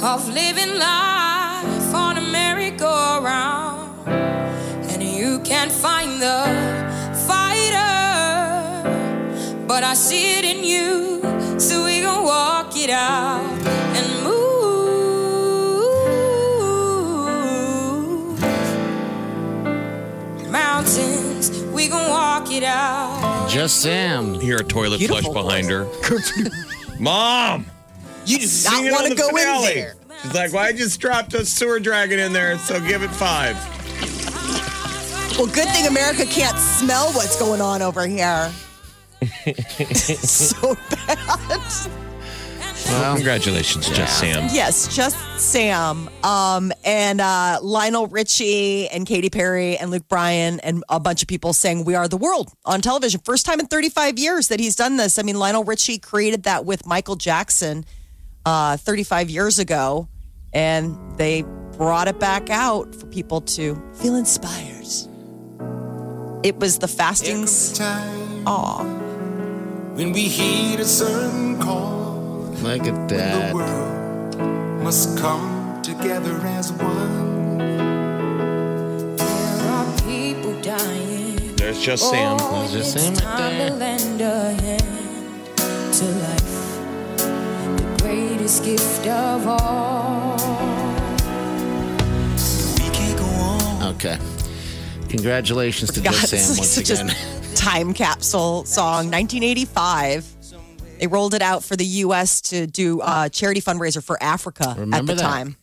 of 0.02 0.28
living 0.28 0.78
life 0.78 1.13
Just 23.54 23.82
Sam. 23.82 24.34
Hear 24.40 24.56
a 24.56 24.64
toilet 24.64 24.98
Beautiful 24.98 25.32
flush 25.32 25.44
behind 25.44 25.70
her. 25.70 25.86
Mom, 26.98 27.64
You 28.26 28.38
do 28.40 28.46
not 28.64 28.90
want 28.90 29.06
to 29.06 29.14
go 29.14 29.28
finale. 29.28 29.68
in 29.68 29.74
there. 29.78 29.94
She's 30.22 30.34
like, 30.34 30.52
"Well, 30.52 30.64
I 30.64 30.72
just 30.72 31.00
dropped 31.00 31.34
a 31.34 31.46
sewer 31.46 31.78
dragon 31.78 32.18
in 32.18 32.32
there, 32.32 32.58
so 32.58 32.80
give 32.80 33.04
it 33.04 33.10
five. 33.10 33.56
Well, 35.38 35.46
good 35.46 35.68
thing 35.68 35.86
America 35.86 36.24
can't 36.26 36.58
smell 36.58 37.12
what's 37.12 37.38
going 37.38 37.60
on 37.60 37.80
over 37.80 38.06
here. 38.08 38.50
so 39.94 40.76
bad. 40.90 41.90
Well, 42.86 43.14
congratulations, 43.14 43.88
Just 43.88 44.18
Sam. 44.18 44.48
Yes, 44.52 44.94
just 44.94 45.16
Sam. 45.38 46.08
Um, 46.22 46.72
and 46.84 47.20
uh, 47.20 47.58
Lionel 47.62 48.06
Richie 48.06 48.88
and 48.88 49.06
Katy 49.06 49.30
Perry 49.30 49.76
and 49.76 49.90
Luke 49.90 50.06
Bryan 50.08 50.60
and 50.60 50.84
a 50.88 51.00
bunch 51.00 51.22
of 51.22 51.28
people 51.28 51.52
saying 51.52 51.84
We 51.84 51.94
Are 51.94 52.08
the 52.08 52.16
World 52.18 52.52
on 52.64 52.80
television. 52.82 53.20
First 53.24 53.46
time 53.46 53.58
in 53.58 53.66
35 53.66 54.18
years 54.18 54.48
that 54.48 54.60
he's 54.60 54.76
done 54.76 54.96
this. 54.96 55.18
I 55.18 55.22
mean, 55.22 55.38
Lionel 55.38 55.64
Richie 55.64 55.98
created 55.98 56.44
that 56.44 56.66
with 56.66 56.86
Michael 56.86 57.16
Jackson 57.16 57.84
uh, 58.44 58.76
35 58.76 59.30
years 59.30 59.58
ago, 59.58 60.08
and 60.52 60.96
they 61.16 61.42
brought 61.76 62.06
it 62.06 62.20
back 62.20 62.50
out 62.50 62.94
for 62.94 63.06
people 63.06 63.40
to 63.40 63.74
feel 63.94 64.14
inspired. 64.14 64.70
It 66.44 66.56
was 66.58 66.78
the 66.78 66.88
fastings. 66.88 67.80
Aw. 67.80 68.84
When 69.94 70.12
we 70.12 70.22
heed 70.28 70.78
a 70.80 70.84
certain 70.84 71.58
call, 71.58 72.03
Look 72.62 72.86
at 72.86 73.08
the 73.08 73.14
that. 73.16 73.54
world 73.54 74.82
must 74.82 75.18
come 75.18 75.80
together 75.82 76.34
as 76.46 76.72
one. 76.72 77.58
there 79.16 79.68
are 79.68 79.86
people 80.02 80.60
dying 80.62 81.54
There's 81.56 81.80
Just 81.80 82.08
Sam. 82.10 82.36
Oh, 82.40 82.66
There's 82.68 82.72
Just 82.92 82.96
it's 82.96 83.04
Sam 83.04 83.14
right 83.14 83.22
time 83.22 83.58
there. 83.58 83.68
to 83.70 83.74
lend 83.76 84.20
a 84.20 84.52
hand 84.62 84.82
to 85.94 86.04
life, 86.04 86.54
the 87.18 87.98
greatest 88.02 88.64
gift 88.64 89.06
of 89.06 89.46
all. 89.46 90.36
We 92.78 92.90
can't 92.94 93.18
go 93.18 93.24
on. 93.24 93.82
Okay. 93.94 94.18
Congratulations 95.08 95.90
to 95.92 96.00
God, 96.00 96.12
Just 96.14 96.32
it's 96.32 96.42
Sam 96.44 96.50
like 96.54 96.58
once 96.58 96.70
such 96.70 96.90
again. 96.90 97.10
a 97.10 97.54
time 97.56 97.92
capsule 97.94 98.64
song. 98.64 99.10
1985. 99.10 100.24
They 100.98 101.06
rolled 101.06 101.34
it 101.34 101.42
out 101.42 101.64
for 101.64 101.76
the 101.76 101.84
U.S. 101.84 102.40
to 102.42 102.66
do 102.66 103.00
a 103.02 103.28
charity 103.30 103.60
fundraiser 103.60 104.02
for 104.02 104.20
Africa 104.22 104.74
Remember 104.78 104.96
at 105.12 105.16
the 105.16 105.22
that. 105.22 105.28
time. 105.28 105.56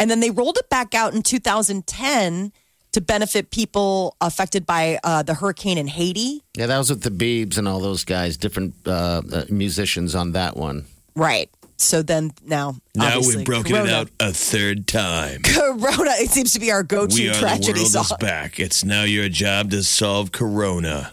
And 0.00 0.10
then 0.10 0.20
they 0.20 0.30
rolled 0.30 0.58
it 0.58 0.68
back 0.68 0.94
out 0.94 1.14
in 1.14 1.22
2010 1.22 2.52
to 2.92 3.00
benefit 3.00 3.50
people 3.50 4.16
affected 4.20 4.66
by 4.66 4.98
uh, 5.04 5.22
the 5.22 5.34
hurricane 5.34 5.78
in 5.78 5.86
Haiti. 5.86 6.42
Yeah, 6.56 6.66
that 6.66 6.78
was 6.78 6.90
with 6.90 7.02
the 7.02 7.10
Beebs 7.10 7.56
and 7.58 7.66
all 7.66 7.80
those 7.80 8.04
guys, 8.04 8.36
different 8.36 8.74
uh, 8.86 9.22
uh, 9.32 9.44
musicians 9.48 10.14
on 10.14 10.32
that 10.32 10.56
one. 10.56 10.84
Right. 11.16 11.50
So 11.76 12.02
then 12.02 12.32
now, 12.44 12.76
Now 12.94 13.18
we've 13.20 13.44
broken 13.44 13.72
Corona, 13.72 13.88
it 13.88 13.92
out 13.92 14.10
a 14.20 14.32
third 14.32 14.86
time. 14.86 15.42
Corona, 15.44 16.12
it 16.18 16.30
seems 16.30 16.52
to 16.52 16.60
be 16.60 16.70
our 16.70 16.82
go-to 16.84 17.14
We 17.14 17.28
are 17.30 17.32
the 17.32 17.38
tragedy 17.40 17.80
world 17.80 17.88
song. 17.90 18.02
is 18.04 18.12
back. 18.20 18.60
It's 18.60 18.84
now 18.84 19.02
your 19.02 19.28
job 19.28 19.70
to 19.70 19.82
solve 19.82 20.30
Corona. 20.30 21.12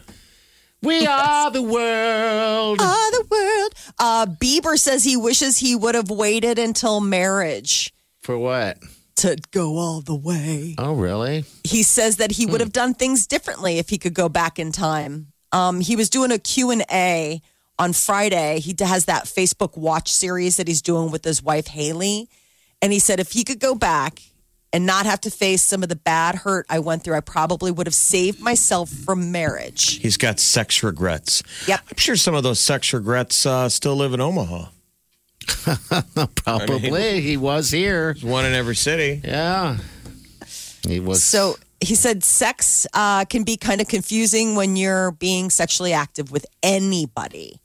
We 0.84 1.06
are 1.06 1.52
the 1.52 1.62
world. 1.62 2.80
Ah, 2.82 3.10
the 3.12 3.26
world. 3.30 3.74
Uh, 4.00 4.26
Bieber 4.26 4.78
says 4.80 5.04
he 5.04 5.16
wishes 5.16 5.60
he 5.60 5.76
would 5.76 5.94
have 5.94 6.10
waited 6.10 6.58
until 6.58 7.00
marriage 7.02 7.94
For 8.22 8.38
what? 8.38 8.78
to 9.18 9.38
go 9.52 9.78
all 9.78 10.02
the 10.02 10.16
way. 10.16 10.74
Oh, 10.80 10.94
really? 10.94 11.46
he 11.64 11.84
says 11.84 12.18
that 12.18 12.32
he 12.32 12.48
would 12.48 12.62
have 12.62 12.72
done 12.72 12.96
things 12.96 13.28
differently 13.28 13.78
if 13.78 13.90
he 13.90 14.00
could 14.00 14.16
go 14.16 14.28
back 14.28 14.58
in 14.58 14.72
time. 14.72 15.28
Um, 15.52 15.82
he 15.82 15.96
was 15.96 16.10
doing 16.10 16.32
a 16.32 16.40
Q&A 16.40 17.42
on 17.78 17.94
Friday. 17.94 18.60
He 18.60 18.76
has 18.80 19.06
that 19.06 19.26
Facebook 19.26 19.78
Watch 19.78 20.12
series 20.12 20.58
that 20.58 20.68
he's 20.68 20.82
doing 20.82 21.12
with 21.12 21.24
his 21.24 21.44
wife, 21.44 21.68
Haley. 21.68 22.28
And 22.82 22.92
he 22.92 22.98
said 22.98 23.20
if 23.20 23.34
he 23.34 23.44
could 23.44 23.60
go 23.60 23.76
back 23.76 24.22
and 24.74 24.86
not 24.86 25.06
have 25.06 25.22
to 25.22 25.32
face 25.32 25.62
some 25.62 25.84
of 25.84 25.90
the 25.90 25.96
bad 25.96 26.36
hurt 26.36 26.66
I 26.70 26.80
went 26.80 27.04
through, 27.04 27.16
I 27.16 27.22
probably 27.22 27.72
would 27.72 27.88
have 27.88 27.94
saved 27.94 28.40
myself 28.40 28.90
from 28.90 29.32
marriage. 29.32 30.00
He's 30.00 30.18
got 30.18 30.40
sex 30.40 30.84
regrets. 30.84 31.44
Yep. 31.68 31.82
I'm 31.90 31.98
sure 31.98 32.16
some 32.16 32.36
of 32.36 32.44
those 32.44 32.60
sex 32.60 32.94
regrets 32.94 33.46
uh, 33.46 33.70
still 33.70 33.96
live 33.96 34.14
in 34.14 34.22
Omaha. 34.22 34.66
Probably. 36.36 37.22
he 37.22 37.38
was 37.38 37.72
here. 37.72 38.14
There's 38.14 38.24
one 38.24 38.46
in 38.46 38.54
every 38.54 38.76
city. 38.76 39.22
Yeah. 39.24 39.78
He 40.88 41.00
was. 41.00 41.24
So 41.24 41.56
he 41.80 41.96
said 41.96 42.24
sex 42.24 42.86
uh, 42.94 43.26
can 43.26 43.44
be 43.44 43.58
kind 43.58 43.82
of 43.82 43.88
confusing 43.88 44.56
when 44.56 44.76
you're 44.76 45.12
being 45.12 45.50
sexually 45.50 45.94
active 45.94 46.32
with 46.32 46.46
anybody. 46.64 47.61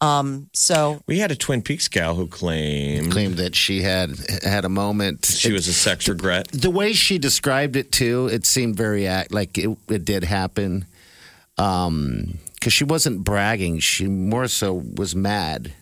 Um, 0.00 0.50
so 0.52 1.00
We 1.06 1.18
had 1.20 1.30
a 1.30 1.36
Twin 1.36 1.62
Peaks 1.62 1.88
gal 1.88 2.14
who 2.14 2.26
claimed 2.26 3.10
claimed 3.12 3.36
that 3.38 3.54
she 3.54 3.80
had 3.82 4.10
had 4.42 4.64
a 4.66 4.68
moment. 4.68 5.24
she 5.24 5.52
was 5.52 5.66
a 5.68 5.72
sex 5.72 6.06
regret. 6.08 6.48
the 6.48 6.70
way 6.70 6.92
she 6.92 7.18
described 7.18 7.76
it 7.76 7.92
too, 7.92 8.28
it 8.30 8.44
seemed 8.44 8.76
very 8.76 9.06
act 9.06 9.32
like 9.32 9.56
it, 9.56 9.76
it 9.88 10.04
did 10.04 10.24
happen. 10.24 10.84
Um, 11.58 12.38
because 12.54 12.72
she 12.72 12.84
wasn't 12.84 13.22
bragging, 13.24 13.78
she 13.78 14.06
more 14.06 14.48
so 14.48 14.74
was 14.74 15.14
mad. 15.16 15.72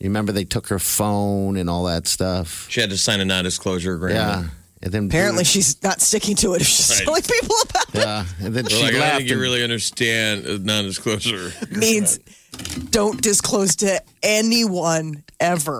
You 0.00 0.08
remember 0.08 0.32
they 0.32 0.44
took 0.44 0.66
her 0.68 0.78
phone 0.80 1.56
and 1.56 1.70
all 1.70 1.84
that 1.84 2.06
stuff. 2.08 2.66
She 2.68 2.80
had 2.80 2.90
to 2.90 2.98
sign 2.98 3.20
a 3.20 3.24
non-disclosure 3.24 3.94
agreement. 3.94 4.18
Yeah, 4.44 4.48
and 4.82 4.92
then 4.92 5.06
apparently 5.06 5.44
she's 5.44 5.80
not 5.82 6.00
sticking 6.00 6.34
to 6.36 6.54
it 6.54 6.62
if 6.62 6.66
she's 6.66 6.90
Right. 6.90 7.04
telling 7.04 7.22
people 7.22 7.56
about 7.70 7.94
it. 7.94 7.98
yeah, 8.00 8.24
and 8.40 8.52
then 8.54 8.64
They're 8.64 8.70
she 8.76 8.82
like, 8.82 8.94
I 8.96 8.98
don't 8.98 9.16
think 9.18 9.28
you 9.28 9.34
and- 9.36 9.42
really 9.42 9.62
understand 9.62 10.46
uh, 10.46 10.58
non-disclosure. 10.60 11.52
means 11.70 12.18
don't 12.90 13.20
disclose 13.22 13.76
to 13.76 14.02
anyone 14.22 15.24
ever. 15.40 15.78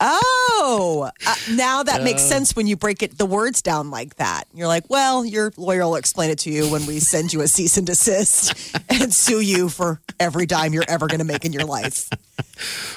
Oh, 0.00 1.10
uh, 1.26 1.34
now 1.52 1.82
that 1.82 2.02
makes 2.02 2.22
sense 2.22 2.54
when 2.54 2.66
you 2.66 2.76
break 2.76 3.02
it 3.02 3.16
the 3.16 3.26
words 3.26 3.62
down 3.62 3.90
like 3.90 4.16
that. 4.16 4.44
You're 4.52 4.66
like, 4.66 4.90
well, 4.90 5.24
your 5.24 5.52
lawyer 5.56 5.84
will 5.84 5.96
explain 5.96 6.30
it 6.30 6.38
to 6.40 6.50
you 6.50 6.70
when 6.70 6.84
we 6.86 7.00
send 7.00 7.32
you 7.32 7.40
a 7.40 7.48
cease 7.48 7.76
and 7.78 7.86
desist 7.86 8.76
and 8.90 9.12
sue 9.12 9.40
you 9.40 9.68
for 9.68 10.00
every 10.20 10.46
dime 10.46 10.74
you're 10.74 10.84
ever 10.88 11.06
going 11.06 11.20
to 11.20 11.24
make 11.24 11.44
in 11.44 11.52
your 11.52 11.64
life. 11.64 12.10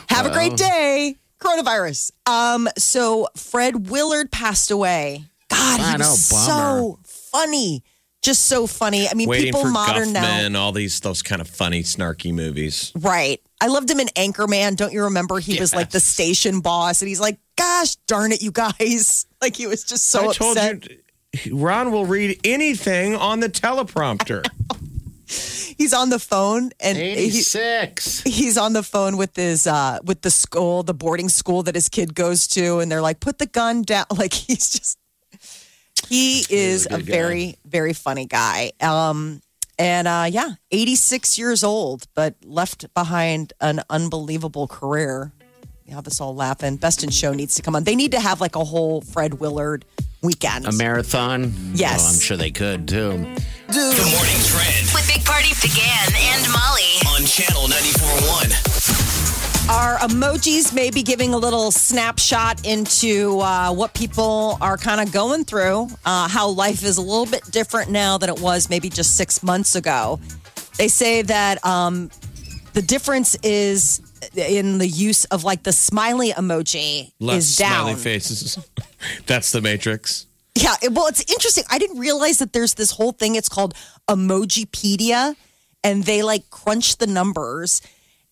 Have 0.09 0.25
a 0.25 0.31
great 0.31 0.57
day. 0.57 1.15
Coronavirus. 1.39 2.11
Um, 2.27 2.67
so 2.77 3.29
Fred 3.35 3.89
Willard 3.89 4.29
passed 4.29 4.71
away. 4.71 5.23
God, 5.49 5.79
he 5.79 5.85
I 5.85 5.97
know, 5.97 6.09
was 6.09 6.25
so 6.25 6.99
funny. 7.05 7.83
Just 8.21 8.47
so 8.47 8.67
funny. 8.67 9.07
I 9.07 9.13
mean, 9.13 9.29
Waiting 9.29 9.47
people 9.47 9.61
for 9.61 9.69
modern 9.69 10.11
now. 10.11 10.59
All 10.59 10.71
these 10.73 10.99
those 10.99 11.21
kind 11.21 11.41
of 11.41 11.47
funny, 11.47 11.83
snarky 11.83 12.33
movies. 12.33 12.91
Right. 12.95 13.41
I 13.61 13.67
loved 13.67 13.89
him 13.89 13.99
in 13.99 14.07
Anchorman. 14.07 14.75
Don't 14.75 14.91
you 14.91 15.03
remember? 15.03 15.39
He 15.39 15.59
was 15.59 15.73
like 15.73 15.91
the 15.91 15.99
station 16.01 16.59
boss, 16.59 17.01
and 17.01 17.07
he's 17.07 17.19
like, 17.21 17.39
"Gosh 17.57 17.95
darn 18.07 18.31
it, 18.31 18.41
you 18.41 18.51
guys!" 18.51 19.25
Like 19.41 19.55
he 19.55 19.67
was 19.67 19.85
just 19.85 20.07
so 20.09 20.31
I 20.31 20.33
told 20.33 20.57
upset. 20.57 20.89
you, 21.45 21.55
Ron 21.57 21.93
will 21.93 22.05
read 22.05 22.41
anything 22.43 23.15
on 23.15 23.39
the 23.39 23.47
teleprompter. 23.47 24.45
He's 25.77 25.93
on 25.93 26.09
the 26.09 26.19
phone, 26.19 26.71
and 26.81 26.97
he, 26.97 27.03
Eighty-six. 27.03 28.21
he's 28.23 28.57
on 28.57 28.73
the 28.73 28.83
phone 28.83 29.15
with 29.15 29.35
his 29.35 29.65
uh 29.65 29.99
with 30.03 30.23
the 30.23 30.31
school, 30.31 30.83
the 30.83 30.93
boarding 30.93 31.29
school 31.29 31.63
that 31.63 31.75
his 31.75 31.87
kid 31.87 32.13
goes 32.15 32.47
to, 32.47 32.79
and 32.79 32.91
they're 32.91 33.01
like, 33.01 33.21
"Put 33.21 33.37
the 33.37 33.45
gun 33.45 33.83
down!" 33.83 34.05
Like 34.17 34.33
he's 34.33 34.69
just 34.71 34.97
he 36.09 36.45
is 36.49 36.85
a, 36.85 36.89
good 36.89 37.05
guy. 37.05 37.11
very 37.11 37.55
very 37.65 37.93
funny 37.93 38.25
guy. 38.25 38.71
Um. 38.81 39.41
And 39.81 40.09
uh, 40.09 40.27
yeah, 40.29 40.55
86 40.71 41.39
years 41.39 41.63
old, 41.63 42.05
but 42.13 42.35
left 42.43 42.93
behind 42.93 43.53
an 43.61 43.79
unbelievable 43.89 44.67
career. 44.67 45.31
You 45.85 45.95
have 45.95 46.05
us 46.05 46.19
all 46.19 46.35
laughing. 46.35 46.75
Best 46.75 47.01
in 47.01 47.11
Show 47.11 47.31
needs 47.33 47.55
to 47.55 47.61
come 47.61 47.77
on. 47.77 47.85
They 47.85 47.95
need 47.95 48.11
to 48.11 48.19
have 48.19 48.41
like 48.41 48.57
a 48.57 48.63
whole 48.65 48.99
Fred 48.99 49.35
Willard 49.35 49.85
weekend. 50.21 50.67
A 50.67 50.73
marathon. 50.73 51.53
Yes. 51.73 52.03
Oh, 52.03 52.13
I'm 52.13 52.19
sure 52.19 52.35
they 52.35 52.51
could 52.51 52.89
too. 52.89 53.11
The 53.69 54.09
morning 54.11 54.41
trend 54.43 54.91
With 54.93 55.07
Big 55.07 55.23
Party 55.23 55.49
DeGan 55.49 56.13
and 56.13 56.51
Molly. 56.51 56.99
on 57.15 57.25
channel 57.25 57.63
94.1. 57.63 58.78
Our 59.69 59.97
emojis 59.99 60.73
may 60.73 60.89
be 60.89 61.03
giving 61.03 61.33
a 61.33 61.37
little 61.37 61.69
snapshot 61.69 62.65
into 62.65 63.39
uh, 63.39 63.71
what 63.71 63.93
people 63.93 64.57
are 64.61 64.77
kind 64.77 64.99
of 64.99 65.11
going 65.13 65.45
through, 65.45 65.87
uh, 66.05 66.27
how 66.27 66.49
life 66.49 66.83
is 66.83 66.97
a 66.97 67.01
little 67.01 67.27
bit 67.27 67.43
different 67.51 67.91
now 67.91 68.17
than 68.17 68.29
it 68.29 68.39
was 68.41 68.67
maybe 68.69 68.89
just 68.89 69.15
six 69.15 69.43
months 69.43 69.75
ago. 69.75 70.19
They 70.79 70.87
say 70.87 71.21
that 71.21 71.63
um, 71.63 72.09
the 72.73 72.81
difference 72.81 73.35
is 73.43 74.01
in 74.35 74.79
the 74.79 74.87
use 74.87 75.25
of 75.25 75.43
like 75.43 75.61
the 75.61 75.71
smiley 75.71 76.31
emoji 76.31 77.11
Less 77.19 77.43
is 77.49 77.55
down. 77.57 77.71
smiley 77.83 77.95
faces. 77.95 78.57
That's 79.27 79.51
the 79.51 79.61
Matrix. 79.61 80.25
Yeah, 80.55 80.73
it- 80.81 80.93
well, 80.93 81.05
it's 81.07 81.21
interesting. 81.31 81.63
I 81.69 81.77
didn't 81.77 81.99
realize 81.99 82.39
that 82.39 82.53
there's 82.53 82.73
this 82.73 82.89
whole 82.89 83.11
thing. 83.11 83.35
It's 83.35 83.49
called 83.49 83.75
Emojipedia, 84.09 85.35
and 85.83 86.03
they 86.05 86.23
like 86.23 86.49
crunch 86.49 86.97
the 86.97 87.07
numbers. 87.07 87.83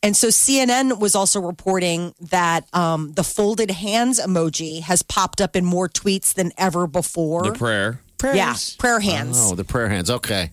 And 0.04 0.16
so 0.16 0.28
CNN 0.28 1.00
was 1.00 1.16
also 1.16 1.42
reporting 1.42 2.14
that 2.30 2.68
um, 2.74 3.14
the 3.14 3.24
folded 3.24 3.72
hands 3.72 4.20
emoji 4.20 4.82
has 4.82 5.02
popped 5.02 5.42
up 5.42 5.56
in 5.56 5.66
more 5.66 5.90
tweets 5.90 6.34
than 6.34 6.52
ever 6.58 6.86
before. 6.88 7.44
The 7.44 7.54
prayer. 7.54 8.02
yeah, 8.36 8.56
prayer 8.78 9.00
hands. 9.00 9.38
Oh, 9.40 9.56
the 9.56 9.64
prayer 9.64 9.90
hands. 9.90 10.10
Okay. 10.10 10.52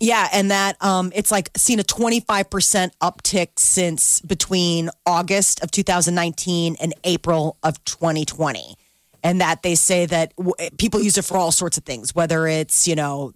Yeah, 0.00 0.28
and 0.32 0.50
that 0.50 0.82
um, 0.82 1.10
it's 1.14 1.30
like 1.30 1.50
seen 1.56 1.78
a 1.80 1.82
25% 1.82 2.90
uptick 3.00 3.58
since 3.58 4.20
between 4.20 4.90
August 5.06 5.62
of 5.62 5.70
2019 5.70 6.76
and 6.80 6.94
April 7.04 7.56
of 7.62 7.82
2020. 7.84 8.76
And 9.22 9.40
that 9.40 9.62
they 9.62 9.74
say 9.74 10.06
that 10.06 10.36
w- 10.36 10.54
people 10.78 11.00
use 11.02 11.18
it 11.18 11.24
for 11.24 11.36
all 11.36 11.50
sorts 11.50 11.78
of 11.78 11.84
things, 11.84 12.14
whether 12.14 12.46
it's, 12.46 12.86
you 12.86 12.94
know, 12.94 13.32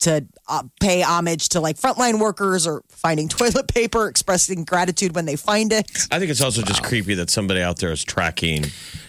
to 0.00 0.26
uh, 0.48 0.62
pay 0.80 1.02
homage 1.02 1.48
to 1.50 1.60
like 1.60 1.76
frontline 1.76 2.18
workers 2.20 2.66
or 2.66 2.82
finding 2.88 3.28
toilet 3.28 3.68
paper, 3.68 4.08
expressing 4.08 4.64
gratitude 4.64 5.14
when 5.14 5.24
they 5.26 5.36
find 5.36 5.72
it. 5.72 5.90
I 6.10 6.18
think 6.18 6.30
it's 6.30 6.40
also 6.42 6.62
just 6.62 6.82
creepy 6.82 7.14
that 7.14 7.30
somebody 7.30 7.60
out 7.62 7.78
there 7.78 7.92
is 7.92 8.04
tracking 8.04 8.66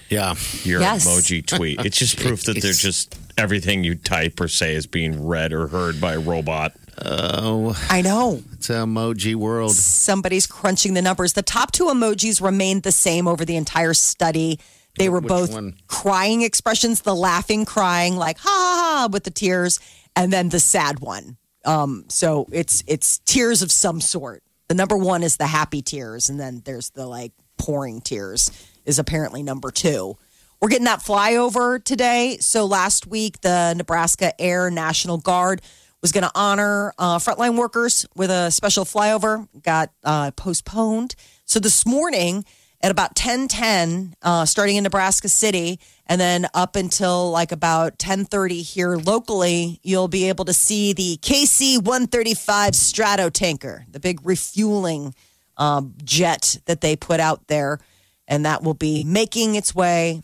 Yeah. 0.10 0.36
your 0.64 0.82
Yes. 0.82 1.06
emoji 1.08 1.46
tweet. 1.46 1.80
It's 1.86 1.98
just 1.98 2.18
proof 2.24 2.44
that 2.44 2.62
they're 2.62 2.74
just 2.74 3.16
everything 3.38 3.84
you 3.84 3.96
type 3.96 4.40
or 4.40 4.48
say 4.48 4.76
is 4.76 4.86
being 4.88 5.26
read 5.26 5.52
or 5.54 5.68
heard 5.68 6.00
by 6.00 6.14
a 6.14 6.20
robot. 6.20 6.74
Oh, 7.04 7.76
I 7.90 8.02
know. 8.02 8.42
it's 8.54 8.70
an 8.70 8.78
emoji 8.88 9.36
world. 9.36 9.72
somebody's 9.76 10.48
crunching 10.48 10.94
the 10.94 11.02
numbers. 11.02 11.34
The 11.34 11.42
top 11.42 11.74
two 11.74 11.86
emojis 11.86 12.42
remained 12.42 12.84
the 12.84 12.92
same 12.94 13.28
over 13.28 13.44
the 13.44 13.58
entire 13.58 13.94
study. 13.94 14.60
They 14.98 15.10
were 15.10 15.20
Which 15.20 15.28
both 15.28 15.52
one? 15.52 15.76
crying 15.88 16.42
expressions, 16.42 17.02
the 17.02 17.14
laughing 17.14 17.66
crying, 17.66 18.16
like 18.16 18.38
ha 18.38 18.48
ha 18.48 19.00
ha 19.02 19.10
with 19.12 19.26
the 19.26 19.30
tears, 19.32 19.82
and 20.16 20.32
then 20.32 20.50
the 20.50 20.60
sad 20.60 21.00
one. 21.00 21.38
Um, 21.66 22.06
so 22.10 22.48
it's 22.52 22.84
it's 22.88 23.20
tears 23.20 23.62
of 23.62 23.72
some 23.72 24.02
sort. 24.02 24.44
The 24.68 24.76
number 24.76 24.98
one 24.98 25.24
is 25.24 25.38
the 25.38 25.48
happy 25.48 25.82
tears, 25.82 26.30
and 26.30 26.40
then 26.40 26.62
there's 26.66 26.90
the 26.92 27.06
like 27.06 27.34
pouring 27.58 28.02
tears 28.02 28.52
is 28.86 29.00
apparently 29.00 29.44
number 29.44 29.72
two. 29.72 30.18
We're 30.62 30.70
getting 30.70 30.86
that 30.86 31.00
flyover 31.00 31.84
today. 31.84 32.38
So 32.40 32.66
last 32.66 33.08
week, 33.08 33.42
the 33.42 33.74
Nebraska 33.76 34.40
Air 34.40 34.72
National 34.72 35.18
Guard 35.18 35.62
was 36.02 36.12
going 36.12 36.24
to 36.24 36.32
honor 36.36 36.94
uh, 36.98 37.18
frontline 37.18 37.58
workers 37.58 38.06
with 38.16 38.30
a 38.30 38.52
special 38.52 38.86
flyover. 38.86 39.48
Got 39.64 39.92
uh, 40.04 40.32
postponed. 40.32 41.16
So 41.46 41.60
this 41.60 41.86
morning 41.86 42.46
at 42.82 42.92
about 42.92 43.16
ten 43.16 43.48
ten, 43.48 44.16
uh, 44.22 44.46
starting 44.46 44.76
in 44.76 44.84
Nebraska 44.84 45.30
City, 45.30 45.80
and 46.06 46.20
then 46.20 46.48
up 46.54 46.76
until 46.76 47.32
like 47.32 47.52
about 47.52 47.98
ten 47.98 48.26
thirty 48.26 48.62
here 48.62 48.96
locally, 48.96 49.80
you'll 49.84 50.08
be 50.08 50.30
able 50.30 50.46
to 50.46 50.54
see 50.54 50.94
the 50.94 51.18
KC 51.22 51.84
one 51.84 52.08
thirty 52.08 52.34
five 52.34 52.74
Stratotanker, 52.74 53.92
the 53.92 54.00
big 54.00 54.20
refueling 54.24 55.14
um, 55.58 55.96
jet 56.04 56.58
that 56.66 56.82
they 56.82 56.96
put 56.96 57.20
out 57.20 57.48
there, 57.48 57.80
and 58.28 58.46
that 58.46 58.64
will 58.64 58.74
be 58.74 59.04
making 59.04 59.56
its 59.56 59.74
way. 59.74 60.22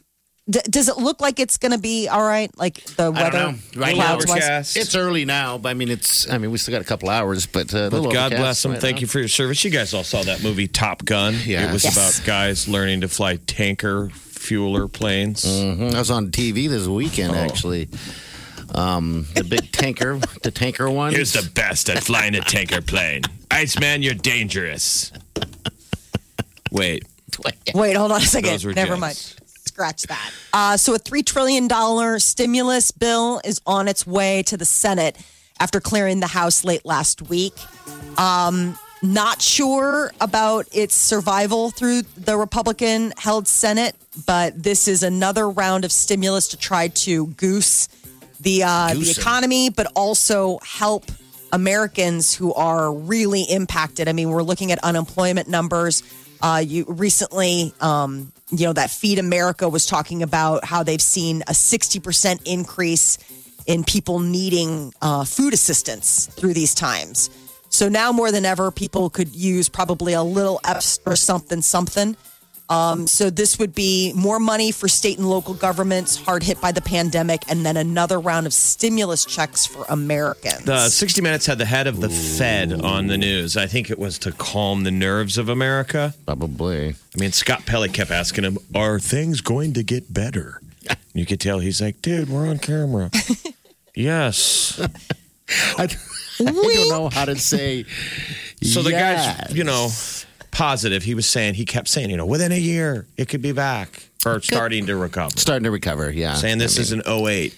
D- 0.50 0.60
does 0.70 0.90
it 0.90 0.98
look 0.98 1.22
like 1.22 1.40
it's 1.40 1.58
going 1.58 1.72
to 1.72 1.78
be 1.78 2.08
all 2.08 2.22
right? 2.24 2.50
Like 2.58 2.84
the 2.96 3.04
I 3.04 3.10
weather, 3.10 3.32
don't 3.32 3.76
know. 3.76 3.82
Right 3.82 3.96
now, 3.96 4.18
clouds 4.20 4.76
it's 4.76 4.96
early 4.96 5.24
now. 5.24 5.58
but 5.60 5.70
I 5.70 5.74
mean, 5.76 5.90
it's. 5.90 6.30
I 6.30 6.38
mean, 6.40 6.52
we 6.52 6.58
still 6.58 6.72
got 6.74 6.82
a 6.82 6.86
couple 6.86 7.10
hours, 7.10 7.46
but, 7.46 7.74
uh, 7.74 7.90
But 7.90 8.10
God 8.12 8.32
bless 8.32 8.62
them. 8.64 8.72
right 8.74 8.82
Thank 8.82 8.96
now. 8.98 9.02
you 9.02 9.08
for 9.08 9.20
your 9.20 9.28
service. 9.28 9.64
You 9.64 9.70
guys 9.70 9.94
all 9.94 10.04
saw 10.04 10.24
that 10.24 10.42
movie 10.44 10.68
Top 10.68 11.06
Gun. 11.06 11.36
Yeah. 11.46 11.70
It 11.70 11.74
was 11.74 11.84
Yes. 11.84 12.18
about 12.18 12.26
guys 12.26 12.68
learning 12.68 13.02
to 13.02 13.08
fly 13.08 13.36
tanker 13.38 14.10
fueler 14.14 14.92
planes. 14.92 15.44
Mhm. 15.46 15.94
I 15.94 16.00
was 16.00 16.10
on 16.10 16.32
TV 16.32 16.68
this 16.68 16.88
weekend, 16.88 17.36
actually. 17.36 17.88
Um, 18.74 19.28
the 19.36 19.44
big 19.44 19.72
tanker, 19.72 20.20
the 20.42 20.50
tanker 20.52 20.90
one. 20.90 21.14
Here's 21.14 21.34
the 21.34 21.48
best 21.52 21.90
at 21.90 22.04
flying 22.04 22.34
a 22.36 22.42
tanker 22.42 22.82
plane. 22.82 23.22
Iceman, 23.52 24.02
you're 24.02 24.14
dangerous. 24.16 25.12
Wait. 26.72 27.04
Wait, 27.76 27.96
hold 27.96 28.12
on 28.12 28.22
a 28.22 28.26
second. 28.26 28.50
Those 28.52 28.66
were 28.66 28.74
Never 28.74 28.98
jets. 28.98 29.00
mind. 29.00 29.36
Scratch 29.72 30.04
that. 30.04 30.32
Uh, 30.52 30.76
so, 30.76 30.94
a 30.94 31.00
$3 31.00 31.26
trillion 31.26 32.20
stimulus 32.20 32.92
bill 32.92 33.40
is 33.46 33.62
on 33.66 33.88
its 33.88 34.06
way 34.06 34.44
to 34.44 34.58
the 34.58 34.66
Senate 34.66 35.18
after 35.62 35.80
clearing 35.80 36.20
the 36.20 36.28
House 36.28 36.66
late 36.66 36.86
last 36.86 37.22
week. 37.22 37.54
Um, 38.20 38.78
not 39.02 39.42
sure 39.42 40.12
about 40.20 40.68
its 40.74 40.94
survival 40.94 41.72
through 41.72 42.02
the 42.18 42.36
Republican 42.38 43.14
held 43.16 43.48
Senate, 43.48 43.96
but 44.26 44.62
this 44.62 44.90
is 44.90 45.04
another 45.04 45.50
round 45.50 45.86
of 45.86 45.92
stimulus 45.94 46.50
to 46.50 46.58
try 46.58 46.90
to 46.90 47.28
goose 47.28 47.88
the 48.42 48.64
uh, 48.64 48.94
the 48.94 49.10
economy, 49.10 49.70
but 49.70 49.88
also 49.96 50.60
help 50.64 51.06
Americans 51.54 52.36
who 52.36 52.54
are 52.54 52.94
really 52.94 53.44
impacted. 53.44 54.10
I 54.10 54.14
mean, 54.14 54.30
we're 54.30 54.44
looking 54.44 54.74
at 54.74 54.80
unemployment 54.84 55.48
numbers. 55.48 56.04
Uh, 56.42 56.62
you 56.66 56.86
recently, 56.88 57.74
um, 57.80 58.32
you 58.52 58.66
know, 58.66 58.74
that 58.74 58.92
Feed 58.92 59.18
America 59.18 59.68
was 59.68 59.86
talking 59.86 60.24
about 60.24 60.66
how 60.66 60.84
they've 60.84 61.02
seen 61.02 61.44
a 61.48 61.54
sixty 61.54 62.00
percent 62.00 62.42
increase 62.46 63.18
in 63.66 63.84
people 63.84 64.20
needing 64.20 64.94
uh, 65.02 65.24
food 65.24 65.54
assistance 65.54 66.28
through 66.28 66.54
these 66.54 66.74
times. 66.74 67.30
So 67.70 67.88
now 67.88 68.12
more 68.12 68.32
than 68.32 68.44
ever, 68.44 68.72
people 68.72 69.10
could 69.10 69.34
use 69.34 69.70
probably 69.70 70.14
a 70.14 70.24
little 70.24 70.60
extra 70.66 71.16
something, 71.16 71.62
something. 71.62 72.18
Um, 72.72 73.06
so 73.06 73.30
this 73.30 73.60
would 73.60 73.76
be 73.76 74.14
more 74.14 74.40
money 74.40 74.72
for 74.72 74.88
state 74.88 75.18
and 75.18 75.30
local 75.30 75.54
governments 75.54 76.16
hard 76.16 76.42
hit 76.42 76.62
by 76.62 76.72
the 76.72 76.82
pandemic, 76.82 77.44
and 77.50 77.66
then 77.66 77.76
another 77.76 78.18
round 78.18 78.48
of 78.48 78.54
stimulus 78.54 79.26
checks 79.26 79.66
for 79.66 79.86
Americans. 79.90 80.64
The 80.64 80.88
60 80.88 81.22
Minutes 81.22 81.46
had 81.46 81.58
the 81.58 81.66
head 81.66 81.88
of 81.88 82.00
the 82.00 82.10
Fed 82.10 82.72
on 82.72 83.08
the 83.08 83.18
news. 83.18 83.58
I 83.58 83.68
think 83.68 83.92
it 83.92 84.00
was 84.00 84.18
to 84.20 84.32
calm 84.32 84.86
the 84.86 84.92
nerves 84.92 85.38
of 85.38 85.50
America. 85.50 86.14
Probably. 86.26 86.90
I 86.92 87.20
mean, 87.20 87.34
Scott 87.34 87.66
Pelley 87.66 87.90
kept 87.90 88.10
asking 88.10 88.46
him, 88.46 88.58
Are 88.74 89.00
things 89.00 89.42
going 89.42 89.74
to 89.74 89.84
get 89.84 90.14
better? 90.14 90.62
You 91.14 91.26
could 91.26 91.42
tell 91.42 91.60
he's 91.60 91.82
like, 91.82 92.02
Dude, 92.02 92.30
we're 92.30 92.48
on 92.48 92.58
camera. 92.58 93.12
yes. 93.96 94.80
I, 95.78 95.84
I 96.40 96.46
don't 96.46 96.90
know 96.90 97.10
how 97.10 97.26
to 97.26 97.36
say. 97.36 97.84
So 98.64 98.82
the 98.82 98.92
yes. 98.92 99.42
guy's, 99.42 99.58
you 99.58 99.66
know, 99.66 99.90
positive. 100.52 101.04
He 101.04 101.16
was 101.16 101.28
saying, 101.28 101.56
he 101.56 101.66
kept 101.66 101.88
saying, 101.88 102.10
you 102.10 102.18
know, 102.18 102.26
within 102.26 102.52
a 102.52 102.58
year, 102.60 103.08
it 103.18 103.28
could 103.30 103.42
be 103.42 103.52
back 103.52 104.04
or 104.26 104.42
starting 104.42 104.86
to 104.88 104.96
recover. 104.96 105.36
starting 105.38 105.64
to 105.64 105.72
recover. 105.72 106.12
Yeah, 106.12 106.36
Saying 106.36 106.58
this 106.60 106.78
I 106.78 106.82
is 106.82 106.92
an 106.92 107.02
08. 107.08 107.56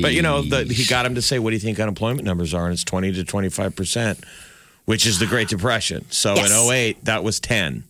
But, 0.00 0.12
you 0.14 0.22
know, 0.22 0.42
the, 0.42 0.62
he 0.64 0.84
got 0.84 1.04
him 1.04 1.16
to 1.16 1.22
say, 1.22 1.40
what 1.40 1.50
do 1.50 1.54
you 1.54 1.60
think 1.60 1.80
unemployment 1.80 2.24
numbers 2.24 2.54
are? 2.54 2.64
And 2.66 2.72
it's 2.72 2.84
20 2.84 3.12
to 3.14 3.24
25%, 3.24 4.22
which 4.84 5.06
is 5.06 5.18
the 5.18 5.26
Great 5.26 5.48
Depression. 5.48 6.06
So 6.10 6.34
Yes. 6.36 6.50
in 6.52 6.70
08, 6.72 7.04
that 7.06 7.24
was 7.24 7.40
10. 7.40 7.82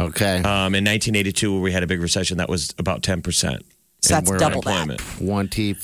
Okay. 0.00 0.36
Um, 0.38 0.74
in 0.74 0.84
1982, 0.84 1.52
where 1.52 1.60
we 1.60 1.70
had 1.72 1.82
a 1.82 1.86
big 1.86 2.00
recession, 2.00 2.38
that 2.38 2.48
was 2.48 2.74
about 2.78 3.02
10%. 3.02 3.60
So 4.02 4.14
that's 4.14 4.28
And 4.28 4.34
we're 4.34 4.38
double 4.38 4.62
that. 4.62 4.82
unemployment. 4.82 5.00
twenty. 5.18 5.76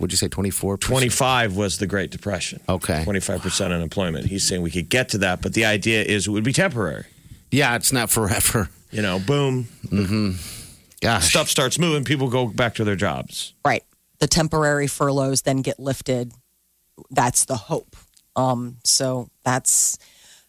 Would 0.00 0.10
you 0.12 0.16
say 0.16 0.28
twenty 0.28 0.50
four? 0.50 0.76
25 0.76 1.56
was 1.56 1.78
the 1.78 1.86
Great 1.86 2.10
Depression. 2.10 2.60
Okay. 2.68 3.04
25% 3.04 3.72
unemployment. 3.72 4.26
He's 4.26 4.44
saying 4.46 4.62
we 4.62 4.70
could 4.70 4.88
get 4.88 5.08
to 5.10 5.18
that, 5.18 5.40
but 5.42 5.54
the 5.54 5.64
idea 5.64 6.02
is 6.02 6.26
it 6.26 6.30
would 6.30 6.44
be 6.44 6.52
temporary. 6.52 7.04
Yeah, 7.50 7.76
it's 7.76 7.92
not 7.92 8.10
forever. 8.10 8.68
You 8.90 9.02
know, 9.02 9.18
boom. 9.18 9.64
Mm-hmm. 9.86 10.32
Gosh. 11.00 11.28
Stuff 11.30 11.48
starts 11.48 11.78
moving, 11.78 12.04
people 12.04 12.28
go 12.28 12.46
back 12.46 12.74
to 12.76 12.84
their 12.84 12.96
jobs. 12.96 13.54
Right. 13.64 13.82
The 14.20 14.26
temporary 14.28 14.86
furloughs 14.86 15.42
then 15.42 15.58
get 15.62 15.78
lifted. 15.78 16.32
That's 17.10 17.44
the 17.44 17.56
hope. 17.56 17.96
Um, 18.36 18.76
so 18.84 19.28
that's 19.44 19.98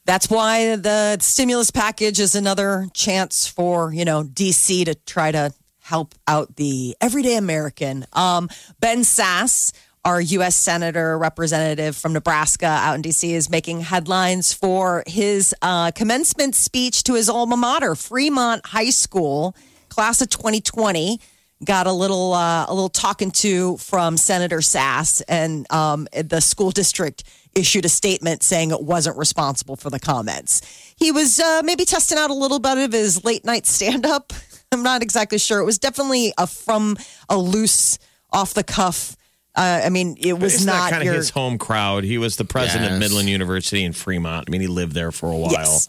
that's 0.06 0.30
why 0.30 0.76
the 0.76 1.18
stimulus 1.20 1.72
package 1.72 2.20
is 2.20 2.36
another 2.36 2.88
chance 2.94 3.48
for 3.48 3.92
you 3.94 4.06
know 4.06 4.24
DC 4.24 4.86
to 4.86 4.96
try 5.06 5.32
to 5.32 5.52
help 5.86 6.16
out 6.28 6.56
the 6.56 6.98
everyday 7.00 7.38
American. 7.38 8.06
Um, 8.12 8.50
ben 8.80 9.02
Sasse, 9.02 9.72
our 10.04 10.20
U.S. 10.20 10.56
Senator 10.56 11.16
representative 11.16 11.96
from 11.96 12.14
Nebraska 12.14 12.66
out 12.66 12.96
in 12.96 13.04
DC, 13.04 13.30
is 13.30 13.52
making 13.52 13.82
headlines 13.82 14.52
for 14.52 15.04
his 15.06 15.54
uh, 15.62 15.92
commencement 15.92 16.56
speech 16.56 17.04
to 17.04 17.14
his 17.14 17.30
alma 17.30 17.56
mater, 17.56 17.94
Fremont 17.94 18.66
High 18.66 18.90
School, 18.90 19.56
class 19.90 20.22
of 20.22 20.30
2020 20.30 21.20
got 21.64 21.88
a 21.88 21.92
little 21.92 22.34
uh, 22.34 22.66
a 22.68 22.74
little 22.74 22.90
talking 22.90 23.32
to 23.32 23.78
from 23.78 24.18
Senator 24.18 24.58
Sasse, 24.58 25.22
and 25.28 25.72
um, 25.72 26.08
the 26.12 26.42
school 26.42 26.72
district 26.72 27.24
issued 27.54 27.86
a 27.86 27.90
statement 27.90 28.44
saying 28.44 28.72
it 28.72 28.82
wasn't 28.82 29.18
responsible 29.18 29.76
for 29.76 29.90
the 29.90 30.00
comments. 30.00 30.62
He 30.98 31.12
was 31.12 31.40
uh, 31.40 31.62
maybe 31.64 31.86
testing 31.86 32.18
out 32.18 32.30
a 32.30 32.34
little 32.34 32.60
bit 32.60 32.78
of 32.78 32.92
his 32.92 33.24
late 33.24 33.46
night 33.46 33.66
stand 33.66 34.06
up. 34.06 34.34
I'm 34.72 34.84
not 34.84 35.01
exactly 35.01 35.38
sure. 35.38 35.59
It 35.59 35.66
was 35.66 35.80
definitely 35.80 36.34
a 36.38 36.47
from 36.47 36.97
a 37.30 37.38
loose, 37.38 37.97
off 38.32 38.53
the 38.53 38.63
cuff. 38.63 39.16
Uh, 39.55 39.82
I 39.86 39.89
mean, 39.89 40.18
it 40.20 40.34
was 40.34 40.55
Isn't 40.55 40.68
not 40.68 40.89
that 40.89 40.91
kind 40.91 41.05
your 41.05 41.13
of 41.13 41.18
his 41.18 41.30
home 41.30 41.57
crowd? 41.57 42.03
He 42.03 42.18
was 42.18 42.36
the 42.36 42.43
president 42.43 42.91
of 42.91 42.99
Midland 42.99 43.30
University 43.30 43.86
in 43.86 43.93
Fremont. 43.93 44.49
I 44.49 44.51
mean, 44.51 44.59
he 44.59 44.68
lived 44.68 44.93
there 44.93 45.13
for 45.13 45.32
a 45.32 45.38
while. 45.38 45.51
Yes. 45.51 45.88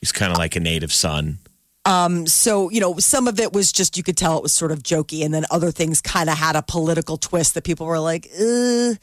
He's 0.00 0.12
kind 0.12 0.30
of 0.30 0.38
like 0.38 0.54
a 0.54 0.60
native 0.60 0.92
son. 0.92 1.38
Um, 1.84 2.28
so 2.28 2.70
you 2.70 2.80
know, 2.80 2.98
some 2.98 3.26
of 3.26 3.40
it 3.40 3.52
was 3.52 3.72
just 3.72 3.96
you 3.96 4.04
could 4.04 4.16
tell 4.16 4.36
it 4.36 4.42
was 4.42 4.52
sort 4.52 4.70
of 4.70 4.84
jokey, 4.84 5.24
and 5.24 5.34
then 5.34 5.44
other 5.50 5.72
things 5.72 6.00
kind 6.00 6.30
of 6.30 6.38
had 6.38 6.54
a 6.54 6.62
political 6.62 7.16
twist 7.16 7.54
that 7.54 7.64
people 7.64 7.86
were 7.86 7.98
like, 7.98 8.30
Ugh. 8.40 8.96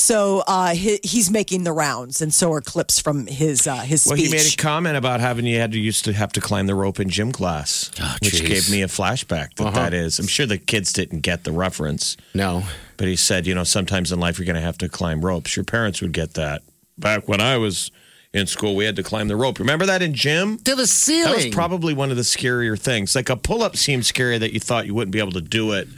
So 0.00 0.44
uh, 0.46 0.74
he, 0.74 1.00
he's 1.02 1.28
making 1.28 1.64
the 1.64 1.72
rounds, 1.72 2.22
and 2.22 2.32
so 2.32 2.52
are 2.52 2.60
clips 2.60 3.00
from 3.00 3.26
his 3.26 3.66
uh, 3.66 3.78
his 3.78 4.06
Well, 4.06 4.16
speech. 4.16 4.28
he 4.30 4.32
made 4.36 4.46
a 4.52 4.56
comment 4.56 4.96
about 4.96 5.18
having 5.18 5.44
you 5.44 5.58
had 5.58 5.72
to 5.72 5.78
used 5.78 6.04
to 6.04 6.12
have 6.12 6.32
to 6.34 6.40
climb 6.40 6.66
the 6.68 6.74
rope 6.76 7.00
in 7.00 7.08
gym 7.08 7.32
class, 7.32 7.90
which 8.22 8.40
gave 8.46 8.70
me 8.70 8.82
a 8.82 8.86
flashback 8.86 9.54
that 9.56 9.74
that 9.74 9.92
is. 9.92 10.20
I'm 10.20 10.28
sure 10.28 10.46
the 10.46 10.56
kids 10.56 10.92
didn't 10.92 11.20
get 11.20 11.42
the 11.42 11.50
reference, 11.50 12.16
No. 12.32 12.62
but 12.96 13.08
he 13.08 13.16
said, 13.16 13.44
you 13.44 13.56
know, 13.56 13.64
sometimes 13.64 14.12
in 14.12 14.20
life 14.20 14.38
you're 14.38 14.46
going 14.46 14.54
to 14.54 14.62
have 14.62 14.78
to 14.78 14.88
climb 14.88 15.20
ropes. 15.24 15.56
Your 15.56 15.64
parents 15.64 16.00
would 16.00 16.12
get 16.12 16.34
that. 16.34 16.62
Back 16.96 17.26
when 17.26 17.40
I 17.40 17.56
was 17.56 17.90
in 18.32 18.46
school, 18.46 18.76
we 18.76 18.84
had 18.84 18.94
to 18.96 19.02
climb 19.02 19.26
the 19.26 19.34
rope. 19.36 19.58
Remember 19.58 19.84
that 19.86 20.00
in 20.00 20.14
gym? 20.14 20.58
To 20.58 20.76
the 20.76 20.86
ceiling. 20.86 21.24
That 21.32 21.44
was 21.46 21.46
probably 21.54 21.92
one 21.92 22.10
of 22.12 22.16
the 22.16 22.22
scarier 22.22 22.78
things. 22.78 23.16
Like 23.16 23.30
a 23.30 23.36
pull 23.36 23.64
up 23.64 23.76
seemed 23.76 24.06
scary 24.06 24.38
that 24.38 24.52
you 24.52 24.60
thought 24.60 24.86
you 24.86 24.94
wouldn't 24.94 25.12
be 25.12 25.18
able 25.18 25.32
to 25.32 25.40
do 25.40 25.72
it 25.72 25.88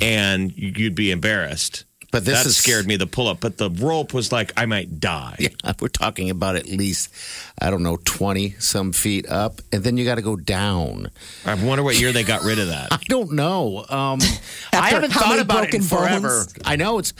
and 0.00 0.56
you'd 0.56 0.94
be 0.94 1.10
embarrassed. 1.10 1.84
But 2.14 2.24
this 2.24 2.44
that 2.44 2.46
is- 2.46 2.56
scared 2.56 2.86
me, 2.86 2.96
the 2.96 3.08
pull 3.08 3.26
up. 3.26 3.40
But 3.40 3.58
the 3.58 3.70
rope 3.70 4.14
was 4.14 4.30
like, 4.30 4.52
I 4.56 4.66
might 4.66 5.00
die. 5.00 5.36
Yeah, 5.64 5.72
we're 5.80 5.88
talking 5.88 6.30
about 6.30 6.54
at 6.56 6.66
least, 6.68 7.12
I 7.60 7.70
don't 7.70 7.82
know, 7.82 7.98
20 8.04 8.50
some 8.60 8.92
feet 8.92 9.28
up. 9.28 9.60
And 9.72 9.82
then 9.82 9.96
you 9.96 10.04
got 10.04 10.14
to 10.14 10.22
go 10.22 10.36
down. 10.36 11.10
I 11.44 11.54
wonder 11.54 11.82
what 11.82 11.98
year 11.98 12.12
they 12.12 12.22
got 12.22 12.44
rid 12.44 12.58
of 12.60 12.68
that. 12.68 12.88
I 12.92 12.98
don't 13.08 13.32
know. 13.32 13.84
Um, 13.88 14.20
I 14.72 14.90
haven't 14.90 15.12
thought 15.12 15.40
about 15.40 15.64
it 15.64 15.74
in 15.74 15.82
forever. 15.82 16.44
bones? 16.44 16.54
I 16.64 16.76
know 16.76 16.98
it's 16.98 17.12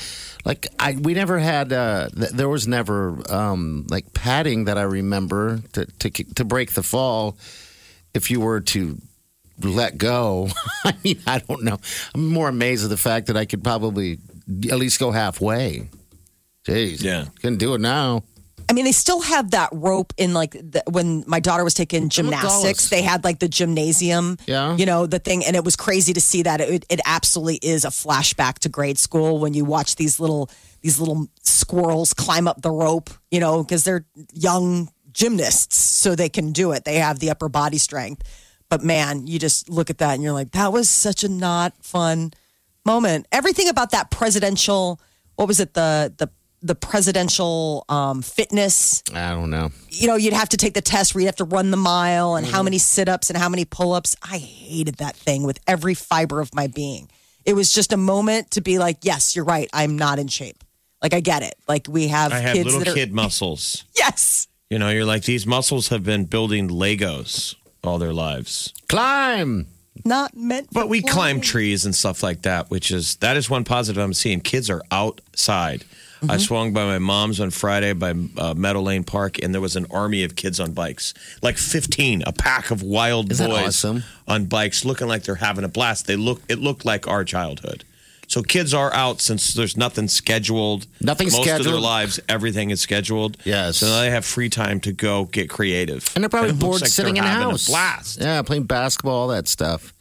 like 0.45 0.69
I 0.79 0.93
we 0.93 1.15
never 1.15 1.39
had. 1.39 1.73
Uh, 1.73 2.09
th- 2.11 2.31
there 2.31 2.49
was 2.49 2.69
never 2.69 3.19
um, 3.33 3.87
like 3.91 4.13
padding 4.15 4.67
that 4.67 4.79
I 4.79 4.83
remember 4.83 5.61
to, 5.73 5.87
to 5.87 6.11
to 6.11 6.45
break 6.45 6.73
the 6.75 6.83
fall. 6.83 7.37
If 8.15 8.31
you 8.31 8.41
were 8.41 8.61
to 8.61 8.99
let 9.61 9.99
go, 9.99 10.49
I 10.85 10.95
mean, 11.03 11.21
I 11.27 11.39
don't 11.41 11.65
know. 11.65 11.79
I'm 12.15 12.29
more 12.29 12.49
amazed 12.49 12.85
at 12.85 12.91
the 12.91 12.97
fact 12.97 13.27
that 13.27 13.37
I 13.37 13.45
could 13.45 13.65
probably 13.65 14.19
at 14.71 14.79
least 14.79 14.99
go 14.99 15.11
halfway. 15.11 15.89
Jeez, 16.67 17.03
Yeah. 17.03 17.27
couldn't 17.41 17.59
do 17.59 17.75
it 17.75 17.81
now. 17.81 18.23
I 18.67 18.73
mean, 18.73 18.87
they 18.87 18.93
still 18.93 19.21
have 19.21 19.51
that 19.51 19.69
rope 19.73 20.15
in 20.17 20.33
like 20.33 20.53
the, 20.53 20.83
when 20.91 21.23
my 21.27 21.39
daughter 21.39 21.63
was 21.63 21.75
taking 21.75 22.09
gymnastics. 22.09 22.89
They 22.89 23.03
had 23.03 23.23
like 23.23 23.39
the 23.39 23.49
gymnasium, 23.49 24.39
Yeah. 24.47 24.75
you 24.77 24.87
know, 24.87 25.07
the 25.07 25.19
thing, 25.19 25.45
and 25.45 25.55
it 25.55 25.65
was 25.65 25.77
crazy 25.77 26.15
to 26.15 26.21
see 26.21 26.43
that. 26.45 26.63
It, 26.63 26.87
it 26.89 27.01
absolutely 27.05 27.57
is 27.57 27.85
a 27.85 27.89
flashback 27.89 28.61
to 28.61 28.71
grade 28.71 28.99
school 28.99 29.39
when 29.39 29.53
you 29.53 29.67
watch 29.67 29.97
these 29.97 30.19
little 30.19 30.49
these 30.81 30.99
little 30.99 31.29
squirrels 31.43 32.13
climb 32.15 32.47
up 32.49 32.63
the 32.63 32.71
rope, 32.71 33.11
you 33.31 33.41
know, 33.41 33.63
because 33.63 33.85
they're 33.85 34.07
young 34.33 34.89
gymnasts, 35.13 35.77
so 35.79 36.15
they 36.15 36.29
can 36.31 36.53
do 36.53 36.73
it. 36.73 36.85
They 36.85 36.97
have 36.97 37.19
the 37.21 37.31
upper 37.31 37.49
body 37.51 37.79
strength. 37.79 38.23
But 38.71 38.83
man, 38.83 39.27
you 39.27 39.39
just 39.39 39.69
look 39.69 39.89
at 39.91 39.99
that 39.99 40.15
and 40.15 40.23
you're 40.23 40.33
like, 40.33 40.53
that 40.53 40.73
was 40.73 40.89
such 40.91 41.23
a 41.23 41.29
not 41.29 41.73
fun 41.85 42.33
moment. 42.85 43.27
Everything 43.33 43.69
about 43.69 43.91
that 43.91 44.11
presidential, 44.11 45.01
what 45.37 45.49
was 45.49 45.61
it, 45.61 45.75
the 45.75 46.13
the 46.17 46.29
the 46.63 46.75
presidential 46.75 47.85
um, 47.91 48.23
fitness 48.23 49.03
I 49.13 49.33
don't 49.33 49.51
know. 49.51 49.71
you 49.91 50.07
know, 50.07 50.17
you'd 50.17 50.33
have 50.33 50.49
to 50.49 50.57
take 50.57 50.73
the 50.73 50.81
test 50.81 51.15
where 51.15 51.21
you 51.21 51.27
have 51.27 51.37
to 51.37 51.45
run 51.45 51.71
the 51.71 51.77
mile 51.77 52.37
and 52.37 52.47
how 52.47 52.63
many 52.63 52.79
sit 52.79 53.07
ups 53.07 53.29
and 53.29 53.37
how 53.39 53.51
many 53.51 53.67
pull 53.67 53.93
ups. 53.93 54.17
I 54.23 54.39
hated 54.39 54.95
that 54.95 55.15
thing 55.15 55.43
with 55.43 55.61
every 55.67 55.93
fiber 55.93 56.41
of 56.41 56.55
my 56.55 56.67
being. 56.69 57.11
It 57.45 57.53
was 57.55 57.71
just 57.71 57.93
a 57.93 57.99
moment 57.99 58.53
to 58.53 58.63
be 58.63 58.79
like, 58.79 58.99
yes, 59.03 59.37
you're 59.37 59.45
right. 59.45 59.69
I'm 59.75 59.99
not 59.99 60.19
in 60.19 60.29
shape. 60.29 60.65
Like, 61.03 61.13
I 61.13 61.21
get 61.21 61.43
it. 61.43 61.55
Like, 61.69 61.87
we 61.87 62.09
have 62.09 62.33
I 62.33 62.39
have 62.39 62.55
kids 62.55 62.65
little 62.65 62.81
that 62.81 62.89
are. 62.89 62.95
kid 62.95 63.13
muscles. 63.13 63.85
Yes. 63.99 64.49
You 64.71 64.79
know, 64.79 64.89
you're 64.89 65.05
like, 65.05 65.25
these 65.25 65.47
muscles 65.47 65.89
have 65.89 66.03
been 66.03 66.25
building 66.25 66.69
Legos 66.69 67.55
all 67.83 67.99
their 67.99 68.13
lives. 68.15 68.73
Climb. 68.89 69.67
Not 70.05 70.37
meant 70.37 70.69
But 70.73 70.83
for 70.83 70.87
we 70.89 71.03
climb 71.03 71.41
trees 71.41 71.85
and 71.85 71.95
stuff 71.95 72.23
like 72.23 72.43
that, 72.43 72.71
which 72.71 72.91
is 72.91 73.17
that 73.17 73.37
is 73.37 73.49
one 73.49 73.65
positive 73.65 74.03
I'm 74.03 74.13
seeing. 74.15 74.41
Kids 74.41 74.69
are 74.69 74.83
outside. 74.91 75.85
Mm-hmm. 76.21 76.31
I 76.31 76.37
swung 76.39 76.73
by 76.73 76.85
my 76.85 76.99
mom's 76.99 77.39
on 77.39 77.51
Friday 77.51 77.93
by 77.93 78.15
uh, 78.39 78.55
Meadow 78.55 78.81
Lane 78.81 79.05
Park, 79.05 79.43
and 79.43 79.53
there 79.53 79.61
was 79.61 79.77
an 79.77 79.87
army 79.91 80.25
of 80.25 80.37
kids 80.37 80.59
on 80.59 80.73
bikes, 80.73 81.13
like 81.43 81.59
15, 81.59 82.23
a 82.27 82.33
pack 82.33 82.71
of 82.71 82.83
wild 82.83 83.31
Isn't 83.31 83.51
boys 83.51 83.67
awesome? 83.69 84.05
on 84.27 84.47
bikes, 84.47 84.85
looking 84.85 85.07
like 85.07 85.25
they're 85.25 85.35
having 85.35 85.65
a 85.65 85.69
blast. 85.69 86.07
They 86.07 86.17
look, 86.17 86.41
it 86.49 86.59
looked 86.59 86.85
like 86.85 87.07
our 87.07 87.25
childhood. 87.25 87.85
So 88.35 88.43
kids 88.43 88.75
are 88.75 88.93
out 88.93 89.21
since 89.21 89.55
there's 89.55 89.77
nothing 89.77 90.09
scheduled. 90.09 90.89
Nothing 91.01 91.31
scheduled. 91.31 91.47
Most 91.47 91.67
of 91.67 91.73
their 91.73 91.81
lives, 91.81 92.19
everything 92.29 92.71
is 92.71 92.81
scheduled. 92.81 93.37
Yes. 93.45 93.77
So 93.77 93.87
now 93.87 94.01
they 94.01 94.11
have 94.11 94.25
free 94.25 94.49
time 94.49 94.81
to 94.81 94.93
go 94.93 95.27
get 95.27 95.49
creative. 95.49 96.11
And 96.17 96.25
they're 96.25 96.29
probably 96.29 96.51
it 96.51 96.59
bored 96.59 96.81
like 96.81 96.91
sitting 96.91 97.17
in 97.17 97.23
the 97.23 97.31
house. 97.31 97.69
A 97.69 97.71
blast. 97.71 98.21
Yeah, 98.21 98.43
playing 98.43 98.65
basketball, 98.65 99.15
all 99.15 99.29
that 99.29 99.47
stuff. 99.47 99.95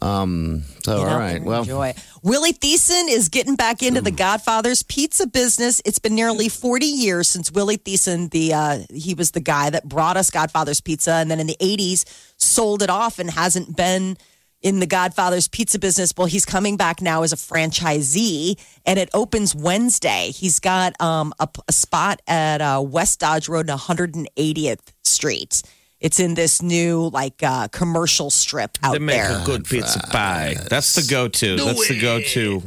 Um. 0.00 0.62
So 0.82 0.96
Get 0.96 1.06
all 1.08 1.12
out 1.12 1.18
right. 1.18 1.26
there 1.26 1.36
and 1.36 1.44
Well, 1.44 1.60
enjoy. 1.60 1.94
Willy 2.22 2.54
Theisen 2.54 3.10
is 3.10 3.28
getting 3.28 3.54
back 3.54 3.82
into 3.82 4.00
the 4.00 4.12
Godfather's 4.12 4.82
pizza 4.82 5.26
business. 5.26 5.82
It's 5.84 5.98
been 5.98 6.14
nearly 6.14 6.48
40 6.48 6.86
years 6.86 7.28
since 7.28 7.52
Willy 7.52 7.76
Theisen, 7.76 8.30
the 8.30 8.54
uh, 8.54 8.78
he 8.94 9.12
was 9.12 9.32
the 9.32 9.40
guy 9.40 9.68
that 9.68 9.86
brought 9.86 10.16
us 10.16 10.30
Godfather's 10.30 10.80
Pizza, 10.80 11.12
and 11.12 11.30
then 11.30 11.38
in 11.38 11.46
the 11.46 11.56
80s 11.60 12.06
sold 12.38 12.80
it 12.80 12.88
off 12.88 13.18
and 13.18 13.28
hasn't 13.30 13.76
been 13.76 14.16
in 14.62 14.80
the 14.80 14.86
Godfather's 14.86 15.48
Pizza 15.48 15.78
business. 15.78 16.12
Well, 16.16 16.26
he's 16.26 16.44
coming 16.44 16.76
back 16.76 17.00
now 17.00 17.22
as 17.22 17.32
a 17.32 17.36
franchisee, 17.36 18.58
and 18.86 18.98
it 18.98 19.08
opens 19.14 19.54
Wednesday. 19.54 20.30
He's 20.30 20.58
got 20.58 21.00
um, 21.00 21.32
a, 21.38 21.48
a 21.68 21.72
spot 21.72 22.20
at 22.26 22.60
uh, 22.60 22.82
West 22.84 23.20
Dodge 23.20 23.48
Road 23.48 23.68
and 23.70 23.78
180th 23.78 24.80
Street. 25.04 25.62
It's 26.00 26.20
in 26.20 26.34
this 26.34 26.62
new 26.62 27.08
like 27.12 27.42
uh, 27.42 27.68
commercial 27.68 28.30
strip 28.30 28.78
out 28.82 28.92
They 28.92 28.98
make 29.00 29.16
there. 29.16 29.40
a 29.40 29.44
good 29.44 29.64
pizza 29.64 29.98
pie. 29.98 30.54
That's 30.70 30.94
the 30.94 31.02
go-to. 31.10 31.56
That's 31.56 31.88
the 31.88 32.00
go-to 32.00 32.62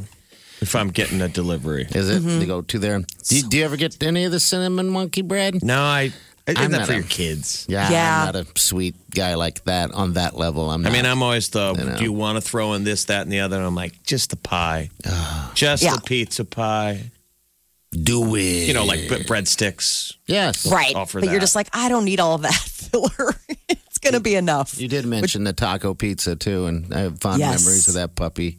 if 0.60 0.76
I'm 0.76 0.90
getting 0.90 1.20
a 1.22 1.28
delivery. 1.28 1.86
is 1.90 2.10
it? 2.10 2.22
Mm-hmm. 2.22 2.38
They 2.40 2.46
go 2.46 2.60
to 2.62 2.78
there. 2.78 2.98
Do 2.98 3.36
you, 3.36 3.42
do 3.48 3.56
you 3.58 3.64
ever 3.64 3.76
get 3.76 4.02
any 4.02 4.24
of 4.24 4.32
the 4.32 4.40
cinnamon 4.40 4.88
monkey 4.90 5.22
bread? 5.22 5.62
No, 5.64 5.80
I. 5.80 6.12
Isn't 6.46 6.60
I'm 6.62 6.70
that 6.72 6.78
not 6.78 6.86
for 6.88 6.92
a- 6.92 6.96
your 6.96 7.04
kids? 7.04 7.66
Yeah, 7.68 7.88
Yeah. 7.90 8.20
I'm 8.20 8.26
not 8.34 8.36
a 8.36 8.46
sweet 8.58 8.96
guy 9.10 9.34
like 9.34 9.62
that 9.64 9.92
on 9.92 10.14
that 10.14 10.36
level. 10.36 10.70
I'm. 10.70 10.84
I 10.86 10.90
mean, 10.90 11.06
I'm 11.06 11.22
always 11.22 11.48
the. 11.50 11.74
You 11.78 11.84
know. 11.84 11.96
Do 11.96 12.02
you 12.04 12.12
want 12.12 12.36
to 12.36 12.40
throw 12.40 12.72
in 12.74 12.82
this, 12.84 13.04
that, 13.04 13.22
and 13.22 13.30
the 13.32 13.40
other? 13.40 13.56
And 13.56 13.64
I'm 13.64 13.74
like, 13.76 14.02
just 14.02 14.30
the 14.30 14.36
pie, 14.36 14.90
just 15.54 15.82
Yeah. 15.82 15.94
the 15.96 16.00
pizza 16.02 16.44
pie. 16.44 17.10
do 17.92 18.34
it. 18.36 18.66
You 18.68 18.74
know, 18.74 18.84
like 18.86 19.00
breadsticks. 19.00 20.14
yes, 20.26 20.66
Right. 20.66 20.94
offer 20.94 21.20
but 21.20 21.30
you're 21.30 21.40
just 21.40 21.54
like, 21.54 21.68
I 21.74 21.88
don't 21.90 22.04
need 22.06 22.20
all 22.20 22.34
of 22.34 22.42
that 22.42 22.54
filler. 22.54 23.34
it's 23.68 23.98
going 23.98 24.14
to 24.14 24.20
be 24.20 24.34
enough. 24.34 24.80
You 24.80 24.88
did 24.88 25.04
mention 25.04 25.44
the 25.44 25.52
taco 25.52 25.92
pizza 25.94 26.34
too, 26.34 26.66
and 26.66 26.92
I 26.94 27.00
have 27.00 27.20
fond 27.20 27.38
Yes. 27.40 27.60
memories 27.64 27.88
of 27.88 27.94
that 27.94 28.14
puppy. 28.16 28.58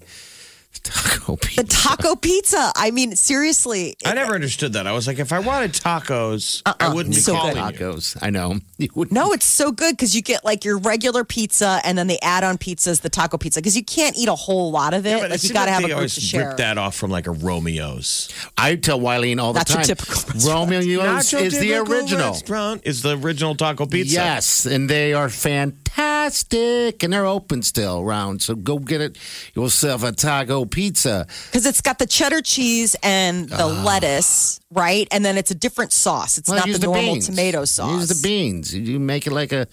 Taco 0.82 1.36
pizza. 1.38 1.64
The 1.64 1.70
taco 1.70 2.16
pizza. 2.16 2.72
I 2.76 2.92
mean, 2.92 3.16
seriously. 3.16 3.96
I 4.06 4.14
never 4.14 4.34
understood 4.34 4.74
that. 4.74 4.88
I 4.88 4.92
was 4.92 5.08
like, 5.08 5.20
if 5.20 5.32
I 5.32 5.40
wanted 5.40 5.72
tacos, 5.74 6.62
I 6.66 6.72
uh-uh. 6.72 6.94
wouldn't 6.96 7.16
be 7.16 7.22
So 7.22 7.36
calling 7.36 7.54
good. 7.56 7.76
tacos. 7.80 8.18
I 8.22 8.30
know. 8.30 8.60
You 8.80 8.90
No, 9.12 9.32
it's 9.32 9.46
so 9.46 9.72
good 9.72 9.96
because 9.96 10.14
you 10.16 10.22
get 10.22 10.44
like 10.44 10.66
your 10.66 10.78
regular 10.78 11.24
pizza 11.24 11.80
and 11.86 11.98
then 11.98 12.08
the 12.08 12.22
add-on 12.22 12.58
pizza 12.58 12.90
is 12.90 13.00
the 13.00 13.10
taco 13.10 13.38
pizza 13.38 13.62
because 13.62 13.78
you 13.78 13.84
can't 13.86 14.18
eat 14.18 14.28
a 14.28 14.36
whole 14.36 14.72
lot 14.72 14.94
of 14.94 15.06
it. 15.06 15.12
Yeah, 15.12 15.20
but 15.20 15.26
it 15.26 15.32
like 15.32 15.44
you 15.44 15.54
got 15.54 15.66
to 15.66 15.72
have 15.72 15.84
a 15.84 15.88
group 15.88 15.96
always 15.96 16.16
to 16.16 16.22
share. 16.22 16.48
rip 16.50 16.58
that 16.58 16.78
off 16.78 16.96
from 16.96 17.10
like 17.12 17.28
a 17.28 17.32
Romeo's. 17.32 18.28
I 18.58 18.76
tell 18.76 19.00
Wileen 19.00 19.40
all 19.40 19.54
the 19.54 19.60
That's 19.60 19.70
your 19.72 19.78
time. 19.84 19.86
typical 19.86 20.16
Romeo's 20.50 20.86
Not 20.88 21.32
your 21.32 21.42
is 21.44 21.58
the 21.60 21.76
original. 21.76 22.32
Restaurant 22.32 22.82
is 22.84 23.02
the 23.04 23.18
original 23.18 23.56
taco 23.56 23.86
pizza. 23.86 24.16
Yes, 24.16 24.66
and 24.66 24.90
they 24.90 25.14
are 25.14 25.30
fantastic, 25.30 27.04
and 27.04 27.14
they're 27.14 27.26
open 27.26 27.62
still 27.64 28.02
around. 28.02 28.42
So 28.42 28.56
go 28.56 28.80
get 28.80 29.00
it 29.02 29.18
yourself 29.56 30.04
a 30.04 30.12
taco 30.12 30.63
pizza. 30.66 31.28
Because 31.48 31.66
it's 31.66 31.82
got 31.82 32.00
the 32.00 32.06
cheddar 32.06 32.42
cheese 32.42 32.96
and 33.04 33.50
the 33.50 33.66
lettuce, 33.68 34.60
right? 34.72 35.08
And 35.12 35.24
then 35.24 35.38
it's 35.38 35.52
a 35.52 35.56
different 35.56 35.92
sauce. 35.94 36.38
It's 36.38 36.50
Well, 36.50 36.60
not 36.60 36.68
use 36.68 36.80
the, 36.80 36.88
normal 36.88 37.14
beans. 37.14 37.28
tomato 37.28 37.66
sauce. 37.66 38.00
Use 38.00 38.22
the 38.22 38.28
beans. 38.28 38.74
You 38.74 39.00
make 39.00 39.28
it 39.28 39.32
like 39.34 39.52
a 39.52 39.68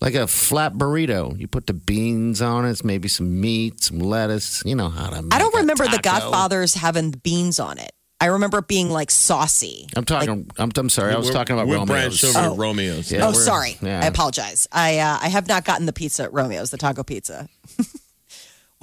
like 0.00 0.14
a 0.14 0.26
flat 0.26 0.74
burrito. 0.74 1.38
You 1.38 1.46
put 1.48 1.66
the 1.66 1.72
beans 1.74 2.42
on 2.42 2.64
it, 2.66 2.84
maybe 2.84 3.08
some 3.08 3.40
meat, 3.40 3.82
some 3.82 3.98
lettuce. 4.00 4.62
You 4.66 4.74
know 4.74 4.88
how 4.90 5.08
to. 5.10 5.22
Make 5.22 5.32
I 5.34 5.38
don't 5.38 5.54
a 5.54 5.58
remember 5.58 5.86
the. 5.88 5.98
Godfathers 6.02 6.74
having 6.74 7.10
beans 7.12 7.58
on 7.60 7.78
it. 7.78 7.92
I 8.20 8.26
remember 8.26 8.58
it 8.58 8.68
being 8.68 8.90
like 8.90 9.10
saucy. 9.10 9.86
I'm 9.96 10.04
talking. 10.04 10.48
I'm, 10.56 10.70
I'm 10.76 10.88
sorry. 10.88 11.12
I 11.12 11.18
was 11.18 11.30
talking 11.30 11.54
about 11.54 11.66
we're 11.66 11.76
Romeo's. 11.76 12.20
branched 12.20 12.24
over 12.36 12.38
Oh. 12.48 12.56
Romeo's. 12.56 13.10
Yeah, 13.12 13.26
oh, 13.26 13.32
sorry. 13.32 13.76
yeah. 13.82 14.00
I 14.02 14.06
apologize. 14.06 14.66
I 14.72 14.98
uh, 14.98 15.18
I 15.20 15.28
have 15.28 15.46
not 15.48 15.64
gotten 15.64 15.84
the 15.86 15.92
pizza 15.92 16.22
at 16.24 16.32
Romeo's, 16.32 16.70
the 16.70 16.78
taco 16.78 17.02
pizza. 17.02 17.48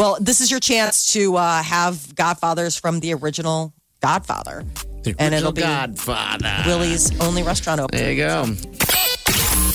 well, 0.01 0.17
this 0.19 0.41
is 0.41 0.49
your 0.49 0.59
chance 0.59 1.13
to 1.13 1.35
uh, 1.35 1.61
have 1.61 2.15
Godfathers 2.15 2.75
from 2.75 3.01
the 3.01 3.13
original 3.13 3.71
Godfather, 4.01 4.65
The 5.03 5.13
and 5.19 5.35
it'll 5.35 5.51
be 5.51 5.61
Godfather. 5.61 6.63
Willy's 6.65 7.19
only 7.21 7.43
restaurant 7.43 7.79
open. 7.79 7.99
There 7.99 8.11
you 8.11 8.17
go. 8.17 8.45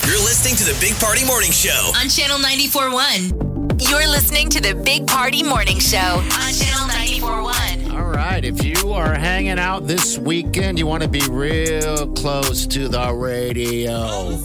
You're 0.05 0.25
listening 0.25 0.57
to 0.57 0.65
the 0.65 0.77
Big 0.81 0.95
Party 0.97 1.25
Morning 1.25 1.53
Show. 1.53 1.93
On 1.95 2.09
Channel 2.09 2.39
94.1. 2.39 3.89
You're 3.89 4.09
listening 4.09 4.49
to 4.49 4.61
the 4.61 4.75
Big 4.75 5.07
Party 5.07 5.45
Morning 5.45 5.79
Show 5.79 5.99
on 5.99 6.53
Channel 6.53 6.89
94.1. 6.89 7.93
All 7.93 8.07
right. 8.07 8.45
If 8.45 8.65
you 8.65 8.93
are 8.93 9.15
hanging 9.15 9.61
out 9.61 9.87
this 9.87 10.19
weekend, 10.19 10.79
you 10.79 10.89
want 10.89 11.05
to 11.05 11.09
be 11.09 11.23
real 11.29 12.09
close 12.15 12.67
to 12.67 12.89
the 12.89 13.13
radio. 13.13 14.41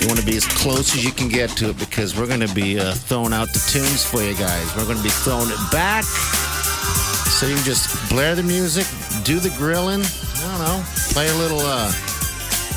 You 0.00 0.08
want 0.08 0.20
to 0.20 0.26
be 0.26 0.36
as 0.36 0.44
close 0.46 0.94
as 0.94 1.04
you 1.04 1.10
can 1.10 1.28
get 1.28 1.50
to 1.56 1.70
it 1.70 1.78
because 1.78 2.16
we're 2.18 2.26
going 2.26 2.40
to 2.46 2.54
be 2.54 2.78
uh, 2.78 2.92
throwing 2.92 3.32
out 3.32 3.48
the 3.52 3.58
tunes 3.72 4.04
for 4.04 4.22
you 4.22 4.34
guys. 4.34 4.76
We're 4.76 4.84
going 4.84 4.98
to 4.98 5.02
be 5.02 5.08
throwing 5.10 5.48
it 5.48 5.70
back. 5.72 6.04
So 6.04 7.46
you 7.46 7.54
can 7.54 7.64
just 7.64 8.08
blare 8.10 8.34
the 8.34 8.42
music, 8.42 8.86
do 9.24 9.38
the 9.40 9.50
grilling. 9.56 10.02
I 10.02 10.40
don't 10.50 10.58
know. 10.60 10.84
Play 11.12 11.28
a 11.28 11.34
little 11.34 11.60
uh, 11.60 11.90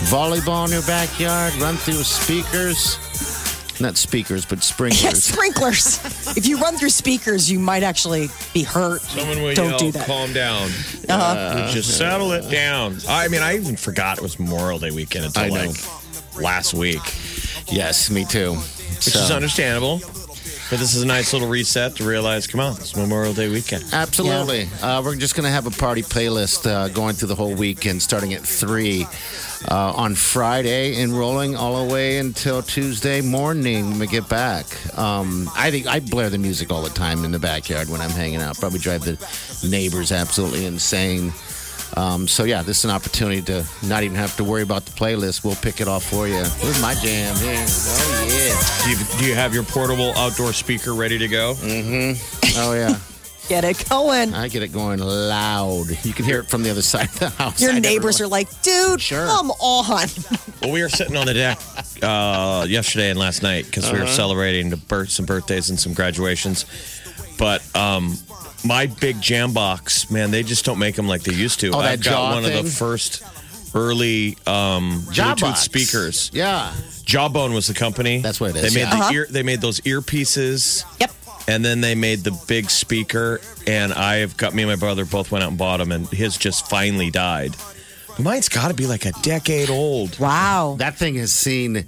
volleyball 0.10 0.66
in 0.66 0.72
your 0.72 0.82
backyard, 0.84 1.54
run 1.56 1.76
through 1.76 2.04
speakers. 2.04 2.98
Not 3.82 3.96
speakers, 3.96 4.46
but 4.46 4.62
sprinklers. 4.62 5.04
Yeah, 5.04 5.12
sprinklers. 5.12 6.00
if 6.38 6.46
you 6.46 6.58
run 6.60 6.76
through 6.76 6.90
speakers, 6.90 7.50
you 7.50 7.60
might 7.60 7.84
actually 7.84 8.28
be 8.54 8.64
hurt. 8.64 9.02
Someone 9.02 9.42
will 9.42 9.54
Don't 9.54 9.70
yell, 9.70 9.80
do 9.80 9.92
that. 9.94 10.06
calm 10.06 10.34
down. 10.34 10.64
Uh-huh. 11.08 11.64
We 11.68 11.72
just 11.74 11.98
settle 11.98 12.34
it 12.34 12.50
down. 12.52 12.98
I 13.08 13.30
mean, 13.30 13.42
I 13.42 13.56
even 13.56 13.78
forgot 13.78 14.18
it 14.18 14.22
was 14.22 14.38
Memorial 14.40 14.80
Day 14.80 14.92
weekend 14.92 15.26
until 15.26 15.44
I 15.44 15.48
know. 15.50 15.68
like 15.68 15.99
last 16.42 16.74
week, 16.74 17.02
yes, 17.68 18.10
me 18.10 18.26
too. 18.26 18.54
which 18.56 19.16
is 19.16 19.32
understandable. 19.32 20.02
But 20.70 20.78
this 20.78 20.94
is 20.94 21.02
a 21.02 21.08
nice 21.08 21.34
little 21.34 21.48
reset 21.48 21.96
to 21.96 22.04
realize, 22.04 22.46
come 22.46 22.60
on, 22.60 22.74
it's 22.74 22.96
Memorial 22.96 23.34
Day 23.34 23.50
weekend. 23.50 23.86
Absolutely. 23.92 24.68
Uh, 24.84 25.02
we're 25.04 25.16
just 25.16 25.34
going 25.34 25.46
to 25.46 25.50
have 25.50 25.66
a 25.66 25.72
party 25.72 26.04
playlist 26.04 26.70
uh, 26.70 26.90
going 26.90 27.16
through 27.16 27.30
the 27.30 27.36
whole 27.36 27.56
weekend, 27.56 28.04
starting 28.04 28.36
at 28.36 28.42
3 28.44 29.08
uh, 29.68 29.94
on 29.96 30.14
Friday 30.14 31.02
and 31.02 31.12
rolling 31.18 31.56
all 31.56 31.88
the 31.88 31.92
way 31.92 32.20
until 32.20 32.62
Tuesday 32.62 33.20
morning 33.22 33.90
when 33.90 33.98
we 34.00 34.06
get 34.06 34.30
back. 34.30 34.66
Um, 34.96 35.50
I 35.56 35.72
think 35.72 35.88
I 35.88 36.02
blare 36.02 36.30
the 36.30 36.38
music 36.38 36.72
all 36.72 36.84
the 36.84 36.92
time 36.92 37.26
in 37.26 37.32
the 37.32 37.40
backyard 37.40 37.90
when 37.90 38.00
I'm 38.00 38.12
hanging 38.12 38.40
out. 38.40 38.60
Probably 38.60 38.78
drive 38.78 39.02
the 39.02 39.18
neighbors 39.68 40.12
absolutely 40.12 40.68
insane. 40.68 41.34
Um, 41.98 42.28
so, 42.28 42.44
yeah, 42.44 42.62
this 42.62 42.80
is 42.80 42.86
an 42.86 42.92
opportunity 42.92 43.42
to 43.44 43.66
not 43.84 44.04
even 44.04 44.16
have 44.16 44.36
to 44.38 44.44
worry 44.44 44.62
about 44.62 44.86
the 44.86 44.92
playlist. 44.92 45.44
We'll 45.44 45.56
pick 45.56 45.82
it 45.82 45.88
off 45.88 46.04
for 46.04 46.28
you. 46.28 46.36
Here's 46.44 46.82
my 46.82 46.94
jam. 46.96 47.36
Here. 47.38 47.66
Oh, 47.68 48.28
yeah. 48.30 48.84
Do 48.86 48.90
you, 48.92 49.20
do 49.20 49.26
you 49.26 49.36
have 49.36 49.54
your 49.54 49.64
portable 49.64 50.14
outdoor 50.16 50.54
speaker 50.54 50.94
ready 50.94 51.18
to 51.18 51.28
go? 51.28 51.56
Mm-hmm. 51.56 52.60
Oh, 52.60 52.74
yeah. 52.74 52.98
Get 53.50 53.64
it 53.64 53.90
going. 53.90 54.36
I 54.36 54.48
get 54.48 54.62
it 54.62 54.72
going 54.72 55.00
loud. 55.00 55.88
You 56.06 56.14
can 56.14 56.24
hear 56.24 56.42
it 56.42 56.48
from 56.48 56.62
the 56.62 56.70
other 56.70 56.84
side 56.84 57.06
of 57.10 57.20
the 57.20 57.30
house. 57.30 57.60
Your 57.60 57.72
I 57.72 57.80
neighbors 57.80 58.22
are 58.22 58.28
like, 58.28 58.48
dude, 58.62 59.02
sure. 59.02 59.26
come 59.26 59.50
on. 59.50 60.08
Well, 60.62 60.72
we 60.72 60.84
were 60.84 60.90
sitting 60.90 61.16
on 61.18 61.26
the 61.26 61.34
deck 61.34 61.58
uh, 62.04 62.68
yesterday 62.70 63.10
and 63.10 63.18
last 63.18 63.42
night 63.42 63.66
because 63.66 63.92
we 63.92 63.98
were 63.98 64.04
Uh-huh. 64.04 64.14
celebrating 64.14 64.70
the 64.70 64.78
birth, 64.78 65.10
some 65.10 65.26
birthdays 65.26 65.72
and 65.72 65.80
some 65.80 65.94
graduations. 65.96 66.66
But 67.40 67.64
um, 67.76 68.20
my 68.66 68.88
big 68.88 69.22
jam 69.22 69.54
box, 69.54 70.10
man, 70.12 70.32
they 70.32 70.44
just 70.44 70.66
don't 70.66 70.80
make 70.80 70.96
them 70.96 71.08
like 71.08 71.24
they 71.24 71.34
used 71.34 71.60
to. 71.62 71.72
Oh, 71.72 71.80
I've 71.80 72.04
got 72.04 72.36
one 72.36 72.46
of 72.46 72.64
the 72.64 72.70
first 72.70 73.24
early 73.76 74.38
um, 74.48 75.02
Bluetooth 75.08 75.42
box. 75.42 75.60
speakers. 75.62 76.32
Yeah. 76.34 76.74
Jawbone 77.06 77.54
was 77.54 77.68
the 77.68 77.74
company. 77.74 78.20
That's 78.20 78.40
what 78.40 78.52
it 78.52 78.54
They 78.56 78.70
made 78.70 78.76
yeah. 78.82 78.90
the 78.90 78.96
Uh-huh. 78.98 79.14
ear. 79.14 79.28
They 79.30 79.44
made 79.44 79.62
those 79.62 79.80
earpieces. 79.82 80.84
Yep. 81.00 81.12
And 81.48 81.66
then 81.66 81.82
they 81.82 81.96
made 81.96 82.20
the 82.20 82.32
big 82.48 82.70
speaker, 82.70 83.42
and 83.66 83.92
I 83.92 84.18
have 84.18 84.38
got 84.38 84.54
me 84.54 84.62
and 84.64 84.70
my 84.72 84.76
brother 84.76 85.04
both 85.04 85.32
went 85.32 85.44
out 85.44 85.50
and 85.50 85.58
bought 85.58 85.78
them, 85.78 85.92
and 85.92 86.08
his 86.10 86.38
just 86.38 86.70
finally 86.70 87.10
died. 87.10 87.56
Mine's 88.20 88.50
got 88.50 88.68
to 88.68 88.74
be 88.74 88.86
like 88.86 89.06
a 89.06 89.12
decade 89.22 89.70
old. 89.70 90.20
Wow. 90.20 90.76
That 90.80 90.98
thing 90.98 91.16
has 91.16 91.32
seen. 91.32 91.86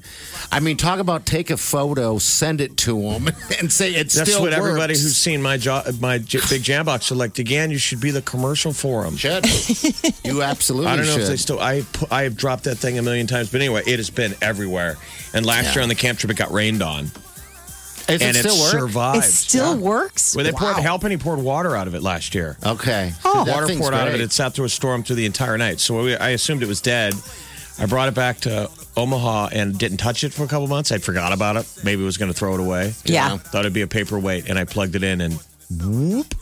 I 0.52 0.60
mean, 0.62 0.78
talk 0.78 1.00
about 1.00 1.26
take 1.26 1.50
a 1.50 1.58
photo, 1.58 2.18
send 2.20 2.62
it 2.62 2.78
to 2.78 3.02
them, 3.02 3.28
and 3.60 3.72
say 3.72 3.92
it 3.92 4.10
That's 4.10 4.30
still 4.32 4.42
what 4.42 4.54
everybody 4.54 4.94
who's 4.94 5.18
seen 5.18 5.42
my 5.42 5.58
jo- 5.58 5.84
my 6.00 6.20
j- 6.20 6.40
big 6.50 6.64
jam 6.64 6.86
box 6.86 7.12
are 7.12 7.16
like. 7.16 7.38
Again, 7.38 7.70
you 7.72 7.78
should 7.78 8.00
be 8.00 8.12
the 8.12 8.22
commercial 8.22 8.72
for 8.72 9.04
them. 9.04 9.18
Should 9.18 9.46
you 10.24 10.42
absolutely? 10.42 10.88
I 10.92 10.96
don't 10.96 11.06
know 11.06 11.14
should. 11.14 11.22
if 11.24 11.28
they 11.28 11.38
still. 11.38 11.60
I 11.60 11.82
pu- 11.82 12.08
I 12.12 12.24
have 12.24 12.38
dropped 12.38 12.64
that 12.66 12.76
thing 12.78 12.98
a 12.98 13.02
million 13.02 13.28
times, 13.28 13.52
but 13.52 13.62
anyway, 13.62 13.84
it 13.86 13.98
has 13.98 14.10
been 14.10 14.34
everywhere. 14.42 14.98
And 15.34 15.46
last 15.46 15.66
Yeah. 15.68 15.74
year 15.76 15.84
on 15.84 15.90
the 15.90 15.96
camp 15.96 16.20
trip, 16.20 16.32
it 16.32 16.38
got 16.38 16.52
rained 16.52 16.82
on, 16.82 17.10
Is 18.10 18.22
and 18.22 18.36
it 18.36 18.40
still 18.40 18.60
work? 18.60 18.72
survived. 18.72 19.26
It 19.26 19.28
still 19.30 19.76
Yeah. 19.76 19.82
works. 19.82 20.36
Well, 20.36 20.44
they 20.46 20.52
poured 20.52 20.78
Wow. 20.78 20.82
help 20.84 21.04
and 21.04 21.12
he 21.12 21.18
poured 21.18 21.40
water 21.40 21.76
out 21.76 21.88
of 21.88 21.96
it 21.96 22.04
last 22.04 22.34
year. 22.36 22.58
Okay. 22.66 23.14
Oh. 23.24 23.46
That 23.46 23.54
water 23.56 23.68
thing's 23.68 23.80
poured 23.82 23.94
out 23.94 24.08
of 24.08 24.16
it. 24.16 24.22
It 24.22 24.32
sat 24.32 24.54
through 24.54 24.66
a 24.66 24.70
storm 24.70 25.04
through 25.04 25.18
the 25.18 25.26
entire 25.26 25.58
night. 25.58 25.80
So 25.80 26.04
we, 26.04 26.16
I 26.16 26.30
assumed 26.30 26.64
it 26.64 26.68
was 26.68 26.82
dead. 26.82 27.14
I 27.80 27.86
brought 27.86 28.10
it 28.10 28.14
back 28.14 28.42
to 28.42 28.70
Omaha 28.98 29.50
and 29.54 29.78
didn't 29.78 29.98
touch 29.98 30.24
it 30.24 30.34
for 30.34 30.44
a 30.44 30.48
couple 30.48 30.68
months. 30.68 30.92
I 30.92 30.98
forgot 31.00 31.32
about 31.34 31.56
it. 31.56 31.66
Maybe 31.84 32.04
was 32.04 32.18
going 32.18 32.32
to 32.32 32.38
throw 32.38 32.54
it 32.54 32.60
away. 32.60 32.94
Yeah. 33.06 33.38
Thought 33.38 33.62
it'd 33.62 33.74
be 33.74 33.82
a 33.82 33.88
paperweight, 33.88 34.48
and 34.50 34.60
I 34.60 34.66
plugged 34.66 34.96
it 34.96 35.04
in, 35.04 35.22
and 35.22 35.40
whoop, 35.80 36.36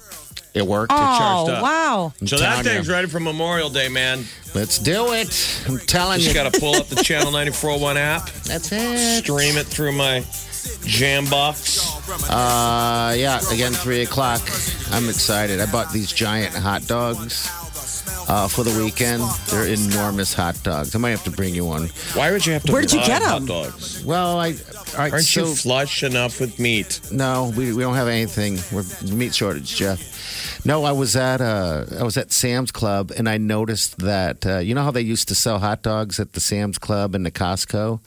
It 0.55 0.65
worked. 0.65 0.91
Oh, 0.91 0.97
charged 0.97 1.51
up. 1.51 1.61
wow. 1.63 2.13
I'm 2.19 2.27
So 2.27 2.37
that 2.39 2.65
thing's 2.65 2.87
you. 2.87 2.93
ready 2.93 3.07
for 3.07 3.19
Memorial 3.19 3.69
Day, 3.69 3.87
man. 3.87 4.25
Let's 4.55 4.79
do 4.79 5.13
it. 5.13 5.27
I'm 5.67 5.77
telling 5.79 6.17
Just 6.19 6.29
you. 6.29 6.33
got 6.33 6.51
to 6.51 6.59
pull 6.59 6.75
up 6.75 6.87
the 6.89 7.01
Channel 7.03 7.31
941 7.31 7.95
app, 7.97 8.29
That's 8.45 8.71
it. 8.71 9.23
stream 9.23 9.55
it 9.57 9.67
through 9.67 9.91
my 9.91 10.25
Jambox. 10.89 12.29
Uh, 12.29 13.13
yeah, 13.13 13.39
again, 13.51 13.73
three 13.73 14.01
o'clock. 14.01 14.41
I'm 14.91 15.07
excited. 15.07 15.59
I 15.59 15.71
bought 15.71 15.91
these 15.93 16.11
giant 16.11 16.53
hot 16.55 16.87
dogs 16.87 17.47
uh, 18.27 18.47
for 18.47 18.63
the 18.63 18.75
weekend. 18.83 19.21
They're 19.47 19.67
enormous 19.67 20.33
hot 20.33 20.61
dogs. 20.63 20.95
I 20.95 20.99
might 20.99 21.11
have 21.11 21.23
to 21.25 21.31
bring 21.31 21.53
you 21.53 21.65
one. 21.65 21.89
Why 22.13 22.31
would 22.31 22.45
you 22.45 22.53
have 22.53 22.63
to 22.63 22.71
Where 22.71 22.81
did 22.81 22.93
you 22.93 22.99
buy 23.01 23.05
get 23.07 23.21
hot 23.21 23.41
'em? 23.41 23.45
dogs? 23.45 24.03
Well, 24.03 24.39
I. 24.39 24.49
All 24.49 24.97
right, 24.97 25.13
Aren't 25.13 25.25
so, 25.25 25.45
you 25.45 25.55
flush 25.55 26.01
enough 26.03 26.39
with 26.39 26.59
meat? 26.59 26.99
No, 27.11 27.53
we, 27.55 27.71
we 27.73 27.83
don't 27.83 27.93
have 27.95 28.07
anything. 28.07 28.57
We're 28.71 28.83
meat 29.15 29.35
shortage, 29.35 29.75
Jeff. 29.75 30.65
No, 30.65 30.83
I 30.83 30.91
was 30.91 31.15
at 31.15 31.39
uh, 31.39 31.85
I 31.99 32.03
was 32.03 32.17
at 32.17 32.31
Sam's 32.31 32.71
Club 32.71 33.11
and 33.15 33.29
I 33.29 33.37
noticed 33.37 33.99
that 33.99 34.45
uh, 34.45 34.57
you 34.57 34.73
know 34.73 34.83
how 34.83 34.91
they 34.91 35.01
used 35.01 35.27
to 35.27 35.35
sell 35.35 35.59
hot 35.59 35.83
dogs 35.83 36.19
at 36.19 36.33
the 36.33 36.39
Sam's 36.39 36.77
Club 36.79 37.13
and 37.15 37.23
the 37.25 37.31
Costco, 37.31 37.99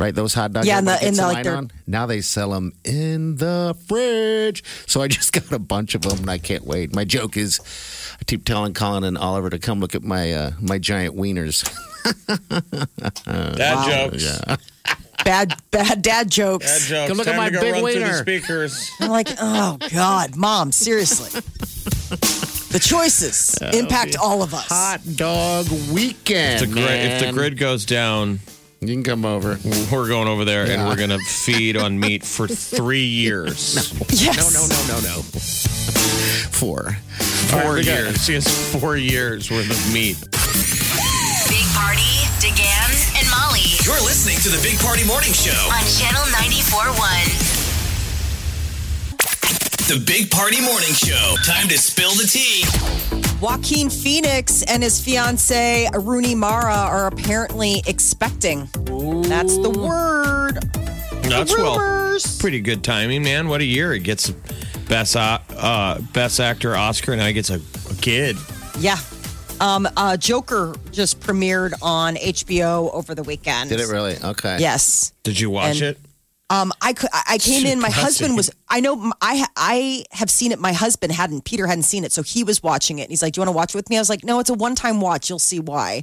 right? 0.00 0.14
Those 0.14 0.34
hot 0.34 0.52
dogs. 0.52 0.66
Yeah, 0.66 0.78
in 0.80 0.86
the- 0.86 1.06
in 1.06 1.14
the, 1.14 1.22
like, 1.22 1.44
line 1.44 1.54
on. 1.54 1.70
Now 1.86 2.06
they 2.06 2.20
sell 2.22 2.50
them 2.50 2.72
in 2.84 3.36
the 3.36 3.76
fridge. 3.86 4.64
So 4.86 5.02
I 5.02 5.08
just 5.16 5.32
got 5.32 5.52
a 5.52 5.58
bunch 5.58 5.94
of 5.94 6.02
them 6.02 6.18
and 6.18 6.30
I 6.30 6.38
can't 6.38 6.64
wait. 6.66 6.94
My 6.94 7.04
joke 7.04 7.36
is, 7.36 7.60
I 8.20 8.24
keep 8.24 8.44
telling 8.44 8.74
Colin 8.74 9.04
and 9.04 9.16
Oliver 9.18 9.50
to 9.50 9.58
come 9.58 9.78
look 9.80 9.94
at 9.94 10.02
my 10.02 10.32
uh, 10.32 10.50
my 10.60 10.78
giant 10.78 11.14
wieners. 11.16 11.62
Dad 13.56 14.10
jokes. 14.10 14.24
Yeah. 14.24 14.56
Bad, 15.22 15.52
bad 15.70 16.00
dad 16.00 16.30
jokes. 16.30 16.64
Dad 16.64 16.88
jokes. 16.88 17.08
Come 17.10 17.18
look 17.18 17.26
at 17.28 17.36
my 17.36 17.50
to 17.50 17.54
go 17.54 17.60
big 17.60 17.72
run 17.74 17.82
through 17.82 17.92
the 17.92 18.00
wiener. 18.00 18.16
speakers. 18.22 18.90
I'm 19.00 19.10
like, 19.10 19.28
oh 19.38 19.76
God, 19.92 20.34
mom, 20.34 20.72
seriously. 20.72 21.28
The 22.72 22.80
choices 22.82 23.58
impact 23.74 24.16
all 24.16 24.42
of 24.42 24.54
us. 24.54 24.66
Hot 24.68 25.00
dog 25.16 25.66
weekend. 25.92 26.62
The 26.62 26.66
grid, 26.72 26.88
if 27.12 27.26
the 27.26 27.32
grid 27.34 27.58
goes 27.58 27.84
down, 27.84 28.40
you 28.80 28.88
can 28.94 29.02
come 29.02 29.24
over. 29.26 29.58
we're 29.92 30.08
going 30.08 30.26
over 30.28 30.44
there 30.44 30.64
and 30.66 30.86
we're 30.88 30.96
going 30.96 31.10
to 31.10 31.18
feed 31.18 31.76
on 31.76 31.98
meat 32.00 32.24
for 32.24 32.48
three 32.48 33.04
years. 33.04 33.92
Yes. 34.10 34.54
No, 34.54 34.60
no, 34.66 34.66
no, 34.68 35.00
no, 35.00 35.16
no. 35.16 35.22
Four. 36.50 36.92
Four 37.52 37.74
we 37.74 37.84
got- 37.84 37.98
years. 37.98 38.20
See, 38.22 38.34
it's 38.34 38.72
four 38.80 38.96
years 38.96 39.50
worth 39.50 39.68
of 39.70 39.92
meat. 39.92 40.16
Big 41.48 41.66
Party, 41.76 42.24
DeGan, 42.40 43.20
and 43.20 43.26
Molly 43.30 43.60
You're 43.84 44.00
listening 44.04 44.38
to 44.44 44.48
the 44.48 44.60
Big 44.62 44.78
Party 44.80 45.04
Morning 45.06 45.32
Show. 45.32 45.52
on 45.68 45.84
Channel 45.84 46.24
94.1. 46.32 47.59
The 49.90 49.98
Big 50.06 50.30
Party 50.30 50.60
Morning 50.60 50.92
Show. 50.92 51.34
Time 51.44 51.66
to 51.66 51.76
spill 51.76 52.12
the 52.12 52.22
tea. 52.22 52.62
Joaquin 53.40 53.90
Phoenix 53.90 54.62
and 54.62 54.84
his 54.84 55.00
fiance 55.04 55.88
Rooney 55.98 56.36
Mara 56.36 56.72
are 56.72 57.08
apparently 57.08 57.82
expecting. 57.88 58.68
That's 59.24 59.58
the 59.58 59.68
word. 59.68 60.62
That's 61.28 61.56
well, 61.56 61.80
rumors. 61.80 62.38
pretty 62.38 62.60
good 62.60 62.84
timing, 62.84 63.24
man. 63.24 63.48
What 63.48 63.62
a 63.62 63.64
year! 63.64 63.92
It 63.92 64.04
gets 64.04 64.30
best 64.88 65.16
uh, 65.16 65.40
uh, 65.56 66.00
best 66.12 66.38
actor 66.38 66.76
Oscar, 66.76 67.10
and 67.10 67.20
now 67.20 67.26
he 67.26 67.32
gets 67.32 67.50
a, 67.50 67.56
a 67.56 67.94
kid. 68.00 68.36
Yeah. 68.78 68.96
Um, 69.58 69.88
uh, 69.96 70.16
Joker 70.16 70.76
just 70.92 71.18
premiered 71.18 71.72
on 71.82 72.14
HBO 72.14 72.94
over 72.94 73.16
the 73.16 73.24
weekend. 73.24 73.70
Did 73.70 73.80
it 73.80 73.88
really? 73.88 74.16
Okay. 74.22 74.58
Yes. 74.60 75.12
Did 75.24 75.40
you 75.40 75.50
watch 75.50 75.80
And- 75.80 75.96
it? 75.96 75.98
Um, 76.50 76.72
I 76.82 76.92
could. 76.92 77.08
I 77.12 77.22
I 77.28 77.38
came 77.38 77.64
in. 77.64 77.80
My 77.80 77.90
husband 77.90 78.36
was. 78.36 78.50
I 78.68 78.80
know. 78.80 79.00
m- 79.00 79.12
I 79.22 79.36
ha- 79.38 79.52
I 79.56 80.04
have 80.10 80.30
seen 80.30 80.50
it. 80.52 80.58
My 80.58 80.72
husband 80.72 81.12
hadn't. 81.12 81.44
Peter 81.44 81.66
hadn't 81.66 81.84
seen 81.84 82.04
it, 82.04 82.10
so 82.12 82.22
he 82.22 82.42
was 82.44 82.62
watching 82.62 82.98
it. 82.98 83.02
And 83.02 83.10
he's 83.10 83.22
like, 83.22 83.34
"Do 83.34 83.38
you 83.40 83.42
want 83.42 83.54
to 83.54 83.56
watch 83.56 83.74
it 83.74 83.78
with 83.78 83.88
me?" 83.88 83.96
I 83.96 84.00
was 84.00 84.08
like, 84.10 84.24
"No, 84.24 84.40
it's 84.40 84.50
a 84.50 84.54
one 84.54 84.74
time 84.74 85.00
watch. 85.00 85.30
You'll 85.30 85.38
see 85.38 85.60
why." 85.60 86.02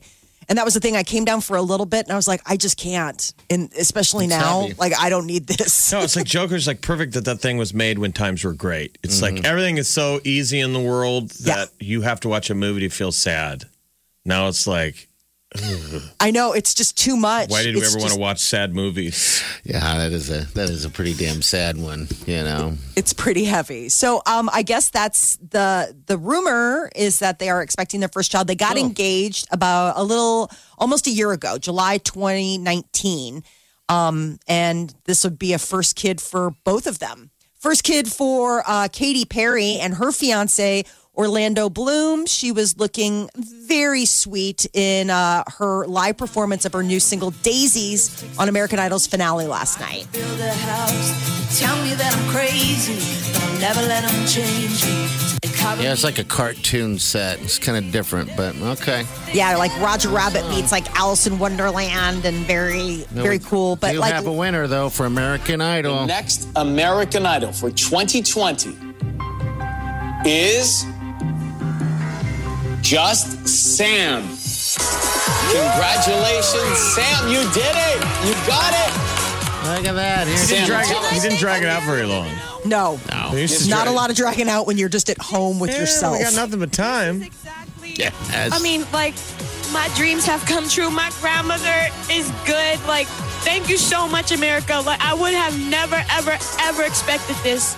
And 0.49 0.57
that 0.57 0.63
was 0.63 0.75
the 0.75 0.79
thing. 0.79 0.95
I 0.95 1.03
came 1.03 1.25
down 1.25 1.41
for 1.41 1.57
a 1.57 1.61
little 1.61 1.85
bit, 1.85 2.05
and 2.05 2.13
I 2.13 2.15
was 2.15 2.29
like, 2.29 2.39
"I 2.45 2.55
just 2.55 2.77
can't." 2.77 3.33
And 3.49 3.69
especially 3.77 4.25
It's 4.25 4.29
now, 4.33 4.61
heavy. 4.61 4.75
like 4.79 4.93
I 4.97 5.09
don't 5.09 5.25
need 5.25 5.47
this. 5.47 5.91
No, 5.91 5.99
it's 5.99 6.15
like 6.15 6.25
Joker's 6.37 6.65
like 6.65 6.81
perfect 6.81 7.13
that 7.15 7.25
that 7.25 7.41
thing 7.41 7.57
was 7.57 7.73
made 7.73 7.99
when 7.99 8.13
times 8.13 8.45
were 8.45 8.53
great. 8.53 8.97
It's 9.03 9.21
like 9.21 9.43
everything 9.43 9.77
is 9.77 9.89
so 9.89 10.21
easy 10.23 10.61
in 10.61 10.71
the 10.71 10.79
world 10.79 11.31
that 11.43 11.71
you 11.81 12.03
have 12.03 12.21
to 12.21 12.29
watch 12.29 12.49
a 12.49 12.55
movie 12.55 12.79
to 12.81 12.89
feel 12.89 13.11
sad. 13.11 13.65
Now 14.23 14.47
it's 14.47 14.65
like, 14.65 15.06
I 16.19 16.31
know 16.31 16.53
it's 16.53 16.73
just 16.73 16.97
too 16.97 17.15
much. 17.17 17.49
why 17.49 17.63
did 17.63 17.75
we 17.75 17.81
It's 17.81 17.89
ever 17.91 17.97
want 17.99 18.07
just- 18.09 18.15
to 18.15 18.21
watch 18.21 18.39
sad 18.39 18.73
movies? 18.75 19.43
Yeah, 19.63 19.79
that 19.97 20.11
is 20.11 20.29
a 20.29 20.41
that 20.53 20.69
is 20.69 20.85
a 20.85 20.89
pretty 20.89 21.13
damn 21.13 21.41
sad 21.41 21.77
one. 21.77 22.07
You 22.25 22.43
know. 22.43 22.73
It's 22.95 23.13
pretty 23.13 23.45
heavy. 23.45 23.89
So 23.89 24.21
um, 24.25 24.49
I 24.53 24.63
guess 24.63 24.89
that's 24.89 25.37
the 25.37 25.95
the 26.07 26.17
rumor 26.17 26.89
is 26.95 27.19
that 27.19 27.39
they 27.39 27.49
are 27.49 27.61
expecting 27.61 27.99
their 27.99 28.09
first 28.09 28.31
child. 28.31 28.47
They 28.47 28.55
got 28.55 28.77
engaged 28.77 29.47
about 29.51 29.97
a 29.97 30.03
little 30.03 30.49
almost 30.77 31.07
a 31.07 31.11
year 31.11 31.31
ago, 31.31 31.57
July 31.57 31.97
2019. 31.99 33.43
Um, 33.89 34.39
and 34.47 34.93
this 35.05 35.23
would 35.23 35.39
be 35.39 35.53
a 35.53 35.59
first 35.59 35.95
kid 35.95 36.19
for 36.19 36.51
both 36.65 36.87
of 36.87 36.99
them. 36.99 37.31
First 37.59 37.83
kid 37.83 38.11
for 38.11 38.61
uh, 38.67 38.87
Katy 38.91 39.25
Perry 39.25 39.77
and 39.79 39.95
her 39.95 40.11
fiance 40.11 40.83
Orlando 41.17 41.69
Bloom. 41.69 42.25
She 42.27 42.51
was 42.51 42.77
looking 42.77 43.29
very 43.35 44.05
sweet 44.05 44.67
in 44.73 45.09
uh, 45.09 45.43
her 45.57 45.87
live 45.87 46.17
performance 46.17 46.63
of 46.65 46.73
her 46.73 46.83
new 46.83 46.99
single 46.99 47.31
Daisies 47.31 48.23
on 48.37 48.49
American 48.49 48.77
Idol's 48.79 49.07
finale 49.07 49.47
last 49.47 49.79
night. 49.79 50.07
Build 50.11 50.39
a 50.39 50.53
house. 50.53 51.59
Tell 51.59 51.75
me 51.81 51.93
that 51.95 52.15
I'm 52.15 52.29
crazy, 52.29 53.31
but 53.33 53.41
I'll 53.43 53.59
never 53.59 53.81
let 53.81 54.03
them 54.03 54.27
change 54.27 54.85
me. 54.85 55.07
They 55.41 55.57
cover 55.57 55.81
Yeah, 55.81 55.93
it's 55.93 56.03
like 56.03 56.19
a 56.19 56.23
cartoon 56.23 56.99
set. 56.99 57.41
It's 57.41 57.57
kind 57.57 57.83
of 57.83 57.91
different, 57.91 58.35
but 58.37 58.55
okay. 58.55 59.05
Yeah, 59.33 59.55
like 59.57 59.75
Roger 59.79 60.09
Rabbit 60.09 60.47
meets 60.49 60.71
like 60.71 60.93
Alice 60.95 61.25
in 61.25 61.39
Wonderland 61.39 62.25
and 62.25 62.45
very, 62.45 63.05
very 63.09 63.39
cool. 63.39 63.75
But 63.75 63.93
you 63.93 63.99
like, 63.99 64.13
have 64.13 64.27
a 64.27 64.31
winner 64.31 64.67
though 64.67 64.89
for 64.89 65.05
American 65.05 65.61
Idol. 65.61 66.05
Next 66.05 66.47
American 66.55 67.25
Idol 67.25 67.53
for 67.53 67.71
2020 67.71 68.75
is 70.25 70.85
Just 72.81 73.47
Sam. 73.47 74.21
Congratulations, 75.51 76.77
Sam. 76.95 77.27
You 77.27 77.39
did 77.51 77.75
it. 77.75 77.97
You 78.25 78.33
got 78.47 78.73
it. 78.73 78.93
Look 79.75 79.85
at 79.87 79.95
that. 79.95 80.27
Here's 80.27 80.41
He 80.49 80.55
didn't, 80.55 80.67
Sam, 80.67 80.67
drag 80.67 80.85
tell 80.85 81.03
it, 81.03 81.11
he 81.13 81.19
didn't 81.19 81.39
drag 81.39 81.63
it 81.63 81.69
out 81.69 81.83
very 81.83 82.05
long. 82.05 82.29
no, 82.65 82.97
They 83.33 83.41
used 83.41 83.69
not 83.69 83.83
drag- 83.83 83.87
a 83.89 83.91
lot 83.91 84.09
of 84.09 84.15
dragging 84.15 84.47
out 84.47 84.65
when 84.67 84.77
you're 84.77 84.87
just 84.89 85.09
at 85.09 85.17
home 85.17 85.59
with 85.59 85.71
Yeah, 85.71 85.81
yourself. 85.81 86.17
We 86.17 86.23
got 86.23 86.33
nothing 86.35 86.59
but 86.59 86.71
time. 86.71 87.25
Yes. 87.83 88.13
I 88.53 88.59
mean, 88.59 88.85
like, 88.93 89.15
my 89.73 89.89
dreams 89.95 90.25
have 90.25 90.45
come 90.45 90.69
true. 90.69 90.89
My 90.89 91.11
grandmother 91.19 91.87
is 92.11 92.31
good. 92.45 92.79
Like, 92.87 93.07
thank 93.43 93.67
you 93.69 93.77
so 93.77 94.07
much, 94.07 94.31
America. 94.31 94.79
Like, 94.85 95.01
I 95.01 95.13
would 95.13 95.33
have 95.33 95.57
never, 95.69 96.01
ever, 96.11 96.37
ever 96.61 96.83
expected 96.83 97.35
this. 97.43 97.75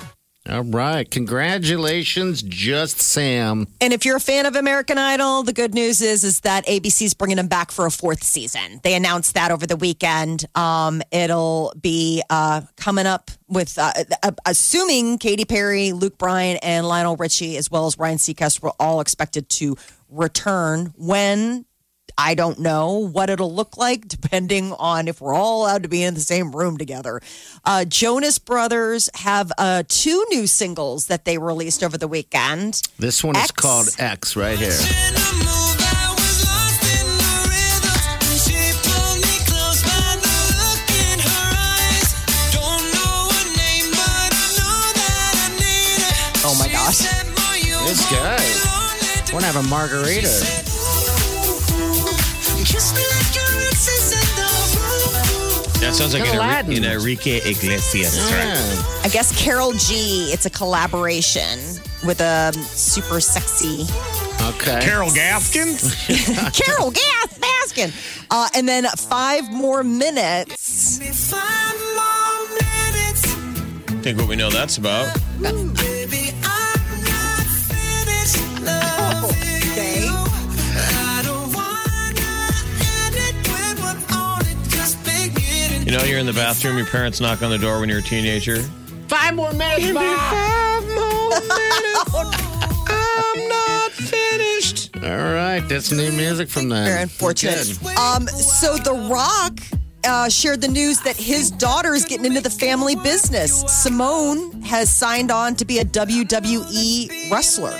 All 0.48 0.64
right. 0.64 1.10
Congratulations, 1.10 2.42
Just 2.42 3.02
Sam. 3.02 3.68
And 3.82 3.92
if 3.94 4.06
you're 4.06 4.16
a 4.16 4.22
fan 4.22 4.46
of 4.46 4.56
American 4.56 4.98
Idol, 4.98 5.44
the 5.44 5.54
good 5.54 5.74
news 5.74 6.02
is 6.02 6.24
is 6.24 6.40
that 6.42 6.66
ABC's 6.66 7.14
bringing 7.14 7.38
them 7.38 7.48
back 7.48 7.72
for 7.72 7.86
a 7.86 7.92
fourth 7.92 8.24
season. 8.24 8.80
They 8.84 8.96
announced 8.96 9.34
that 9.34 9.52
over 9.52 9.68
the 9.68 9.76
weekend. 9.76 10.46
Um, 10.56 11.02
it'll 11.12 11.74
be 11.80 12.24
uh, 12.30 12.62
coming 12.78 13.06
up 13.06 13.32
with, 13.48 13.78
uh, 13.78 13.92
uh, 14.24 14.32
assuming 14.46 15.18
Katy 15.18 15.46
Perry, 15.46 15.92
Luke 15.92 16.18
Bryan, 16.18 16.58
and 16.64 16.88
Lionel 16.88 17.18
Richie, 17.18 17.58
as 17.58 17.70
well 17.70 17.86
as 17.86 17.98
Ryan 18.00 18.18
Seacrest, 18.18 18.62
were 18.62 18.74
all 18.80 19.02
expected 19.02 19.50
to 19.50 19.76
return. 20.10 20.94
When 20.96 21.66
I 22.22 22.36
don't 22.36 22.60
know 22.60 22.98
what 22.98 23.30
it'll 23.30 23.56
look 23.56 23.78
like, 23.78 24.06
depending 24.06 24.74
on 24.74 25.08
if 25.08 25.22
we're 25.22 25.34
all 25.34 25.62
allowed 25.64 25.84
to 25.84 25.90
be 25.90 26.04
in 26.04 26.16
the 26.16 26.20
same 26.20 26.52
room 26.52 26.78
together. 26.78 27.22
Uh, 27.64 27.86
Jonas 27.86 28.38
Brothers 28.40 29.10
have 29.16 29.54
uh, 29.58 29.84
two 29.88 30.26
new 30.30 30.46
singles 30.46 31.08
that 31.08 31.24
they 31.24 31.38
released 31.38 31.82
over 31.82 31.98
the 31.98 32.10
weekend. 32.10 32.82
This 33.00 33.24
one 33.24 33.38
is 33.38 33.52
called 33.52 33.88
X 33.98 34.36
right 34.36 34.60
here. 34.60 34.76
Oh 46.44 46.56
my 46.60 46.68
gosh. 46.68 46.98
This 47.88 48.12
guy. 48.12 49.32
Want 49.32 49.46
to 49.46 49.52
have 49.52 49.66
a 49.66 49.70
margarita? 49.70 50.69
That 55.80 55.93
sounds 55.95 56.14
like 56.14 56.28
an, 56.28 56.36
Aladdin. 56.36 56.84
an 56.84 56.91
Enrique 56.91 57.38
Iglesias 57.38 58.30
track. 58.30 58.45
Yeah. 58.45 59.01
I 59.03 59.10
guess 59.10 59.32
Karol 59.41 59.72
G. 59.74 60.30
It's 60.34 60.45
a 60.45 60.49
collaboration 60.49 61.57
with 62.05 62.22
a 62.22 62.51
super 62.53 63.20
sexy 63.20 63.86
Okay. 64.41 64.80
Carol 64.82 65.10
Gaskin? 65.10 65.76
Carol 66.66 66.91
Gas 66.91 67.39
Baskin. 67.39 68.26
Uh, 68.32 68.47
and 68.55 68.68
then 68.68 68.86
five 68.97 69.51
more 69.51 69.84
minutes. 69.84 70.97
Think 74.01 74.18
what 74.18 74.28
we 74.30 74.36
know 74.36 74.49
that's 74.49 74.78
about. 74.78 75.14
You 85.90 85.98
know, 85.98 86.04
you're 86.04 86.20
in 86.20 86.28
the 86.28 86.34
bathroom, 86.34 86.78
your 86.78 86.86
parents 86.86 87.20
knock 87.20 87.42
on 87.42 87.50
the 87.50 87.58
door 87.58 87.80
when 87.80 87.90
you're 87.90 87.98
a 87.98 88.04
teenager. 88.04 88.62
Five 89.08 89.34
more 89.34 89.52
minutes, 89.54 89.90
Five 89.92 90.88
more 90.88 91.30
minutes. 91.32 92.14
I'm 92.88 93.50
not 93.50 93.92
finished. 93.94 94.96
All 94.98 95.34
right, 95.34 95.62
that's 95.68 95.92
new 95.92 96.12
music 96.12 96.48
from 96.48 96.70
them. 96.70 96.86
Very 96.86 97.02
unfortunate. 97.02 97.68
Um, 97.98 98.28
so 98.28 98.78
The 98.78 98.94
Rock 99.12 99.62
uh, 100.04 100.30
shared 100.30 100.62
the 100.62 100.68
news 100.68 101.02
that 101.02 101.18
his 101.18 101.50
daughter 101.50 101.96
is 101.96 102.06
getting 102.06 102.28
into 102.28 102.42
the 102.42 102.52
family 102.52 102.96
business. 102.96 103.62
Simone 103.62 104.62
has 104.62 104.92
signed 104.96 105.32
on 105.32 105.56
to 105.56 105.66
be 105.66 105.80
a 105.80 105.86
WWE 105.86 107.32
wrestler. 107.32 107.74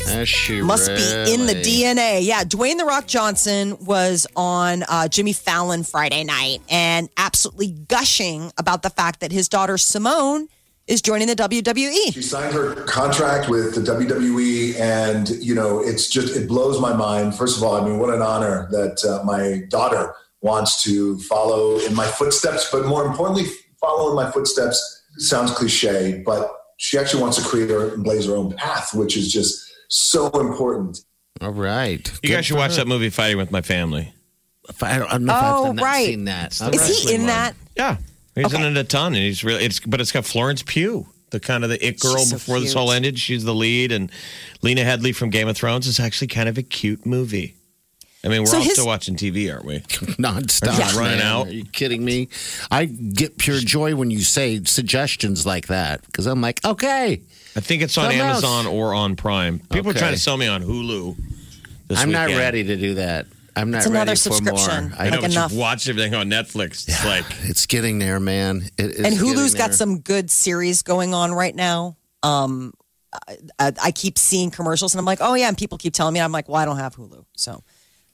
Is 0.00 0.28
she 0.28 0.60
Must 0.62 0.88
be 0.88 1.32
in 1.32 1.46
the? 1.46 1.54
DNA. 1.54 2.24
Yeah, 2.24 2.44
Dwayne 2.44 2.78
The 2.78 2.84
Rock 2.84 3.06
Johnson 3.06 3.76
was 3.84 4.26
on 4.36 4.84
uh, 4.88 5.08
Jimmy 5.08 5.32
Fallon 5.32 5.84
Friday 5.84 6.22
night 6.24 6.58
and 6.68 7.08
absolutely 7.16 7.70
gushing 7.70 8.52
about 8.58 8.82
the 8.82 8.90
fact 8.90 9.20
that 9.20 9.32
his 9.32 9.48
daughter 9.48 9.78
Simone 9.78 10.48
is 10.86 11.02
joining 11.02 11.26
the. 11.28 11.36
WWE. 11.36 12.14
She 12.14 12.22
signed 12.22 12.54
her 12.54 12.74
contract 12.84 13.48
with 13.48 13.74
the 13.74 13.80
WWE, 13.80 14.78
and 14.78 15.28
you 15.30 15.54
know, 15.54 15.80
it's 15.80 16.08
just 16.08 16.36
it 16.36 16.48
blows 16.48 16.80
my 16.80 16.92
mind. 16.94 17.34
First 17.34 17.56
of 17.56 17.62
all, 17.62 17.74
I 17.80 17.84
mean, 17.84 17.98
what 17.98 18.12
an 18.12 18.22
honor 18.22 18.68
that 18.70 19.04
uh, 19.04 19.24
my 19.24 19.62
daughter 19.68 20.14
wants 20.40 20.82
to 20.84 21.18
follow 21.20 21.78
in 21.78 21.94
my 21.94 22.06
footsteps, 22.06 22.70
but 22.70 22.86
more 22.86 23.04
importantly, 23.04 23.46
follow 23.80 24.10
in 24.10 24.16
my 24.16 24.30
footsteps 24.30 25.02
sounds 25.18 25.50
cliche, 25.52 26.22
but 26.24 26.50
she 26.78 26.98
actually 26.98 27.22
wants 27.22 27.36
to 27.38 27.48
create 27.48 27.70
her 27.70 27.94
and 27.94 28.04
blaze 28.04 28.26
her 28.26 28.36
own 28.36 28.52
path, 28.52 28.94
which 28.94 29.16
is 29.16 29.32
just 29.32 29.65
so 29.88 30.28
important. 30.40 31.00
All 31.40 31.50
right. 31.52 32.10
You 32.22 32.30
guys 32.30 32.46
should 32.46 32.56
watch 32.56 32.76
that 32.76 32.86
movie 32.86 33.10
Fighting 33.10 33.36
with 33.36 33.50
My 33.50 33.60
Family. 33.62 34.12
I 34.82 34.98
don't, 34.98 35.08
I 35.08 35.12
don't 35.12 35.24
know 35.26 35.34
if 35.34 35.42
Oh, 35.44 35.70
I've 35.70 35.76
right. 35.78 36.06
seen 36.06 36.24
that. 36.24 36.60
Is 36.60 37.04
he 37.04 37.14
in 37.14 37.26
that? 37.26 37.54
Yeah. 37.76 37.98
He's 38.34 38.52
in 38.52 38.62
it 38.62 38.76
a 38.76 38.84
ton, 38.84 39.14
and 39.14 39.22
he's 39.22 39.42
really. 39.44 39.64
It's 39.64 39.80
but 39.80 40.00
it's 40.00 40.12
got 40.12 40.24
Florence 40.26 40.62
Pugh, 40.62 41.06
the 41.30 41.40
kind 41.40 41.64
of 41.64 41.70
the 41.70 41.86
it 41.86 42.00
girl 42.00 42.18
She's 42.18 42.28
so 42.30 42.36
before 42.36 42.60
this 42.60 42.70
cute. 42.72 42.76
all 42.76 42.92
ended. 42.92 43.18
She's 43.18 43.44
the 43.44 43.54
lead, 43.54 43.92
and 43.92 44.10
Lena 44.60 44.82
Headey 44.82 45.14
from 45.14 45.30
Game 45.30 45.48
of 45.48 45.56
Thrones 45.56 45.86
is 45.86 45.98
actually 46.00 46.26
kind 46.28 46.46
of 46.48 46.58
a 46.58 46.62
cute 46.62 47.06
movie. 47.06 47.54
I 48.24 48.28
mean, 48.28 48.40
we're 48.40 48.46
So 48.46 48.56
all 48.58 48.62
his- 48.64 48.72
still 48.72 48.86
watching 48.86 49.14
TV, 49.16 49.50
aren't 49.52 49.64
we? 49.64 49.78
nonstop. 50.18 50.78
Are 50.78 50.92
you 50.92 50.98
running 50.98 51.20
out? 51.22 51.46
Are 51.46 51.52
you 51.52 51.64
kidding 51.64 52.04
me? 52.04 52.28
I 52.70 52.84
get 52.86 53.38
pure 53.38 53.58
joy 53.60 53.94
when 53.94 54.10
you 54.10 54.20
say 54.20 54.62
suggestions 54.64 55.46
like 55.46 55.68
that 55.68 56.04
because 56.06 56.26
I'm 56.26 56.40
like, 56.42 56.62
okay, 56.64 57.22
I 57.56 57.60
think 57.60 57.82
it's 57.82 57.96
on 57.96 58.04
Something 58.04 58.20
else. 58.20 58.44
Amazon 58.44 58.66
or 58.66 58.92
on 58.94 59.16
Prime. 59.16 59.58
People 59.58 59.90
Okay. 59.90 59.98
are 59.98 60.00
trying 60.00 60.12
to 60.14 60.20
sell 60.20 60.36
me 60.36 60.46
on 60.46 60.62
Hulu. 60.62 61.16
This 61.88 61.98
I'm 61.98 62.10
not 62.10 62.26
weekend. 62.26 62.40
ready 62.40 62.64
to 62.64 62.76
do 62.76 62.94
that. 62.94 63.26
I'm 63.56 63.70
not 63.70 63.78
It's 63.78 63.86
another 63.86 64.10
ready 64.10 64.18
for 64.20 64.34
subscription. 64.34 64.88
more. 64.90 64.98
I 64.98 65.04
know, 65.06 65.10
Like 65.12 65.20
but 65.22 65.30
enough. 65.32 65.52
you've 65.52 65.88
everything 65.88 66.14
on 66.14 66.28
Netflix. 66.28 66.86
It's 66.88 67.04
like 67.04 67.24
it's 67.44 67.64
getting 67.66 67.98
there, 67.98 68.20
man. 68.20 68.68
It 68.76 68.86
is 68.90 69.00
and 69.06 69.14
Hulu's 69.16 69.54
getting 69.54 69.58
got 69.58 69.66
there. 69.68 69.72
some 69.78 70.00
good 70.00 70.30
series 70.30 70.82
going 70.82 71.14
on 71.14 71.32
right 71.32 71.54
now. 71.54 71.96
Um, 72.22 72.74
I, 73.58 73.72
I 73.82 73.90
keep 73.92 74.18
seeing 74.18 74.50
commercials 74.50 74.92
and 74.94 74.98
I'm 74.98 75.06
like, 75.06 75.20
oh 75.22 75.32
yeah, 75.34 75.48
and 75.48 75.56
people 75.56 75.78
keep 75.78 75.94
telling 75.94 76.12
me 76.12 76.20
I'm 76.20 76.32
like, 76.32 76.48
well, 76.48 76.58
I 76.60 76.66
don't 76.66 76.76
have 76.76 76.94
Hulu, 76.96 77.24
so 77.36 77.62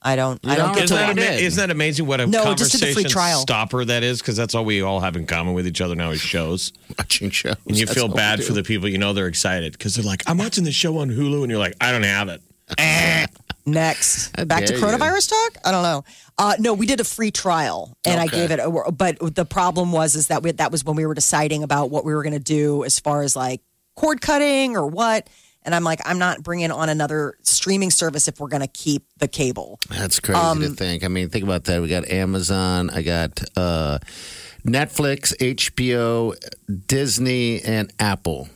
I 0.04 0.16
don't. 0.16 0.40
I 0.44 0.56
don't 0.56 0.66
don't? 0.66 0.74
get 0.74 0.78
to 0.88 0.94
Isn't 0.94 0.96
that, 0.96 1.08
watch. 1.16 1.18
ama- 1.26 1.36
isn't 1.36 1.60
that 1.60 1.70
amazing 1.72 2.06
what 2.06 2.20
a 2.20 2.26
No, 2.26 2.54
just 2.54 2.72
did 2.72 2.80
the 2.80 2.86
free 2.86 3.04
conversation 3.04 3.10
trial. 3.10 3.40
stopper 3.40 3.84
that 3.84 4.02
is? 4.02 4.20
Because 4.20 4.36
that's 4.36 4.54
all 4.54 4.64
we 4.64 4.82
all 4.82 4.98
have 5.00 5.16
in 5.16 5.26
common 5.26 5.54
with 5.54 5.66
each 5.66 5.80
other 5.80 5.94
now 5.94 6.10
is 6.10 6.20
shows. 6.20 6.72
watching 6.98 7.30
shows. 7.30 7.54
And 7.66 7.78
you 7.78 7.86
feel 7.86 8.08
bad 8.08 8.42
for 8.42 8.52
the 8.52 8.62
people 8.64 8.88
you 8.88 8.98
know 8.98 9.12
they're 9.12 9.28
excited 9.28 9.72
because 9.72 9.94
they're 9.94 10.04
like, 10.04 10.22
I'm 10.26 10.38
watching 10.38 10.64
the 10.64 10.72
show 10.72 10.98
on 10.98 11.08
Hulu, 11.10 11.42
and 11.42 11.50
you're 11.50 11.58
like, 11.60 11.74
I 11.80 11.92
don't 11.92 12.02
have 12.02 12.28
it. 12.28 12.42
Eh. 12.78 13.26
Next, 13.64 14.32
back 14.48 14.64
to 14.64 14.72
dare 14.72 14.78
you. 14.78 14.82
coronavirus 14.84 15.28
talk. 15.30 15.58
I 15.64 15.70
don't 15.70 15.82
know. 15.84 16.04
Uh, 16.36 16.54
no, 16.58 16.74
we 16.74 16.84
did 16.86 16.98
a 17.00 17.04
free 17.04 17.30
trial, 17.30 17.96
and 18.04 18.20
I 18.20 18.24
Okay. 18.24 18.36
gave 18.38 18.50
it. 18.50 18.58
A, 18.58 18.90
but 18.90 19.18
the 19.36 19.44
problem 19.44 19.92
was 19.92 20.16
is 20.16 20.26
that 20.28 20.42
we, 20.42 20.50
that 20.52 20.72
was 20.72 20.84
when 20.84 20.96
we 20.96 21.06
were 21.06 21.14
deciding 21.14 21.62
about 21.62 21.90
what 21.90 22.04
we 22.04 22.12
were 22.12 22.22
going 22.24 22.32
to 22.32 22.40
do 22.40 22.82
as 22.84 22.98
far 22.98 23.22
as 23.22 23.36
like 23.36 23.60
cord 23.94 24.20
cutting 24.20 24.76
or 24.76 24.86
what. 24.88 25.28
And 25.64 25.74
I'm 25.74 25.84
like, 25.84 26.00
I'm 26.04 26.18
not 26.18 26.42
bringing 26.42 26.70
on 26.72 26.88
another 26.88 27.34
streaming 27.42 27.90
service 27.90 28.26
if 28.28 28.40
we're 28.40 28.48
going 28.48 28.62
to 28.62 28.66
keep 28.68 29.04
the 29.18 29.28
cable. 29.28 29.78
That's 29.90 30.18
crazy 30.20 30.40
Um, 30.40 30.60
to 30.60 30.70
think. 30.70 31.04
I 31.04 31.08
mean, 31.08 31.28
think 31.28 31.44
about 31.44 31.64
that. 31.64 31.80
We 31.80 31.88
got 31.88 32.08
Amazon, 32.08 32.90
I 32.90 33.02
got 33.02 33.40
uh, 33.56 33.98
Netflix, 34.66 35.36
HBO, 35.38 36.34
Disney, 36.86 37.60
and 37.62 37.92
Apple. 37.98 38.48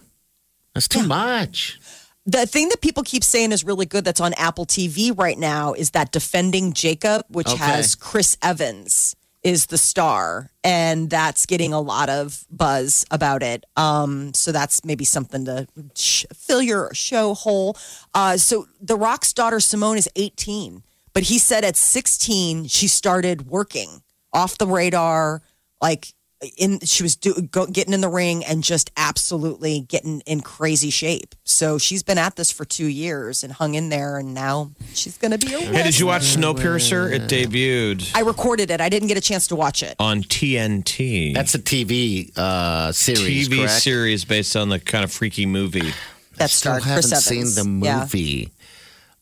That's 0.74 0.88
too 0.88 1.06
much. 1.06 1.78
The 2.26 2.44
thing 2.46 2.68
that 2.70 2.80
people 2.80 3.02
keep 3.04 3.22
saying 3.22 3.52
is 3.52 3.62
really 3.64 3.86
good 3.86 4.04
that's 4.04 4.20
on 4.20 4.32
Apple 4.34 4.66
TV 4.66 5.16
right 5.16 5.38
now 5.38 5.72
is 5.74 5.90
that 5.92 6.10
Defending 6.10 6.72
Jacob, 6.72 7.24
which 7.28 7.46
Okay. 7.48 7.56
has 7.56 7.94
Chris 7.94 8.36
Evans 8.42 9.14
is 9.46 9.66
the 9.66 9.78
star, 9.78 10.50
and 10.64 11.08
that's 11.08 11.46
getting 11.46 11.72
a 11.72 11.80
lot 11.80 12.08
of 12.08 12.44
buzz 12.50 13.06
about 13.12 13.44
it. 13.44 13.64
Um, 13.76 14.34
so 14.34 14.50
that's 14.50 14.84
maybe 14.84 15.04
something 15.04 15.44
to 15.44 15.68
sh- 15.94 16.24
fill 16.34 16.60
your 16.60 16.92
show 16.94 17.32
hole. 17.32 17.76
Uh, 18.12 18.38
so 18.38 18.66
The 18.80 18.96
Rock's 18.96 19.32
daughter 19.32 19.60
Simone 19.60 19.98
is 19.98 20.08
18, 20.16 20.82
but 21.14 21.22
he 21.22 21.38
said 21.38 21.62
at 21.62 21.76
16 21.76 22.66
she 22.66 22.88
started 22.88 23.46
working 23.46 24.02
off 24.32 24.58
the 24.58 24.66
radar, 24.66 25.42
like 25.80 26.12
in 26.58 26.80
she 26.80 27.02
was 27.02 27.16
do, 27.16 27.34
go, 27.50 27.66
getting 27.66 27.94
in 27.94 28.00
the 28.00 28.08
ring 28.08 28.44
and 28.44 28.62
just 28.62 28.90
absolutely 28.96 29.80
getting 29.80 30.20
in 30.26 30.40
crazy 30.40 30.90
shape. 30.90 31.34
So 31.44 31.78
she's 31.78 32.02
been 32.02 32.18
at 32.18 32.36
this 32.36 32.50
for 32.52 32.64
two 32.64 32.86
years 32.86 33.42
and 33.42 33.52
hung 33.52 33.74
in 33.74 33.88
there, 33.88 34.18
and 34.18 34.34
now 34.34 34.70
she's 34.92 35.16
going 35.16 35.30
to 35.30 35.38
be 35.38 35.54
a 35.54 35.58
Hey, 35.58 35.82
did 35.82 35.98
you 35.98 36.06
watch 36.06 36.22
Snowpiercer? 36.22 37.12
It 37.12 37.22
debuted 37.22 38.14
I 38.14 38.20
recorded 38.20 38.70
it. 38.70 38.80
I 38.80 38.88
didn't 38.88 39.08
get 39.08 39.16
a 39.16 39.22
chance 39.22 39.46
to 39.48 39.56
watch 39.56 39.82
it. 39.82 39.96
on 39.98 40.22
TNT. 40.22 41.34
That's 41.34 41.54
a 41.54 41.58
TV 41.58 42.36
uh, 42.36 42.92
series, 42.92 43.48
TV 43.48 43.58
correct? 43.60 43.72
series 43.82 44.24
based 44.24 44.56
on 44.56 44.68
the 44.68 44.78
kind 44.78 45.04
of 45.04 45.12
freaky 45.12 45.46
movie. 45.46 45.92
That 46.36 46.50
Still 46.50 46.72
starred 46.72 46.82
haven't 46.82 47.10
Chris 47.10 47.24
seen 47.24 47.38
Evans. 47.38 47.54
the 47.56 47.86
Yeah. 47.86 48.04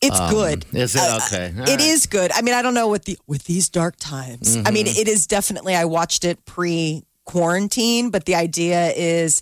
Movie. 0.05 0.11
It's 0.13 0.19
Um, 0.19 0.29
good. 0.33 0.65
Is 0.73 0.95
it 0.95 1.01
Uh, 1.01 1.19
okay? 1.27 1.53
All 1.57 1.63
It 1.63 1.69
right. 1.69 1.81
is 1.81 2.05
good. 2.05 2.31
I 2.33 2.41
mean, 2.41 2.53
I 2.53 2.61
don't 2.61 2.73
know 2.73 2.87
with 2.87 3.05
the 3.05 3.17
with 3.27 3.43
these 3.45 3.69
dark 3.69 3.95
times. 3.99 4.57
I 4.65 4.71
mean, 4.71 4.85
Mhm. 4.87 4.97
it 4.97 5.07
is 5.07 5.27
definitely. 5.27 5.75
I 5.75 5.85
watched 5.85 6.23
it 6.25 6.45
pre 6.45 7.03
quarantine, 7.25 8.09
but 8.11 8.25
the 8.25 8.35
idea 8.35 8.91
is 8.95 9.41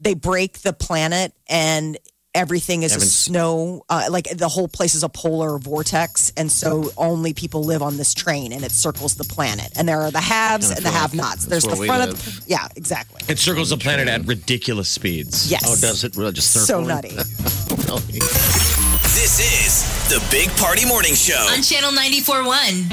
they 0.00 0.14
break 0.14 0.62
the 0.62 0.72
planet 0.72 1.32
and 1.48 1.98
everything 2.34 2.84
is 2.84 2.94
a 2.94 3.00
snow. 3.00 3.82
Uh, 3.88 4.04
like 4.10 4.28
the 4.36 4.48
whole 4.48 4.68
place 4.68 4.94
is 4.94 5.02
a 5.02 5.08
polar 5.08 5.58
vortex, 5.58 6.30
and 6.36 6.52
so 6.52 6.92
only 6.96 7.32
people 7.32 7.64
live 7.64 7.82
on 7.82 7.96
this 7.96 8.14
train, 8.14 8.52
and 8.52 8.62
it 8.64 8.70
circles 8.70 9.14
the 9.16 9.24
planet. 9.24 9.72
And 9.76 9.88
there 9.88 10.00
are 10.02 10.10
the 10.12 10.20
haves 10.20 10.68
and 10.68 10.76
the 10.78 10.82
feel 10.82 10.92
like 10.92 11.00
have-nots. 11.00 11.46
There's 11.46 11.64
the 11.64 11.74
front 11.74 12.10
of 12.12 12.24
the 12.24 12.42
yeah, 12.46 12.68
exactly. 12.76 13.22
It 13.28 13.38
circles 13.40 13.70
the 13.70 13.76
planet 13.76 14.06
at 14.08 14.24
ridiculous 14.26 14.88
speeds. 14.88 15.50
Yes. 15.50 15.64
Oh, 15.66 15.74
does 15.76 16.04
it 16.04 16.16
really 16.16 16.32
just 16.32 16.52
So 16.52 16.80
nutty. 16.80 17.16
Really? 19.18 19.26
This 19.26 19.40
is 19.66 20.08
the 20.08 20.20
Big 20.30 20.48
Party 20.56 20.86
Morning 20.86 21.14
Show. 21.14 21.34
On 21.52 21.60
Channel 21.62 21.90
94.1. 21.90 22.86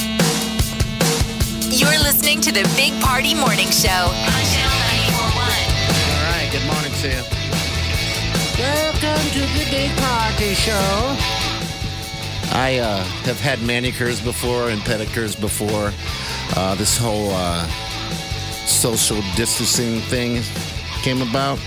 You're 1.79 1.99
listening 2.01 2.41
to 2.41 2.51
the 2.51 2.63
Big 2.75 2.99
Party 3.01 3.35
Morning 3.35 3.69
Show 3.69 3.89
on 3.89 4.43
Channel 4.49 4.77
94.1. 5.05 5.37
All 5.37 6.25
right. 6.31 6.49
Good 6.51 6.65
morning 6.65 6.93
to 7.01 7.07
you. 7.09 7.23
Welcome 8.57 9.23
to 9.33 9.41
the 9.53 9.65
Big 9.69 9.91
Party 9.97 10.55
Show. 10.55 11.15
I 12.57 12.79
uh, 12.79 13.03
have 13.25 13.39
had 13.39 13.61
manicures 13.61 14.19
before 14.19 14.69
and 14.69 14.81
pedicures 14.81 15.39
before. 15.39 15.93
Uh, 16.55 16.73
this 16.75 16.97
whole 16.97 17.29
uh, 17.33 17.67
social 18.65 19.21
distancing 19.35 19.99
thing 20.09 20.41
came 21.03 21.21
about, 21.21 21.59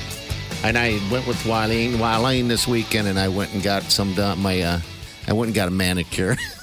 and 0.65 0.77
I 0.77 0.99
went 1.11 1.27
with 1.27 1.37
Wileen, 1.45 1.97
Wileen 1.97 2.49
this 2.49 2.67
weekend, 2.67 3.09
and 3.09 3.19
I 3.19 3.29
went 3.29 3.53
and 3.55 3.63
got 3.63 3.85
some 3.85 4.15
done. 4.15 4.41
My 4.41 4.61
uh, 4.61 4.81
I 5.27 5.33
went 5.33 5.49
and 5.49 5.55
got 5.55 5.69
a 5.69 5.71
manicure. 5.71 6.37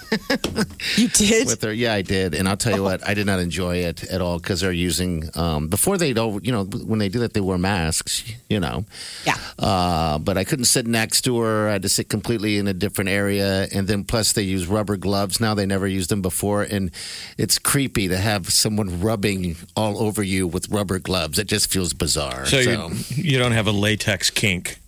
You 0.97 1.07
did. 1.09 1.47
with 1.47 1.61
her. 1.63 1.73
Yeah, 1.73 1.93
I 1.93 2.01
did, 2.01 2.33
and 2.33 2.47
I'll 2.47 2.57
tell 2.57 2.75
you 2.75 2.83
what, 2.83 3.05
I 3.07 3.13
did 3.13 3.25
not 3.25 3.39
enjoy 3.39 3.77
it 3.77 4.03
at 4.05 4.21
all 4.21 4.37
because 4.39 4.61
they're 4.61 4.71
using 4.71 5.29
um, 5.35 5.67
before 5.67 5.97
they 5.97 6.13
don't, 6.13 6.45
you 6.45 6.51
know, 6.51 6.63
when 6.63 6.99
they 6.99 7.09
do 7.09 7.19
that, 7.19 7.33
they 7.33 7.41
wear 7.41 7.57
masks, 7.57 8.23
you 8.49 8.59
know. 8.59 8.85
Yeah. 9.25 9.35
Uh, 9.57 10.17
but 10.19 10.37
I 10.37 10.43
couldn't 10.43 10.65
sit 10.65 10.87
next 10.87 11.21
to 11.21 11.39
her. 11.39 11.69
I 11.69 11.73
had 11.73 11.81
to 11.81 11.89
sit 11.89 12.09
completely 12.09 12.57
in 12.57 12.67
a 12.67 12.73
different 12.73 13.09
area, 13.09 13.67
and 13.73 13.87
then 13.87 14.03
plus 14.03 14.33
they 14.33 14.43
use 14.43 14.67
rubber 14.67 14.97
gloves 14.97 15.39
now. 15.39 15.53
They 15.53 15.65
never 15.65 15.87
used 15.87 16.09
them 16.09 16.21
before, 16.21 16.63
and 16.63 16.91
it's 17.37 17.57
creepy 17.57 18.07
to 18.07 18.17
have 18.17 18.49
someone 18.49 19.01
rubbing 19.01 19.55
all 19.75 20.01
over 20.01 20.23
you 20.23 20.47
with 20.47 20.69
rubber 20.69 20.99
gloves. 20.99 21.39
It 21.39 21.47
just 21.47 21.71
feels 21.71 21.93
bizarre. 21.93 22.45
So, 22.45 22.59
you, 22.59 22.89
you 23.09 23.37
don't 23.37 23.53
have 23.53 23.67
a 23.67 23.71
latex 23.71 24.29
kink. 24.29 24.79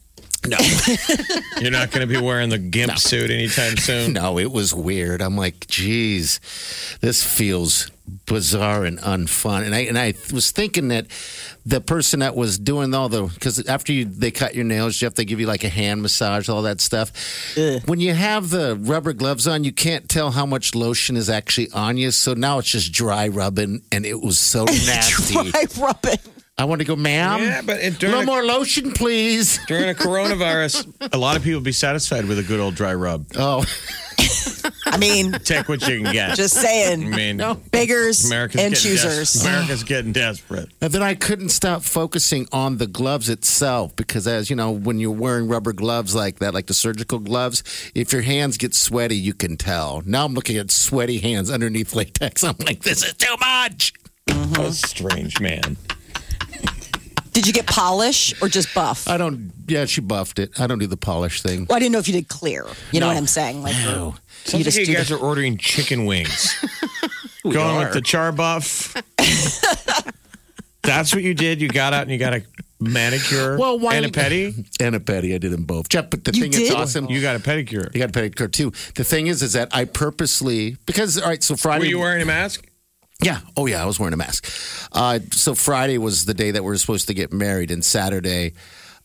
No. 0.48 0.58
You're 1.62 1.72
not 1.72 1.92
going 1.92 2.08
to 2.08 2.14
be 2.14 2.20
wearing 2.22 2.50
the 2.50 2.58
gimp 2.58 2.98
suit 3.00 3.30
anytime 3.30 3.78
soon. 3.78 4.14
No, 4.14 4.38
it 4.40 4.52
was 4.52 4.74
weird. 4.74 5.22
I'm 5.22 5.36
like, 5.36 5.68
geez, 5.68 6.40
this 7.02 7.24
feels 7.24 7.90
bizarre 8.26 8.86
and 8.86 9.00
unfun. 9.00 9.66
And 9.66 9.76
I 9.76 9.80
and 9.80 9.98
I 9.98 10.14
was 10.34 10.52
thinking 10.52 10.88
that 10.90 11.08
the 11.66 11.82
person 11.82 12.22
that 12.22 12.36
was 12.36 12.58
doing 12.58 12.94
all 12.94 13.10
the 13.10 13.24
because 13.24 13.66
after 13.68 13.92
you 13.92 14.06
they 14.06 14.32
cut 14.32 14.56
your 14.56 14.64
nails, 14.64 14.96
Jeff, 14.96 15.16
they 15.16 15.26
give 15.26 15.40
you 15.40 15.48
like 15.48 15.64
a 15.64 15.70
hand 15.70 16.02
massage, 16.02 16.48
all 16.48 16.62
that 16.62 16.80
stuff. 16.80 17.12
When 17.86 18.00
you 18.00 18.14
have 18.14 18.50
the 18.50 18.78
rubber 18.80 19.14
gloves 19.14 19.48
on, 19.48 19.64
you 19.64 19.72
can't 19.74 20.08
tell 20.08 20.32
how 20.32 20.46
much 20.46 20.74
lotion 20.76 21.18
is 21.18 21.30
actually 21.30 21.70
on 21.72 21.98
you. 21.98 22.12
So 22.12 22.34
now 22.34 22.60
it's 22.60 22.70
just 22.70 22.94
dry 22.94 23.28
rubbing, 23.28 23.82
and 23.92 24.06
it 24.06 24.22
was 24.22 24.40
so 24.40 24.64
nasty. 24.66 25.34
Dry 25.52 25.66
rubbing. 25.78 26.20
I 26.60 26.66
want 26.66 26.82
to 26.82 26.86
go, 26.86 26.96
ma'am. 26.96 27.40
Yeah, 27.42 27.62
but 27.62 27.80
it, 27.80 28.02
a 28.02 28.06
little 28.08 28.22
a, 28.22 28.26
more 28.26 28.44
lotion, 28.44 28.92
please. 28.92 29.60
during 29.68 29.90
a 29.90 29.94
coronavirus, 29.94 31.12
a 31.14 31.18
lot 31.18 31.38
of 31.38 31.44
people 31.44 31.62
be 31.62 31.72
satisfied 31.72 32.26
with 32.26 32.40
a 32.40 32.44
good 32.44 32.60
old 32.60 32.74
dry 32.74 32.96
rub. 32.96 33.28
Oh, 33.36 33.64
I 34.88 34.98
mean, 34.98 35.34
Take 35.34 35.70
what 35.70 35.88
you 35.88 36.02
can 36.02 36.14
get. 36.14 36.36
just 36.36 36.56
saying. 36.56 37.14
I 37.14 37.16
mean, 37.16 37.38
Beggars 37.72 38.26
America's 38.26 38.62
and 38.62 38.76
choosers. 38.76 39.34
Des- 39.34 39.48
America's 39.48 39.84
getting 39.84 40.12
desperate. 40.12 40.70
And 40.82 40.92
then 40.92 41.04
I 41.04 41.14
couldn't 41.14 41.50
stop 41.50 41.84
focusing 41.84 42.48
on 42.52 42.78
the 42.78 42.88
gloves 42.88 43.30
itself 43.30 43.96
because, 43.96 44.28
as 44.28 44.50
you 44.50 44.56
know, 44.56 44.72
when 44.72 44.98
you're 45.00 45.12
wearing 45.12 45.48
rubber 45.48 45.74
gloves 45.74 46.16
like 46.16 46.40
that, 46.40 46.54
like 46.54 46.66
the 46.66 46.74
surgical 46.74 47.20
gloves, 47.20 47.64
if 47.94 48.12
your 48.12 48.24
hands 48.24 48.58
get 48.58 48.74
sweaty, 48.74 49.16
you 49.16 49.34
can 49.34 49.58
tell. 49.58 50.02
Now 50.06 50.26
I'm 50.26 50.34
looking 50.34 50.58
at 50.58 50.72
sweaty 50.72 51.20
hands 51.20 51.52
underneath 51.52 51.94
latex. 51.94 52.44
I'm 52.44 52.56
like, 52.66 52.82
this 52.82 53.04
is 53.04 53.14
too 53.14 53.36
much. 53.40 53.94
A 54.30 54.72
strange 54.72 55.40
man. 55.40 55.78
Did 57.38 57.46
you 57.46 57.54
get 57.54 57.68
polish 57.68 58.34
or 58.42 58.48
just 58.50 58.74
buff? 58.74 59.08
I 59.08 59.16
don't, 59.18 59.52
yeah, 59.68 59.86
she 59.86 60.02
buffed 60.02 60.40
it. 60.40 60.60
I 60.60 60.66
don't 60.66 60.80
do 60.80 60.88
the 60.88 60.98
polish 60.98 61.44
thing. 61.44 61.68
Well, 61.70 61.76
I 61.76 61.80
didn't 61.80 61.92
know 61.92 62.00
if 62.00 62.08
you 62.08 62.14
did 62.16 62.30
clear. 62.30 62.66
You 62.92 63.00
know 63.00 63.06
No. 63.06 63.14
what 63.14 63.18
I'm 63.18 63.28
saying? 63.28 63.62
Like, 63.62 63.76
No. 63.86 64.16
Sounds 64.46 64.64
just 64.64 64.76
like 64.76 64.88
you 64.88 64.96
guys 64.96 65.10
the- 65.10 65.18
are 65.18 65.20
ordering 65.20 65.58
chicken 65.60 66.06
wings. 66.06 66.56
We 67.46 67.52
Going 67.54 67.76
are. 67.76 67.84
with 67.86 67.94
the 67.94 68.02
char 68.02 68.32
buff. 68.32 68.94
That's 70.82 71.14
what 71.14 71.24
you 71.24 71.36
did. 71.36 71.62
You 71.62 71.68
got 71.70 71.94
out 71.94 72.02
and 72.02 72.12
you 72.12 72.18
got 72.18 72.34
a 72.34 72.42
manicure 72.80 73.56
Well, 73.58 73.78
why- 73.78 73.96
and 73.98 74.06
a 74.08 74.10
pedi. 74.10 74.68
And 74.80 74.96
a 74.96 75.00
petty. 75.00 75.36
I 75.36 75.38
did 75.38 75.52
them 75.52 75.64
both. 75.66 75.90
Jeff, 75.90 76.10
but 76.10 76.24
the 76.26 76.34
You 76.34 76.42
thing 76.42 76.54
is 76.54 76.70
did? 76.70 76.72
awesome. 76.74 77.06
You 77.06 77.22
got 77.22 77.36
a 77.36 77.40
pedicure. 77.40 77.94
You 77.94 78.00
got 78.06 78.10
a 78.10 78.20
pedicure 78.20 78.52
too. 78.52 78.72
The 78.96 79.04
thing 79.04 79.28
is, 79.28 79.44
is 79.44 79.54
that 79.54 79.70
I 79.74 79.86
purposely 79.86 80.78
because 80.88 81.22
all 81.22 81.30
right. 81.30 81.44
So 81.44 81.56
Friday, 81.56 81.82
Were 81.86 81.90
you 81.90 82.00
wearing 82.00 82.22
a 82.22 82.26
mask? 82.26 82.66
Yeah. 83.24 83.40
Oh, 83.56 83.66
yeah. 83.66 83.82
I 83.82 83.86
was 83.86 84.00
wearing 84.00 84.14
a 84.14 84.18
mask. 84.18 84.46
Uh, 84.92 85.20
so 85.32 85.56
Friday 85.56 85.98
was 85.98 86.26
the 86.26 86.34
day 86.34 86.52
that 86.52 86.64
we 86.64 86.68
were 86.68 86.78
supposed 86.78 87.08
to 87.08 87.14
get 87.14 87.34
married, 87.34 87.72
and 87.72 87.84
Saturday. 87.84 88.54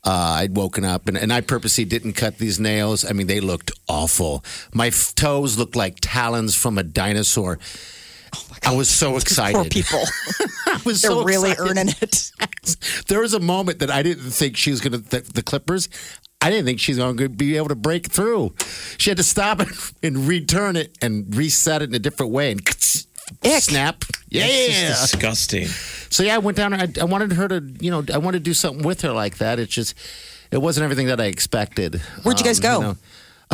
Uh, 0.04 0.38
I'd 0.40 0.56
woken 0.56 0.84
up 0.84 1.06
and, 1.06 1.16
and 1.16 1.32
I 1.32 1.42
purposely 1.42 1.84
didn't 1.84 2.14
cut 2.14 2.38
these 2.38 2.58
nails. 2.58 3.04
I 3.08 3.12
mean, 3.12 3.28
they 3.28 3.38
looked 3.38 3.70
awful. 3.88 4.44
My 4.74 4.88
f- 4.88 5.14
toes 5.14 5.56
looked 5.56 5.76
like 5.76 5.98
talons 6.00 6.56
from 6.56 6.76
a 6.76 6.82
dinosaur. 6.82 7.60
I 8.66 8.74
was 8.74 8.90
so 8.90 9.16
excited. 9.16 9.54
poor 9.54 9.64
people. 9.66 10.00
I 10.66 10.80
was 10.84 11.02
They're 11.02 11.12
so 11.12 11.22
really 11.22 11.52
excited. 11.52 11.70
earning 11.70 11.94
it. 12.00 12.32
There 13.06 13.20
was 13.20 13.32
a 13.32 13.38
moment 13.38 13.78
that 13.78 13.92
I 13.92 14.02
didn't 14.02 14.30
think 14.30 14.56
she 14.56 14.72
was 14.72 14.80
going 14.80 14.92
to, 14.92 14.98
the, 14.98 15.20
the 15.20 15.42
Clippers, 15.42 15.88
I 16.40 16.50
didn't 16.50 16.64
think 16.64 16.80
she's 16.80 16.96
going 16.96 17.16
to 17.18 17.28
be 17.28 17.56
able 17.56 17.68
to 17.68 17.76
break 17.76 18.08
through. 18.10 18.54
She 18.98 19.08
had 19.10 19.18
to 19.18 19.22
stop 19.22 19.60
it 19.60 19.68
and 20.02 20.26
return 20.26 20.74
it 20.74 20.98
and 21.00 21.32
reset 21.32 21.80
it 21.82 21.90
in 21.90 21.94
a 21.94 22.00
different 22.00 22.32
way 22.32 22.50
and 22.50 22.64
snap. 23.44 24.04
Yeah. 24.28 24.44
It's 24.46 24.80
just 24.80 25.12
disgusting. 25.12 25.66
So 25.66 26.22
yeah, 26.22 26.34
I 26.36 26.38
went 26.38 26.56
down. 26.56 26.74
I, 26.74 26.88
I 27.00 27.04
wanted 27.04 27.32
her 27.32 27.48
to, 27.48 27.62
you 27.80 27.90
know, 27.90 28.04
I 28.12 28.18
wanted 28.18 28.38
to 28.38 28.44
do 28.44 28.54
something 28.54 28.84
with 28.84 29.02
her 29.02 29.12
like 29.12 29.38
that. 29.38 29.58
It's 29.58 29.72
just, 29.72 29.94
it 30.50 30.58
wasn't 30.58 30.84
everything 30.84 31.06
that 31.06 31.20
I 31.20 31.26
expected. 31.26 31.96
Where'd 32.22 32.38
you 32.38 32.44
guys 32.44 32.60
go? 32.60 32.80
know. 32.80 32.96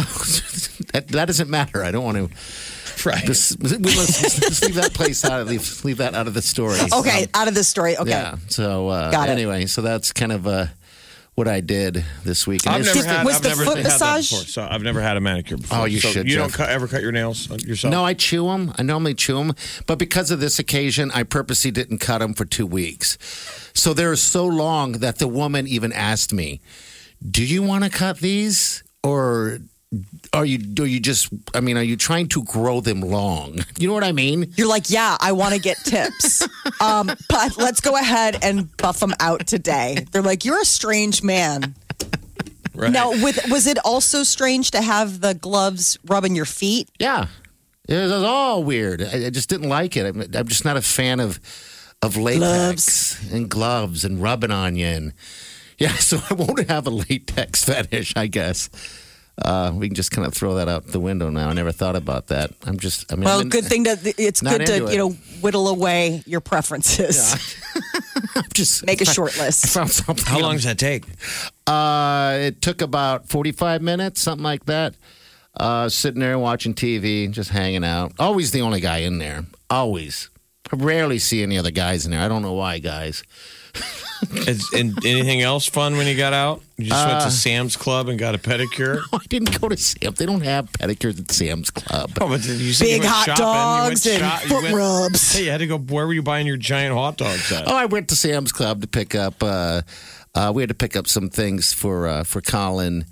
that, 0.92 1.06
that 1.08 1.24
doesn't 1.26 1.50
matter. 1.50 1.82
I 1.82 1.90
don't 1.90 2.04
want 2.04 2.16
to. 2.18 3.08
Right. 3.08 3.24
Just, 3.24 3.62
let's, 3.62 4.42
let's 4.42 4.62
leave 4.64 4.74
that 4.74 4.92
place 4.92 5.24
out 5.24 5.40
of 5.40 5.48
leave, 5.48 5.84
leave 5.84 5.98
that 5.98 6.14
out 6.14 6.26
of 6.26 6.34
the 6.34 6.42
story. 6.42 6.78
Okay, 6.92 7.22
Um, 7.24 7.28
out 7.34 7.48
of 7.48 7.54
this 7.54 7.68
story. 7.68 7.96
Okay. 7.96 8.10
Yeah. 8.10 8.36
So 8.48 8.88
uh, 8.88 9.10
Got 9.10 9.28
it. 9.28 9.32
anyway, 9.32 9.66
so 9.66 9.82
that's 9.82 10.12
kind 10.12 10.32
of 10.32 10.46
uh, 10.46 10.66
what 11.38 11.46
I 11.46 11.60
did 11.60 12.04
this 12.24 12.48
week. 12.48 12.66
I've 12.66 12.84
never 12.84 13.04
had. 13.04 13.24
was 13.24 13.36
I've 13.36 13.42
the 13.42 13.48
never 13.50 13.64
foot 13.64 13.82
massage- 13.84 14.28
before. 14.30 14.44
So 14.44 14.66
I've 14.68 14.82
never 14.82 15.00
had 15.00 15.16
a 15.16 15.20
manicure 15.20 15.56
oh, 15.56 15.60
before. 15.60 15.78
Oh, 15.78 15.84
you 15.84 16.00
So 16.00 16.08
should, 16.08 16.28
You 16.28 16.34
don't 16.34 16.48
Jeff. 16.48 16.56
cut, 16.56 16.68
ever 16.68 16.88
cut 16.88 17.00
your 17.00 17.12
nails 17.12 17.48
yourself? 17.64 17.92
No, 17.92 18.04
I 18.04 18.14
chew 18.14 18.46
them. 18.48 18.72
I 18.76 18.82
normally 18.82 19.14
chew 19.14 19.36
them, 19.36 19.54
but 19.86 19.98
because 20.00 20.32
of 20.32 20.40
this 20.40 20.58
occasion, 20.58 21.12
I 21.14 21.22
purposely 21.22 21.70
didn't 21.70 21.98
cut 21.98 22.18
them 22.18 22.34
for 22.34 22.44
two 22.44 22.66
weeks. 22.66 23.16
So 23.72 23.94
they're 23.94 24.16
so 24.16 24.44
long 24.46 24.92
that 24.94 25.18
the 25.20 25.28
woman 25.28 25.68
even 25.68 25.92
asked 25.92 26.32
me, 26.32 26.60
"Do 27.24 27.44
you 27.44 27.62
want 27.62 27.84
to 27.84 27.90
cut 27.90 28.18
these, 28.18 28.82
or 29.04 29.60
are 30.32 30.44
you? 30.44 30.58
Do 30.58 30.84
you 30.84 31.00
just? 31.00 31.28
I 31.54 31.60
mean, 31.60 31.78
are 31.78 31.82
you 31.82 31.96
trying 31.96 32.28
to 32.28 32.44
grow 32.44 32.80
them 32.80 33.00
long? 33.00 33.60
You 33.78 33.86
know 33.86 33.94
what 33.94 34.02
I 34.02 34.10
mean? 34.10 34.52
You're 34.56 34.66
like, 34.66 34.90
yeah, 34.90 35.16
I 35.20 35.30
want 35.32 35.54
to 35.54 35.60
get 35.60 35.76
tips. 35.78 36.42
um, 36.80 37.12
but 37.28 37.56
let's 37.56 37.80
go 37.80 37.94
ahead 37.96 38.36
and 38.42 38.76
buff 38.76 38.98
them 38.98 39.14
out 39.20 39.46
today. 39.46 40.04
They're 40.10 40.22
like, 40.22 40.44
you're 40.44 40.60
a 40.60 40.64
strange 40.64 41.22
man. 41.22 41.76
Right. 42.74 42.90
Now, 42.90 43.10
with 43.10 43.48
was 43.50 43.68
it 43.68 43.78
also 43.84 44.24
strange 44.24 44.72
to 44.72 44.82
have 44.82 45.20
the 45.20 45.34
gloves 45.34 45.96
rubbing 46.06 46.34
your 46.34 46.44
feet? 46.44 46.90
Yeah, 46.98 47.26
it 47.88 47.96
was 47.96 48.12
all 48.12 48.64
weird. 48.64 49.00
I, 49.00 49.26
I 49.26 49.30
just 49.30 49.48
didn't 49.48 49.68
like 49.68 49.96
it. 49.96 50.06
I'm, 50.06 50.20
I'm 50.20 50.48
just 50.48 50.64
not 50.64 50.76
a 50.76 50.82
fan 50.82 51.20
of 51.20 51.38
of 52.02 52.16
latex 52.16 52.40
gloves. 53.18 53.32
and 53.32 53.48
gloves 53.48 54.04
and 54.04 54.20
rubbing 54.20 54.50
on 54.50 54.76
you. 54.76 54.86
And 54.86 55.12
yeah, 55.78 55.94
so 55.94 56.20
I 56.30 56.34
won't 56.34 56.68
have 56.68 56.86
a 56.86 56.90
latex 56.90 57.64
fetish, 57.64 58.14
I 58.16 58.26
guess. 58.26 58.70
Uh, 59.40 59.70
we 59.74 59.86
can 59.88 59.94
just 59.94 60.10
kind 60.10 60.26
of 60.26 60.34
throw 60.34 60.54
that 60.56 60.68
out 60.68 60.86
the 60.88 60.98
window 60.98 61.30
now. 61.30 61.48
I 61.48 61.52
never 61.52 61.70
thought 61.70 61.94
about 61.94 62.26
that. 62.26 62.50
I'm 62.66 62.76
just, 62.78 63.10
I 63.12 63.14
mean, 63.16 63.24
Well, 63.24 63.36
I'm 63.38 63.42
in- 63.42 63.48
good 63.50 63.64
thing 63.64 63.84
that 63.84 63.98
it's 64.18 64.40
good 64.40 64.66
to 64.66 64.74
into 64.76 64.92
you 64.92 64.98
know 64.98 65.10
whittle 65.40 65.68
away 65.68 66.22
your 66.26 66.40
preferences. 66.40 67.34
I'm 68.34 68.44
just 68.52 68.84
Make 68.84 69.00
a 69.00 69.04
short 69.04 69.38
I 69.38 69.44
list. 69.46 69.66
found 69.74 69.90
something. 69.90 70.24
How 70.26 70.40
long 70.40 70.54
does 70.54 70.64
that 70.64 70.78
take? 70.78 71.04
Uh, 71.66 72.36
it 72.40 72.60
took 72.62 72.82
about 72.82 73.28
45 73.28 73.80
minutes, 73.82 74.20
something 74.20 74.42
like 74.44 74.64
that. 74.66 74.94
Uh, 75.56 75.88
sitting 75.88 76.20
there 76.20 76.38
watching 76.38 76.74
TV, 76.74 77.30
just 77.30 77.50
hanging 77.50 77.84
out. 77.84 78.12
Always 78.18 78.50
the 78.50 78.60
only 78.60 78.80
guy 78.80 78.98
in 78.98 79.18
there. 79.18 79.44
Always. 79.70 80.30
I 80.72 80.76
rarely 80.76 81.18
see 81.18 81.42
any 81.42 81.56
other 81.58 81.70
guys 81.70 82.04
in 82.04 82.10
there. 82.12 82.20
I 82.20 82.28
don't 82.28 82.42
know 82.42 82.52
why, 82.54 82.78
guys. 82.78 83.22
Is, 84.32 84.68
and 84.74 84.92
anything 85.06 85.42
else 85.42 85.66
fun 85.66 85.96
when 85.96 86.06
you 86.08 86.16
got 86.16 86.32
out? 86.32 86.60
You 86.76 86.86
just 86.86 87.06
went 87.06 87.18
Uh, 87.20 87.24
to 87.26 87.30
Sam's 87.30 87.76
Club 87.76 88.08
and 88.08 88.18
got 88.18 88.34
a 88.34 88.38
pedicure. 88.38 89.00
I 89.12 89.18
didn't 89.28 89.60
go 89.60 89.68
to 89.68 89.76
Sam's. 89.76 90.18
They 90.18 90.26
don't 90.26 90.40
have 90.40 90.70
pedicures 90.72 91.20
at 91.20 91.30
Sam's 91.30 91.70
Club. 91.70 92.10
Oh, 92.20 92.28
but 92.28 92.44
you 92.44 92.54
you 92.54 92.74
Big 92.80 93.00
went 93.00 93.12
hot 93.12 93.26
shopping, 93.26 93.44
you 93.44 93.90
dogs 93.90 94.06
and 94.06 94.18
shop- 94.20 94.40
foot 94.42 94.62
went- 94.64 94.74
rubs. 94.74 95.32
Hey, 95.32 95.44
you 95.44 95.50
had 95.50 95.58
to 95.58 95.66
go. 95.68 95.78
Where 95.78 96.06
were 96.06 96.12
you 96.14 96.22
buying 96.22 96.46
your 96.48 96.56
giant 96.56 96.94
hot 96.94 97.16
dogs 97.16 97.50
at? 97.52 97.68
Oh, 97.68 97.76
I 97.76 97.84
went 97.84 98.08
to 98.08 98.16
Sam's 98.16 98.50
Club 98.52 98.80
to 98.80 98.88
pick 98.88 99.14
up. 99.14 99.40
Uh, 99.42 99.82
uh, 100.34 100.52
we 100.54 100.62
had 100.62 100.68
to 100.68 100.74
pick 100.74 100.96
up 100.96 101.06
some 101.06 101.30
things 101.30 101.72
for 101.72 102.08
uh, 102.08 102.24
for 102.24 102.40
Colin. 102.40 103.04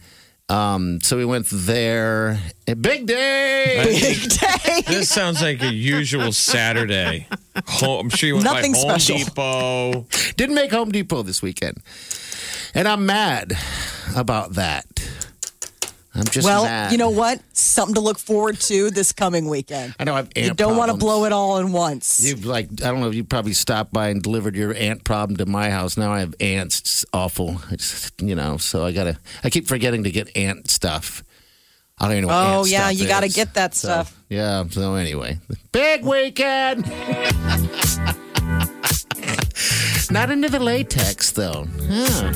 Um, 0.49 1.01
so 1.01 1.17
we 1.17 1.25
went 1.25 1.47
there. 1.51 2.41
A 2.69 2.75
big 2.75 3.07
day. 3.07 3.83
Big 3.85 4.31
day. 4.31 4.83
This 4.87 5.09
sounds 5.09 5.43
like 5.43 5.61
a 5.63 5.73
usual 5.73 6.33
Saturday. 6.33 7.27
Home, 7.67 8.07
I'm 8.07 8.11
sure 8.11 8.29
you 8.29 8.35
went 8.37 8.45
Nothing 8.45 8.73
by 8.73 8.79
Home 8.79 8.91
special. 8.91 9.19
Depot. 9.19 10.07
Didn't 10.37 10.55
make 10.55 10.71
Home 10.71 10.93
Depot 10.93 11.23
this 11.23 11.43
weekend, 11.43 11.79
and 12.75 12.87
I'm 12.87 13.07
mad 13.07 13.55
about 14.15 14.53
that. 14.53 14.87
I'm 16.17 16.25
just 16.25 16.47
well, 16.47 16.65
mad. 16.65 16.93
you 16.93 16.99
know 16.99 17.11
what? 17.11 17.41
Something 17.53 17.95
to 17.97 18.01
look 18.01 18.19
forward 18.19 18.59
to 18.63 18.91
this 18.91 19.13
coming 19.13 19.49
weekend. 19.49 19.95
I 19.99 20.05
know 20.05 20.15
I've 20.15 20.31
You 20.35 20.55
don't 20.55 20.77
want 20.77 20.91
to 20.91 20.97
blow 20.97 21.25
it 21.27 21.33
all 21.33 21.59
in 21.59 21.73
once. 21.73 22.21
You've 22.25 22.47
like 22.47 22.69
I 22.83 22.91
don't 22.91 23.01
know. 23.01 23.11
You 23.11 23.25
probably 23.25 23.53
stopped 23.53 23.93
by 23.93 24.09
and 24.09 24.23
delivered 24.23 24.57
your 24.57 24.75
ant 24.75 25.05
problem 25.05 25.37
to 25.39 25.47
my 25.47 25.71
house. 25.71 25.97
Now 25.97 26.13
I 26.13 26.21
have 26.21 26.35
ants. 26.41 26.81
It's 26.81 27.05
awful. 27.13 27.61
It's 27.71 28.11
you 28.21 28.35
know. 28.35 28.57
So 28.57 28.85
I 28.85 28.93
gotta. 28.93 29.19
I 29.45 29.51
keep 29.51 29.67
forgetting 29.67 30.05
to 30.05 30.11
get 30.11 30.35
ant 30.37 30.71
stuff. 30.71 31.23
I 31.99 32.09
don't 32.09 32.17
even 32.19 32.29
know. 32.29 32.59
Oh, 32.61 32.65
yeah, 32.67 32.91
you 32.91 33.07
gotta 33.09 33.29
get 33.29 33.55
that 33.55 33.75
So, 33.75 33.89
stuff. 33.89 34.21
Yeah. 34.29 34.65
So 34.71 34.95
anyway, 34.95 35.39
big 35.73 36.05
weekend. 36.05 36.87
Not 40.11 40.31
into 40.31 40.49
the 40.49 40.61
latex 40.61 41.33
though. 41.33 41.67
Huh. 41.89 42.33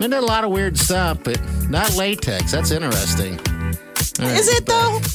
Into 0.00 0.18
a 0.18 0.20
lot 0.20 0.44
of 0.44 0.50
weird 0.50 0.78
stuff, 0.78 1.18
but 1.24 1.40
not 1.68 1.94
latex. 1.96 2.52
That's 2.52 2.70
interesting. 2.70 3.38
All 4.20 4.26
right, 4.26 4.38
Is 4.38 4.48
it 4.48 4.66
though? 4.66 5.00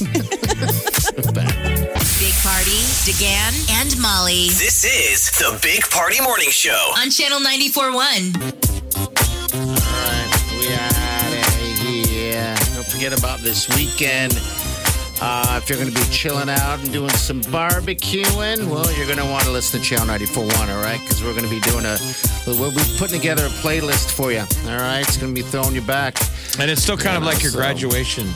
Big 2.20 2.34
Party, 2.42 2.80
DeGan, 3.04 3.52
and 3.82 4.00
Molly 4.00 4.48
This 4.50 4.84
is 4.84 5.30
the 5.38 5.58
Big 5.62 5.82
Party 5.90 6.20
Morning 6.22 6.48
Show. 6.50 6.92
on 6.98 7.10
Channel 7.10 7.40
94.1. 7.40 8.34
We 10.58 10.68
out 10.74 11.32
of 11.32 11.44
here. 11.80 12.54
Don't 12.74 12.86
forget 12.86 13.18
about 13.18 13.40
this 13.40 13.68
weekend. 13.76 14.32
Uh, 15.26 15.58
if 15.62 15.70
you're 15.70 15.78
going 15.78 15.90
to 15.90 15.98
be 15.98 16.06
chilling 16.10 16.50
out 16.50 16.78
and 16.80 16.92
doing 16.92 17.08
some 17.08 17.40
barbecuing, 17.44 18.68
well, 18.68 18.92
you're 18.92 19.06
going 19.06 19.16
to 19.18 19.24
want 19.24 19.42
to 19.44 19.50
listen 19.50 19.80
to 19.80 19.86
Channel 19.86 20.06
94.1, 20.06 20.68
all 20.68 20.82
right? 20.82 21.00
Because 21.00 21.24
we're 21.24 21.32
going 21.32 21.44
to 21.44 21.50
be 21.50 21.60
doing 21.60 21.86
a, 21.86 21.96
we'll 22.46 22.70
be 22.70 22.82
putting 22.98 23.20
together 23.20 23.46
a 23.46 23.48
playlist 23.48 24.10
for 24.12 24.32
you, 24.32 24.40
all 24.70 24.78
right? 24.78 25.00
It's 25.00 25.16
going 25.16 25.34
to 25.34 25.42
be 25.42 25.46
throwing 25.48 25.74
you 25.74 25.80
back. 25.80 26.18
And 26.58 26.70
it's 26.70 26.82
still 26.82 26.98
kind 26.98 27.16
of 27.16 27.22
Yeah, 27.22 27.28
like 27.30 27.42
your 27.42 27.52
so- 27.52 27.58
graduation 27.58 28.26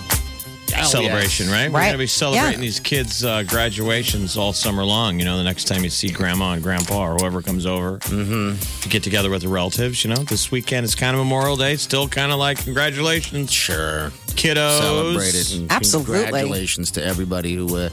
Oh, 0.77 0.83
celebration, 0.85 1.47
yes. 1.47 1.55
right? 1.55 1.73
We're 1.73 1.81
going 1.81 1.93
to 1.93 1.99
be 1.99 2.07
celebrating 2.07 2.53
Yeah. 2.55 2.59
these 2.67 2.81
kids' 2.81 3.25
uh, 3.25 3.43
graduations 3.45 4.37
all 4.37 4.53
summer 4.53 4.85
long. 4.85 5.19
You 5.19 5.25
know, 5.25 5.37
the 5.37 5.45
next 5.45 5.65
time 5.65 5.83
you 5.85 5.91
see 5.91 6.11
grandma 6.11 6.53
and 6.53 6.63
grandpa 6.63 7.09
or 7.09 7.15
whoever 7.17 7.43
comes 7.43 7.67
over 7.67 7.99
Mm-hmm. 7.99 8.81
to 8.83 8.89
get 8.89 9.03
together 9.03 9.31
with 9.31 9.43
the 9.43 9.49
relatives, 9.49 10.05
you 10.05 10.11
know, 10.11 10.23
this 10.25 10.51
weekend 10.51 10.85
is 10.85 10.95
kind 10.95 11.15
of 11.17 11.19
Memorial 11.19 11.57
Day. 11.57 11.77
Still 11.77 12.09
kind 12.09 12.33
of 12.33 12.39
like 12.39 12.59
congratulations, 12.65 13.53
Sure. 13.53 14.11
kiddos. 14.29 14.81
Celebrated. 14.81 15.67
Absolutely. 15.71 16.23
Congratulations 16.23 16.91
to 16.93 17.05
everybody 17.05 17.55
who 17.55 17.77
uh, 17.77 17.89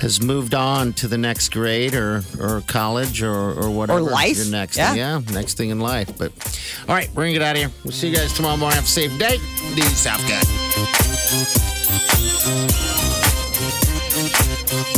has 0.00 0.20
moved 0.22 0.54
on 0.54 0.92
to 0.94 1.08
the 1.08 1.18
next 1.18 1.50
grade 1.50 1.94
or, 1.94 2.22
or 2.40 2.62
college 2.66 3.22
or, 3.22 3.52
or 3.52 3.70
whatever. 3.70 4.00
life. 4.00 4.36
Your 4.36 4.46
next 4.46 4.76
Yeah. 4.76 4.88
thing. 4.90 4.98
Yeah, 4.98 5.20
next 5.32 5.56
thing 5.56 5.70
in 5.70 5.80
life. 5.80 6.16
But 6.16 6.32
all 6.88 6.94
right, 6.94 7.08
we're 7.10 7.24
going 7.24 7.34
to 7.34 7.38
get 7.38 7.46
out 7.46 7.56
of 7.56 7.62
here. 7.62 7.70
We'll 7.84 7.92
see 7.92 8.08
you 8.08 8.16
guys 8.16 8.32
tomorrow 8.32 8.56
morning. 8.56 8.76
Have 8.76 8.84
a 8.84 8.88
safe 8.88 9.16
day. 9.18 9.36
Do 9.74 9.82
yourself 9.82 10.20
good. 10.26 11.77
Thank 14.70 14.92
you. 14.92 14.97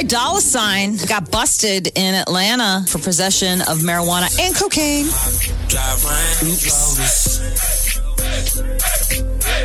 Ty 0.00 0.06
Dolla 0.06 0.40
Sign 0.40 0.96
got 1.06 1.30
busted 1.30 1.88
in 1.94 2.14
Atlanta 2.14 2.86
for 2.88 2.98
possession 2.98 3.60
of 3.60 3.80
marijuana 3.80 4.30
and 4.40 4.56
cocaine. 4.56 5.04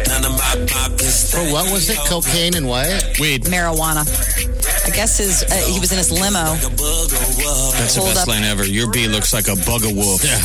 For 0.05 1.41
what 1.51 1.71
was 1.71 1.89
it? 1.89 1.97
Cocaine 2.07 2.55
and 2.55 2.67
what? 2.67 3.17
Weed. 3.19 3.43
Marijuana. 3.45 4.05
I 4.85 4.89
guess 4.91 5.17
his 5.17 5.43
uh, 5.43 5.71
he 5.71 5.79
was 5.79 5.91
in 5.91 5.97
his 5.97 6.11
limo. 6.11 6.53
That's 6.55 7.95
the 7.95 8.01
best 8.01 8.21
up. 8.21 8.27
line 8.27 8.43
ever. 8.43 8.65
Your 8.65 8.91
bee 8.91 9.07
looks 9.07 9.33
like 9.33 9.47
a 9.47 9.55
bug 9.65 9.83
of 9.83 9.95
wolf. 9.95 10.23
Yeah. 10.23 10.37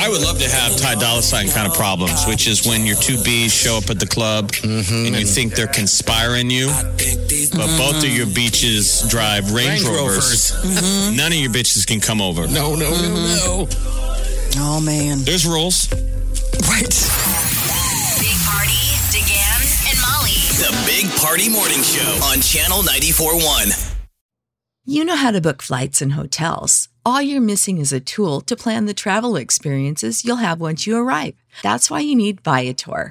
I 0.00 0.08
would 0.08 0.22
love 0.22 0.38
to 0.38 0.48
have 0.48 0.76
Ty 0.76 0.94
Dolla 0.96 1.22
Sign 1.22 1.48
kind 1.48 1.66
of 1.66 1.74
problems, 1.74 2.24
which 2.26 2.46
is 2.46 2.66
when 2.66 2.86
your 2.86 2.96
two 2.96 3.22
bees 3.22 3.52
show 3.52 3.76
up 3.78 3.90
at 3.90 3.98
the 4.00 4.06
club 4.06 4.52
Mm-hmm. 4.64 5.06
and 5.06 5.16
you 5.16 5.26
think 5.26 5.54
they're 5.54 5.66
conspiring 5.66 6.50
you, 6.50 6.68
but 7.56 7.66
mm-hmm. 7.66 7.78
both 7.78 8.04
of 8.04 8.10
your 8.10 8.26
beaches 8.26 9.02
drive 9.08 9.52
Range, 9.52 9.82
Range 9.82 9.84
Rovers. 9.84 10.52
Rovers. 10.54 10.80
Mm-hmm. 10.80 11.16
None 11.16 11.32
of 11.32 11.38
your 11.38 11.50
bitches 11.50 11.86
can 11.86 12.00
come 12.00 12.20
over. 12.20 12.46
No, 12.46 12.74
no, 12.74 12.90
no, 12.90 12.96
mm-hmm. 12.96 13.36
no. 13.46 13.68
Oh 14.56 14.80
man. 14.80 15.18
There's 15.24 15.46
rules. 15.46 15.90
Right. 16.68 16.94
Big 18.20 18.38
Party, 18.46 18.82
DeGan, 19.10 19.60
and 19.90 19.98
Molly. 20.02 20.38
The 20.58 20.72
Big 20.86 21.10
Party 21.20 21.48
Morning 21.48 21.82
Show 21.82 22.20
on 22.24 22.40
Channel 22.40 22.82
94.1. 22.82 23.94
You 24.86 25.04
know 25.04 25.16
how 25.16 25.30
to 25.30 25.40
book 25.40 25.62
flights 25.62 26.02
and 26.02 26.12
hotels. 26.12 26.88
All 27.06 27.22
you're 27.22 27.40
missing 27.40 27.78
is 27.78 27.92
a 27.92 28.00
tool 28.00 28.40
to 28.42 28.54
plan 28.56 28.86
the 28.86 28.94
travel 28.94 29.36
experiences 29.36 30.24
you'll 30.24 30.36
have 30.36 30.60
once 30.60 30.86
you 30.86 30.96
arrive. 30.96 31.34
That's 31.62 31.90
why 31.90 32.00
you 32.00 32.14
need 32.14 32.42
Viator. 32.42 33.10